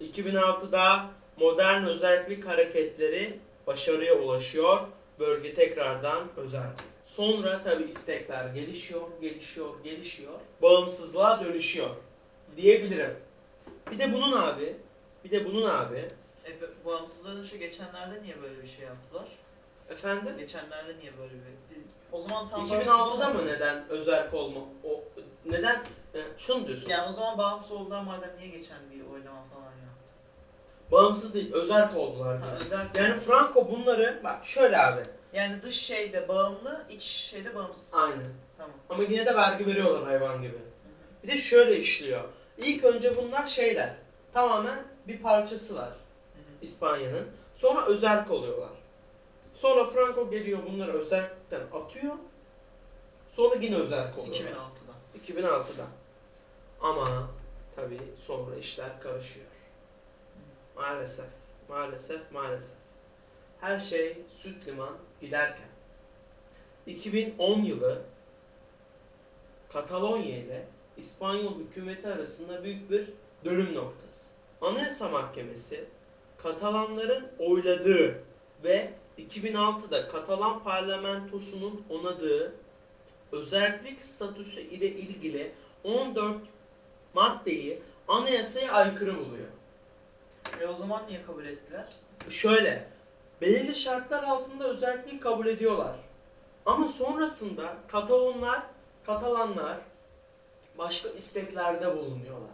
2006'da 0.00 1.10
modern 1.36 1.84
özellik 1.84 2.46
hareketleri 2.46 3.38
başarıya 3.66 4.14
ulaşıyor. 4.14 4.80
Bölge 5.18 5.54
tekrardan 5.54 6.28
özel. 6.36 6.70
Sonra 7.04 7.62
tabi 7.62 7.82
istekler 7.82 8.46
gelişiyor, 8.46 9.02
gelişiyor, 9.20 9.84
gelişiyor. 9.84 10.32
Bağımsızlığa 10.62 11.44
dönüşüyor 11.44 11.90
diyebilirim. 12.56 13.16
Bir 13.90 13.98
de 13.98 14.12
bunun 14.12 14.32
abi, 14.32 14.76
bir 15.24 15.30
de 15.30 15.44
bunun 15.44 15.70
abi. 15.70 16.08
E, 16.46 16.50
bağımsızlığın 16.86 17.40
önce 17.40 17.56
geçenlerde 17.56 18.22
niye 18.22 18.42
böyle 18.42 18.62
bir 18.62 18.68
şey 18.68 18.84
yaptılar? 18.84 19.28
Efendim? 19.90 20.34
Geçenlerde 20.38 20.96
niye 21.00 21.12
böyle 21.18 21.32
bir... 21.32 21.84
O 22.12 22.20
zaman 22.20 22.48
tam 22.48 22.66
2006'da 22.66 23.30
mı 23.30 23.46
neden 23.46 23.88
özerk 23.88 24.34
olma? 24.34 24.60
O 24.84 25.04
neden? 25.46 25.84
e, 26.14 26.20
şunu 26.38 26.66
diyorsun. 26.66 26.90
Yani 26.90 27.08
o 27.08 27.12
zaman 27.12 27.38
bağımsız 27.38 27.72
oldular 27.72 28.02
madem 28.02 28.30
niye 28.38 28.48
geçen 28.48 28.78
bir? 28.90 28.93
Bağımsız 30.94 31.34
değil, 31.34 31.52
özerk 31.52 31.96
oldular. 31.96 32.38
Ha, 32.38 32.46
özel 32.60 32.88
Yani 32.94 33.14
Franco 33.14 33.70
bunları 33.70 34.20
bak 34.24 34.46
şöyle 34.46 34.78
abi. 34.78 35.02
Yani 35.32 35.62
dış 35.62 35.74
şeyde 35.74 36.28
bağımlı, 36.28 36.84
iç 36.90 37.02
şeyde 37.02 37.54
bağımsız. 37.54 37.94
Aynen. 37.94 38.26
Tamam. 38.56 38.72
Ama 38.90 39.02
yine 39.02 39.26
de 39.26 39.34
vergi 39.34 39.66
veriyorlar 39.66 40.04
hayvan 40.04 40.42
gibi. 40.42 40.58
Bir 41.22 41.28
de 41.28 41.36
şöyle 41.36 41.78
işliyor. 41.78 42.24
İlk 42.58 42.84
önce 42.84 43.16
bunlar 43.16 43.46
şeyler. 43.46 43.94
Tamamen 44.32 44.84
bir 45.08 45.22
parçası 45.22 45.76
var. 45.76 45.92
İspanya'nın. 46.62 47.28
Sonra 47.54 47.86
özerk 47.86 48.30
oluyorlar. 48.30 48.70
Sonra 49.54 49.84
Franco 49.84 50.30
geliyor 50.30 50.58
bunları 50.70 50.92
özerkten 50.92 51.60
atıyor. 51.72 52.14
Sonra 53.26 53.54
yine 53.54 53.76
özerk 53.76 54.18
oluyorlar. 54.18 54.40
2006'da. 54.40 55.40
2006'da. 55.48 55.84
Ama 56.80 57.28
tabii 57.76 58.00
sonra 58.16 58.56
işler 58.56 59.00
karışıyor. 59.00 59.46
Maalesef, 60.76 61.30
maalesef, 61.68 62.32
maalesef. 62.32 62.78
Her 63.60 63.78
şey 63.78 64.18
süt 64.30 64.66
liman 64.66 64.96
giderken 65.20 65.68
2010 66.86 67.62
yılı 67.62 68.02
Katalonya 69.68 70.38
ile 70.38 70.66
İspanyol 70.96 71.58
hükümeti 71.58 72.08
arasında 72.08 72.64
büyük 72.64 72.90
bir 72.90 73.08
dönüm 73.44 73.74
noktası. 73.74 74.30
Anayasa 74.60 75.08
Mahkemesi 75.08 75.84
Katalanların 76.38 77.28
oyladığı 77.38 78.22
ve 78.64 78.92
2006'da 79.18 80.08
Katalan 80.08 80.62
parlamentosunun 80.62 81.84
onadığı 81.90 82.54
özellik 83.32 84.02
statüsü 84.02 84.60
ile 84.60 84.86
ilgili 84.86 85.52
14 85.84 86.36
maddeyi 87.14 87.82
anayasaya 88.08 88.72
aykırı 88.72 89.18
buluyor. 89.18 89.48
E 90.60 90.66
o 90.66 90.74
zaman 90.74 91.02
niye 91.08 91.22
kabul 91.22 91.44
ettiler? 91.44 91.84
Şöyle, 92.28 92.86
belirli 93.40 93.74
şartlar 93.74 94.22
altında 94.22 94.64
özelliği 94.64 95.20
kabul 95.20 95.46
ediyorlar. 95.46 95.96
Ama 96.66 96.88
sonrasında 96.88 97.76
Katalonlar, 97.88 98.62
Katalanlar 99.06 99.76
başka 100.78 101.08
isteklerde 101.08 101.96
bulunuyorlar. 101.96 102.50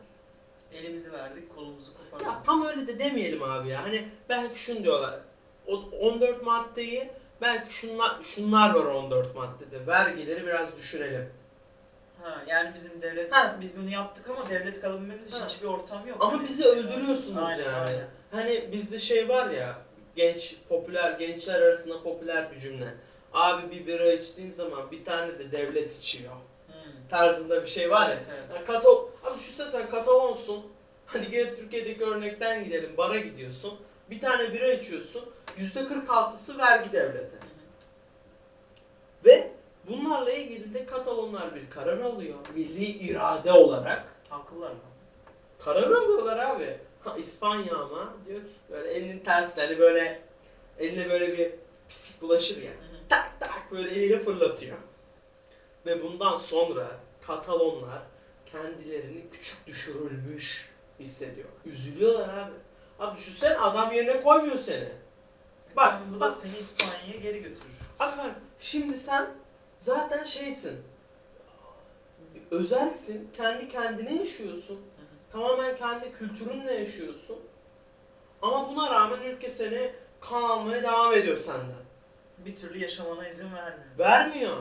Elimizi 0.72 1.12
verdik, 1.12 1.55
kolumuzu 1.55 1.93
kopardık. 1.95 2.26
Ya 2.26 2.43
tam 2.43 2.66
öyle 2.66 2.86
de 2.86 2.99
demeyelim 2.99 3.43
abi 3.43 3.68
ya. 3.68 3.82
Hani 3.82 4.09
belki 4.28 4.62
şunu 4.62 4.84
diyorlar. 4.84 5.20
O 5.66 5.84
14 6.01 6.43
maddeyi 6.43 7.11
belki 7.41 7.74
şunlar 7.74 8.22
şunlar 8.22 8.74
var 8.74 8.84
14 8.84 9.34
maddede. 9.34 9.86
Vergileri 9.86 10.47
biraz 10.47 10.76
düşürelim. 10.76 11.30
Ha, 12.22 12.42
yani 12.46 12.74
bizim 12.74 13.02
devlet, 13.02 13.32
Ha. 13.32 13.56
biz 13.60 13.78
bunu 13.78 13.90
yaptık 13.90 14.26
ama 14.30 14.50
devlet 14.50 14.80
kalabilmemiz 14.80 15.28
için 15.30 15.40
Ha. 15.40 15.46
hiçbir 15.48 15.66
ortam 15.66 16.06
yok. 16.06 16.16
Ama 16.20 16.32
Yani. 16.32 16.48
bizi 16.48 16.64
öldürüyorsunuz 16.64 17.42
Aynen, 17.42 17.64
yani. 17.64 17.76
aynen. 17.76 18.06
Hani 18.30 18.68
bizde 18.72 18.98
şey 18.98 19.28
var 19.28 19.50
ya 19.50 19.78
genç 20.16 20.56
popüler 20.68 21.10
gençler 21.10 21.62
arasında 21.62 22.02
popüler 22.02 22.52
bir 22.52 22.58
cümle. 22.60 22.94
Abi 23.32 23.70
bir 23.70 23.86
bira 23.86 24.12
içtiğin 24.12 24.48
zaman 24.50 24.90
bir 24.90 25.04
tane 25.04 25.38
de 25.38 25.52
devlet 25.52 25.98
içiyor. 25.98 26.32
Hmm. 26.66 27.08
Tarzında 27.10 27.62
bir 27.62 27.68
şey 27.68 27.90
var 27.90 28.08
ya. 28.08 28.14
Evet, 28.14 28.26
evet. 28.30 28.60
Ya 28.60 28.64
Kato, 28.64 29.10
abi 29.24 29.38
düşünsene 29.38 29.68
sen 29.68 29.90
Katalonsun. 29.90 30.66
Hadi 31.06 31.30
gel 31.30 31.56
Türkiye'deki 31.56 32.04
örnekten 32.04 32.64
gidelim. 32.64 32.90
Bara 32.96 33.18
gidiyorsun. 33.18 33.78
Bir 34.10 34.20
tane 34.20 34.52
bira 34.52 34.72
içiyorsun. 34.72 35.24
Yüzde 35.56 35.80
46'sı 35.80 36.58
vergi 36.58 36.92
devleti. 36.92 37.36
Hı 37.36 37.40
hı. 37.40 39.24
Ve 39.24 39.50
bunlarla 39.91 40.32
ilgili 40.32 40.74
de 40.74 40.86
Katalonlar 40.86 41.55
bir 41.55 41.70
karar 41.70 42.01
alıyor. 42.01 42.38
Milli 42.55 42.84
irade 42.84 43.53
olarak. 43.53 44.05
Haklılar 44.28 44.70
mı? 44.70 44.76
Karar 45.64 45.91
alıyorlar 45.91 46.38
abi. 46.38 46.78
Ha, 47.05 47.16
İspanya 47.18 47.76
ama 47.76 48.14
diyor 48.26 48.41
ki 48.41 48.51
böyle 48.70 48.88
elinin 48.91 49.18
tersine 49.18 49.64
hani 49.64 49.78
böyle 49.78 50.22
eline 50.78 51.11
böyle 51.11 51.38
bir 51.38 51.53
pislik 51.88 52.22
bulaşır 52.22 52.62
ya. 52.62 52.70
Hı. 52.70 52.76
Tak 53.09 53.32
tak 53.41 53.72
böyle 53.72 53.91
eliyle 53.91 54.18
fırlatıyor. 54.18 54.76
Ve 55.86 56.03
bundan 56.03 56.36
sonra 56.36 56.86
Katalonlar 57.22 58.03
kendilerini 58.47 59.30
küçük 59.30 59.66
düşürülmüş 59.66 60.72
hissediyor. 61.01 61.49
Üzülüyorlar 61.66 62.28
abi. 62.38 62.53
Abi 62.99 63.16
düşünsene 63.18 63.59
adam 63.59 63.93
yerine 63.93 64.20
koymuyor 64.20 64.57
seni. 64.57 64.88
Bak, 65.76 65.93
Yani 65.93 66.14
bu 66.14 66.20
da 66.20 66.30
seni 66.30 66.59
İspanya'ya 66.59 67.20
geri 67.22 67.43
götürür. 67.43 67.70
Abi 68.01 68.12
şimdi 68.61 68.97
sen 68.97 69.30
zaten 69.81 70.24
şeysin. 70.24 70.83
Özelsin. 72.51 73.31
Kendi 73.37 73.68
kendine 73.68 74.14
yaşıyorsun. 74.16 74.74
Hı 74.76 74.81
hı. 74.81 75.33
Tamamen 75.33 75.76
kendi 75.76 76.11
kültürünle 76.12 76.74
yaşıyorsun. 76.74 77.39
Ama 78.43 78.68
buna 78.68 78.91
rağmen 78.91 79.22
ülke 79.22 79.49
seni 79.49 79.93
kan 80.20 80.43
almaya 80.43 80.83
devam 80.83 81.12
ediyor 81.14 81.37
senden. 81.37 81.85
Bir 82.39 82.57
türlü 82.57 82.78
yaşamana 82.78 83.28
izin 83.28 83.55
vermiyor. 83.55 83.99
Vermiyor. 83.99 84.57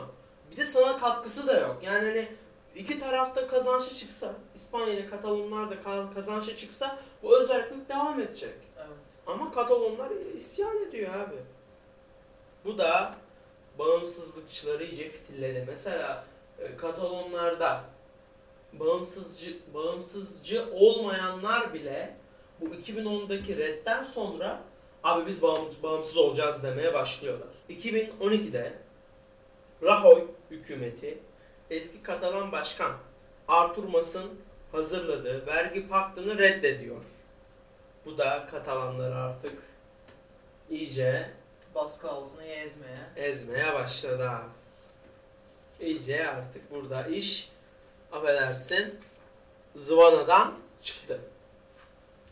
Bir 0.52 0.56
de 0.56 0.64
sana 0.64 0.98
katkısı 0.98 1.46
da 1.46 1.60
yok. 1.60 1.76
Yani 1.82 2.08
hani 2.08 2.28
iki 2.74 2.98
tarafta 2.98 3.46
kazançlı 3.46 3.96
çıksa, 3.96 4.34
İspanya 4.54 4.92
ile 4.94 5.06
Katalonlar 5.06 5.70
da 5.70 5.74
ka- 5.74 6.14
kazançlı 6.14 6.56
çıksa 6.56 6.98
bu 7.22 7.40
özellik 7.40 7.88
devam 7.88 8.20
edecek. 8.20 8.54
Evet. 8.78 9.10
Ama 9.26 9.52
Katalonlar 9.52 10.10
isyan 10.36 10.88
ediyor 10.88 11.14
abi. 11.14 11.36
Bu 12.64 12.78
da 12.78 13.14
bağımsızlıkçıları 13.80 14.84
iyice 14.84 15.08
fitilledi. 15.08 15.64
Mesela 15.68 16.24
e, 16.58 16.76
Katalonlarda 16.76 17.84
bağımsızcı 18.72 19.56
bağımsızcı 19.74 20.64
olmayanlar 20.72 21.74
bile 21.74 22.16
bu 22.60 22.66
2010'daki 22.68 23.56
redden 23.56 24.04
sonra 24.04 24.62
abi 25.02 25.26
biz 25.26 25.42
bağım- 25.42 25.82
bağımsız 25.82 26.16
olacağız 26.18 26.64
demeye 26.64 26.94
başlıyorlar. 26.94 27.48
2012'de 27.70 28.72
Rajoy 29.82 30.26
hükümeti 30.50 31.18
eski 31.70 32.02
Katalan 32.02 32.52
başkan 32.52 32.92
Artur 33.48 33.84
Mas'ın 33.84 34.30
hazırladığı 34.72 35.46
vergi 35.46 35.88
paktını 35.88 36.38
reddediyor. 36.38 37.02
Bu 38.04 38.18
da 38.18 38.46
Katalanları 38.50 39.14
artık 39.14 39.58
iyice 40.70 41.30
Baskı 41.74 42.10
altına 42.10 42.44
ezmeye. 42.44 42.98
ezmeye 43.16 43.74
başladı 43.74 44.30
abi. 44.30 44.50
İyice 45.80 46.28
artık 46.28 46.70
burada 46.70 47.06
iş 47.06 47.50
affedersin 48.12 49.00
zıvanadan 49.74 50.58
çıktı. 50.82 51.20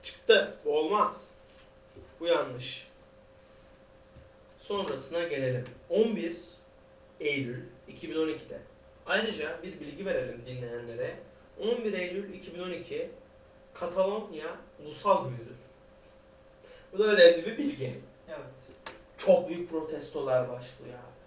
Çıktı. 0.03 0.57
Bu 0.64 0.78
olmaz. 0.78 1.39
Bu 2.20 2.26
yanlış. 2.26 2.89
Sonrasına 4.59 5.22
gelelim. 5.22 5.66
11 5.91 6.36
Eylül 7.20 7.64
2012'de. 7.89 8.59
Ayrıca 9.07 9.62
bir 9.62 9.80
bilgi 9.80 10.07
verelim 10.07 10.43
dinleyenlere. 10.47 11.16
11 11.61 11.93
Eylül 11.93 12.34
2012 12.34 13.11
Katalonya 13.74 14.57
ulusal 14.82 15.24
günüdür. 15.24 15.59
Bu 16.93 16.99
da 16.99 17.05
önemli 17.05 17.47
bir 17.47 17.59
bilgi. 17.59 18.01
Evet. 18.28 18.70
Çok 19.18 19.48
büyük 19.48 19.70
protestolar 19.70 20.48
başlıyor 20.48 20.94
abi. 20.94 21.18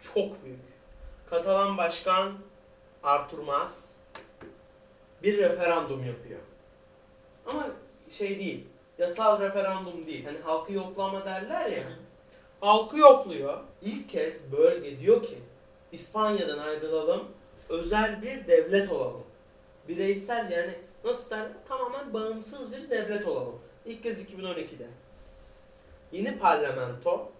Çok 0.00 0.44
büyük. 0.44 0.60
Katalan 1.30 1.78
Başkan 1.78 2.38
Artur 3.02 3.38
Mas 3.38 3.96
bir 5.22 5.38
referandum 5.38 6.04
yapıyor. 6.04 6.40
Ama 7.46 7.66
şey 8.10 8.38
değil, 8.38 8.66
yasal 8.98 9.40
referandum 9.40 10.06
değil. 10.06 10.24
Hani 10.24 10.38
halkı 10.38 10.72
yoklama 10.72 11.24
derler 11.24 11.66
ya. 11.66 11.84
Halkı 12.60 12.98
yokluyor. 12.98 13.60
İlk 13.82 14.08
kez 14.08 14.52
bölge 14.52 15.00
diyor 15.00 15.22
ki 15.22 15.38
İspanya'dan 15.92 16.58
ayrılalım, 16.58 17.28
özel 17.68 18.22
bir 18.22 18.46
devlet 18.46 18.92
olalım. 18.92 19.24
Bireysel 19.88 20.50
yani 20.50 20.74
nasıl 21.04 21.36
derler? 21.36 21.52
Tamamen 21.68 22.14
bağımsız 22.14 22.72
bir 22.72 22.90
devlet 22.90 23.26
olalım. 23.26 23.58
İlk 23.86 24.02
kez 24.02 24.32
2012'de. 24.32 24.86
Yeni 26.14 26.38
parlamento 26.38 27.32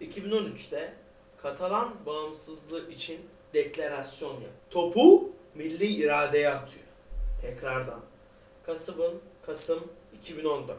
2013'te 0.00 0.92
Katalan 1.38 2.06
bağımsızlığı 2.06 2.90
için 2.90 3.20
deklarasyon 3.54 4.32
yapıyor. 4.32 4.50
Topu 4.70 5.32
milli 5.54 5.86
iradeye 5.86 6.48
atıyor. 6.48 6.84
Tekrardan. 7.42 8.00
Kasım'ın 8.66 9.20
Kasım 9.46 9.92
2014. 10.14 10.78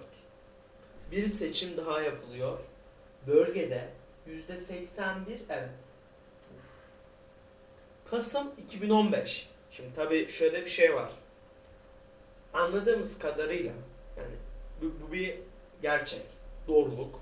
Bir 1.11 1.27
seçim 1.27 1.77
daha 1.77 2.01
yapılıyor. 2.01 2.59
Bölgede 3.27 3.89
%81 4.27 5.15
evet. 5.49 5.69
Kasım 8.05 8.51
2015. 8.57 9.49
Şimdi 9.71 9.93
tabii 9.95 10.29
şöyle 10.29 10.61
bir 10.61 10.69
şey 10.69 10.95
var. 10.95 11.11
Anladığımız 12.53 13.19
kadarıyla 13.19 13.73
yani 14.17 14.35
bu, 14.81 15.07
bu 15.07 15.13
bir 15.13 15.39
gerçek, 15.81 16.25
doğruluk. 16.71 17.19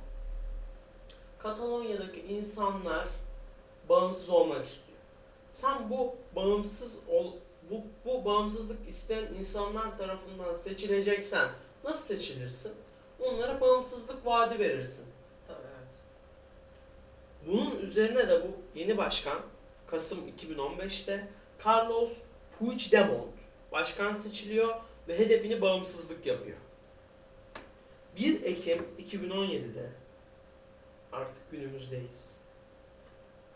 Katalonya'daki 1.39 2.21
insanlar 2.21 3.07
bağımsız 3.89 4.29
olmak 4.29 4.65
istiyor. 4.65 4.97
Sen 5.49 5.89
bu 5.89 6.15
bağımsız 6.35 7.03
ol, 7.09 7.31
bu, 7.69 7.81
bu 8.05 8.25
bağımsızlık 8.25 8.89
isteyen 8.89 9.33
insanlar 9.39 9.97
tarafından 9.97 10.53
seçileceksen 10.53 11.49
nasıl 11.83 12.15
seçilirsin? 12.15 12.73
Onlara 13.19 13.61
bağımsızlık 13.61 14.25
vaadi 14.25 14.59
verirsin. 14.59 15.07
Tabii 15.47 15.67
evet. 15.77 15.95
Bunun 17.47 17.79
üzerine 17.79 18.29
de 18.29 18.43
bu 18.43 18.79
yeni 18.79 18.97
başkan 18.97 19.39
Kasım 19.87 20.19
2015'te 20.29 21.27
Carlos 21.65 22.21
Puigdemont 22.59 23.33
başkan 23.71 24.13
seçiliyor 24.13 24.75
ve 25.07 25.19
hedefini 25.19 25.61
bağımsızlık 25.61 26.25
yapıyor. 26.25 26.57
1 28.19 28.43
Ekim 28.43 28.85
2017'de 28.99 29.89
artık 31.11 31.51
günümüzdeyiz. 31.51 32.41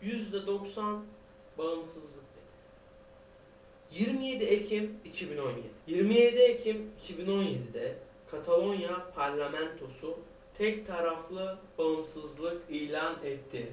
%90 0.02 1.00
bağımsızlık 1.58 2.24
dedi. 2.36 4.00
27 4.00 4.44
Ekim 4.44 4.98
2017. 5.04 5.62
27 5.86 6.38
Ekim 6.38 6.90
2017'de 7.08 7.96
Katalonya 8.30 9.06
parlamentosu 9.14 10.18
tek 10.54 10.86
taraflı 10.86 11.58
bağımsızlık 11.78 12.62
ilan 12.68 13.16
etti. 13.24 13.72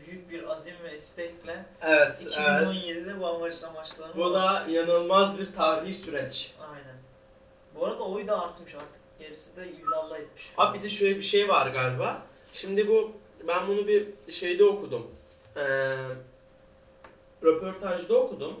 Büyük 0.00 0.30
bir 0.30 0.42
azim 0.42 0.74
ve 0.84 0.96
istekle 0.96 1.64
Evet, 1.82 2.16
2017'de 2.16 3.20
bu 3.20 3.26
amaç 3.26 3.64
amaçlarını 3.64 4.16
Bu 4.16 4.34
da 4.34 4.66
yanılmaz 4.68 5.38
bir 5.38 5.52
tarihi 5.52 5.94
süreç. 5.94 6.54
Bu 7.74 7.86
arada 7.86 8.02
oy 8.02 8.26
da 8.26 8.42
artmış 8.42 8.74
artık. 8.74 9.02
Gerisi 9.18 9.56
de 9.56 9.68
illallah 9.68 10.18
etmiş. 10.18 10.52
Abi 10.56 10.78
bir 10.78 10.82
de 10.82 10.88
şöyle 10.88 11.16
bir 11.16 11.22
şey 11.22 11.48
var 11.48 11.66
galiba. 11.66 12.22
Şimdi 12.52 12.88
bu 12.88 13.12
ben 13.48 13.68
bunu 13.68 13.86
bir 13.86 14.06
şeyde 14.30 14.64
okudum. 14.64 15.06
Ee, 15.56 15.90
röportajda 17.42 18.14
okudum. 18.16 18.60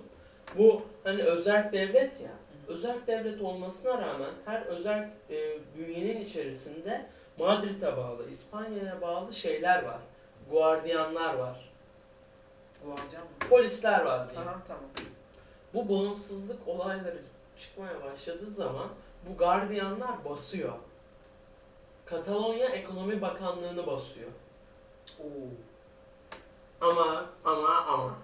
Bu 0.58 0.82
hani 1.04 1.22
özel 1.22 1.72
devlet 1.72 2.20
ya. 2.20 2.30
Özel 2.68 2.96
devlet 3.06 3.42
olmasına 3.42 4.02
rağmen 4.02 4.30
her 4.44 4.62
özel 4.62 5.10
e, 5.30 5.58
bünyenin 5.78 6.20
içerisinde 6.20 7.06
Madrid'e 7.38 7.96
bağlı, 7.96 8.28
İspanya'ya 8.28 9.00
bağlı 9.00 9.32
şeyler 9.32 9.82
var. 9.82 9.98
Guardiyanlar 10.50 11.34
var. 11.34 11.70
Guardian 12.84 13.22
mı? 13.22 13.48
Polisler 13.50 14.04
var 14.04 14.28
diye. 14.28 14.38
Tamam 14.38 14.62
tamam. 14.68 14.90
Bu 15.74 15.88
bağımsızlık 15.88 16.68
olayları 16.68 17.18
çıkmaya 17.56 18.02
başladığı 18.02 18.50
zaman 18.50 18.88
bu 19.28 19.36
gardiyanlar 19.36 20.24
basıyor. 20.24 20.72
Katalonya 22.06 22.68
Ekonomi 22.68 23.22
Bakanlığı'nı 23.22 23.86
basıyor. 23.86 24.30
Oo. 25.20 25.48
Ama 26.80 27.26
ama 27.44 27.76
ama 27.76 28.18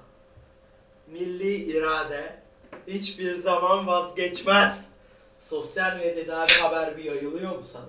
milli 1.06 1.54
irade 1.54 2.42
hiçbir 2.86 3.34
zaman 3.34 3.86
vazgeçmez. 3.86 4.96
Sosyal 5.38 5.96
medyada 5.96 6.46
bir 6.46 6.60
haber 6.60 6.96
bir 6.96 7.04
yayılıyor 7.04 7.56
mu 7.56 7.64
sana? 7.64 7.84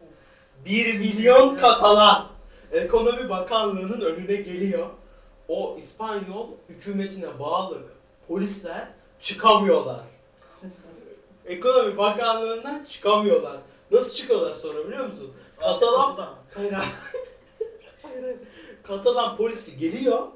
Uf. 0.00 0.38
1 0.64 0.98
milyon 0.98 1.56
Katalan 1.56 2.28
Ekonomi 2.72 3.28
Bakanlığı'nın 3.28 4.00
önüne 4.00 4.34
geliyor. 4.36 4.86
O 5.48 5.76
İspanyol 5.78 6.48
hükümetine 6.68 7.38
bağlı 7.38 7.82
polisler 8.28 8.88
çıkamıyorlar. 9.20 10.13
Ekonomi 11.46 11.96
Bakanlığı'ndan 11.96 12.84
çıkamıyorlar. 12.84 13.56
Nasıl 13.90 14.16
çıkıyorlar 14.16 14.54
sonra 14.54 14.88
biliyor 14.88 15.06
musun? 15.06 15.32
Katalan. 15.60 16.34
Hayır 16.54 16.72
hayır. 16.72 16.92
hayır. 18.02 18.36
Katalan 18.82 19.36
polisi 19.36 19.78
geliyor. 19.78 20.26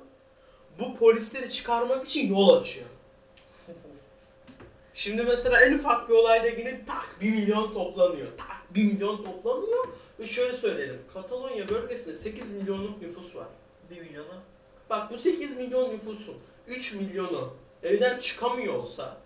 Bu 0.79 0.97
polisleri 0.97 1.49
çıkarmak 1.49 2.07
için 2.07 2.35
yol 2.35 2.61
açıyor. 2.61 2.87
Şimdi 4.95 5.23
mesela 5.23 5.61
en 5.61 5.75
ufak 5.75 6.09
bir 6.09 6.15
olayda 6.15 6.49
yine 6.49 6.85
tak 6.87 7.17
1 7.21 7.31
milyon 7.31 7.73
toplanıyor. 7.73 8.29
Tak 8.37 8.75
1 8.75 8.85
milyon 8.85 9.17
toplanıyor. 9.17 9.89
Ve 10.21 10.27
şöyle 10.27 10.53
söyleyelim. 10.53 11.03
Katalonya 11.15 11.69
bölgesinde 11.69 12.17
8 12.17 12.53
milyonluk 12.55 13.03
nüfus 13.03 13.37
var. 13.37 13.47
1 13.91 14.01
milyonu. 14.01 14.35
Bak 14.91 15.11
bu 15.11 15.17
8 15.17 15.57
milyon 15.57 15.91
nüfusun 15.91 16.37
3 16.67 16.95
milyonu 16.95 17.53
evden 17.83 18.19
çıkamıyor 18.19 18.75
olsa. 18.75 19.17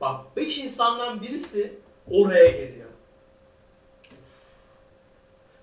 Bak 0.00 0.36
5 0.36 0.58
insandan 0.58 1.22
birisi 1.22 1.78
oraya 2.10 2.50
geliyor. 2.50 2.90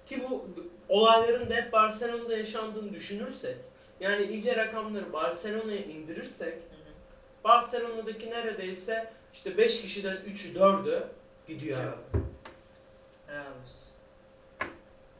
Ki 0.05 0.23
bu 0.29 0.45
olayların 0.89 1.49
da 1.49 1.55
hep 1.55 1.73
Barcelona'da 1.73 2.37
yaşandığını 2.37 2.93
düşünürsek 2.93 3.57
yani 3.99 4.25
iyice 4.25 4.55
rakamları 4.55 5.13
Barcelona'ya 5.13 5.83
indirirsek. 5.83 6.53
Barcelona'daki 7.43 8.31
neredeyse 8.31 9.13
işte 9.33 9.57
5 9.57 9.81
kişiden 9.81 10.17
3'ü 10.17 10.59
4'ü 10.59 11.07
gidiyor. 11.47 11.97
Helal 13.27 13.51
olsun. 13.63 13.93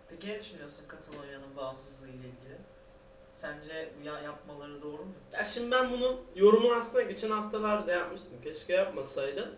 Peki 0.10 0.28
ne 0.28 0.40
düşünüyorsun 0.40 0.88
Katalonya'nın 0.88 1.56
bağımsızlığı 1.58 2.10
ile 2.10 2.18
ilgili? 2.18 2.47
Sence 3.38 3.90
ya 4.04 4.20
yapmaları 4.20 4.82
doğru 4.82 5.06
mu? 5.06 5.14
Ya 5.34 5.46
şimdi 5.46 5.72
ben 5.72 5.92
bunun 5.92 6.18
yorumunu 6.36 6.74
aslında 6.74 7.04
geçen 7.04 7.32
haftalarda 7.32 7.92
yapmıştım. 7.92 8.34
Keşke 8.44 8.74
yapmasaydım. 8.74 9.50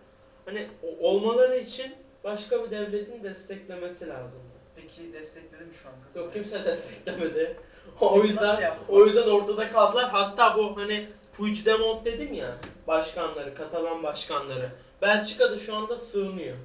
Hani 0.44 0.68
olmaları 1.00 1.58
için 1.58 1.94
başka 2.24 2.64
bir 2.64 2.70
devletin 2.70 3.24
desteklemesi 3.24 4.08
lazım. 4.08 4.42
Peki 4.76 5.12
destekledi 5.12 5.64
mi 5.64 5.74
şu 5.74 5.88
an 5.88 5.94
Katalonya? 6.02 6.24
Yok 6.24 6.34
kimse 6.34 6.64
desteklemedi. 6.64 7.56
o 8.00 8.14
Peki 8.14 8.28
yüzden 8.28 8.76
o 8.88 9.04
yüzden 9.04 9.28
ortada 9.28 9.72
kaldılar. 9.72 10.10
Hatta 10.10 10.56
bu 10.56 10.76
hani 10.76 11.08
Puigdemont 11.32 12.04
dedim 12.04 12.34
ya 12.34 12.56
başkanları, 12.86 13.54
Katalan 13.54 14.02
başkanları. 14.02 14.70
Belçika'da 15.02 15.58
şu 15.58 15.76
anda 15.76 15.96
sığınıyor. 15.96 16.56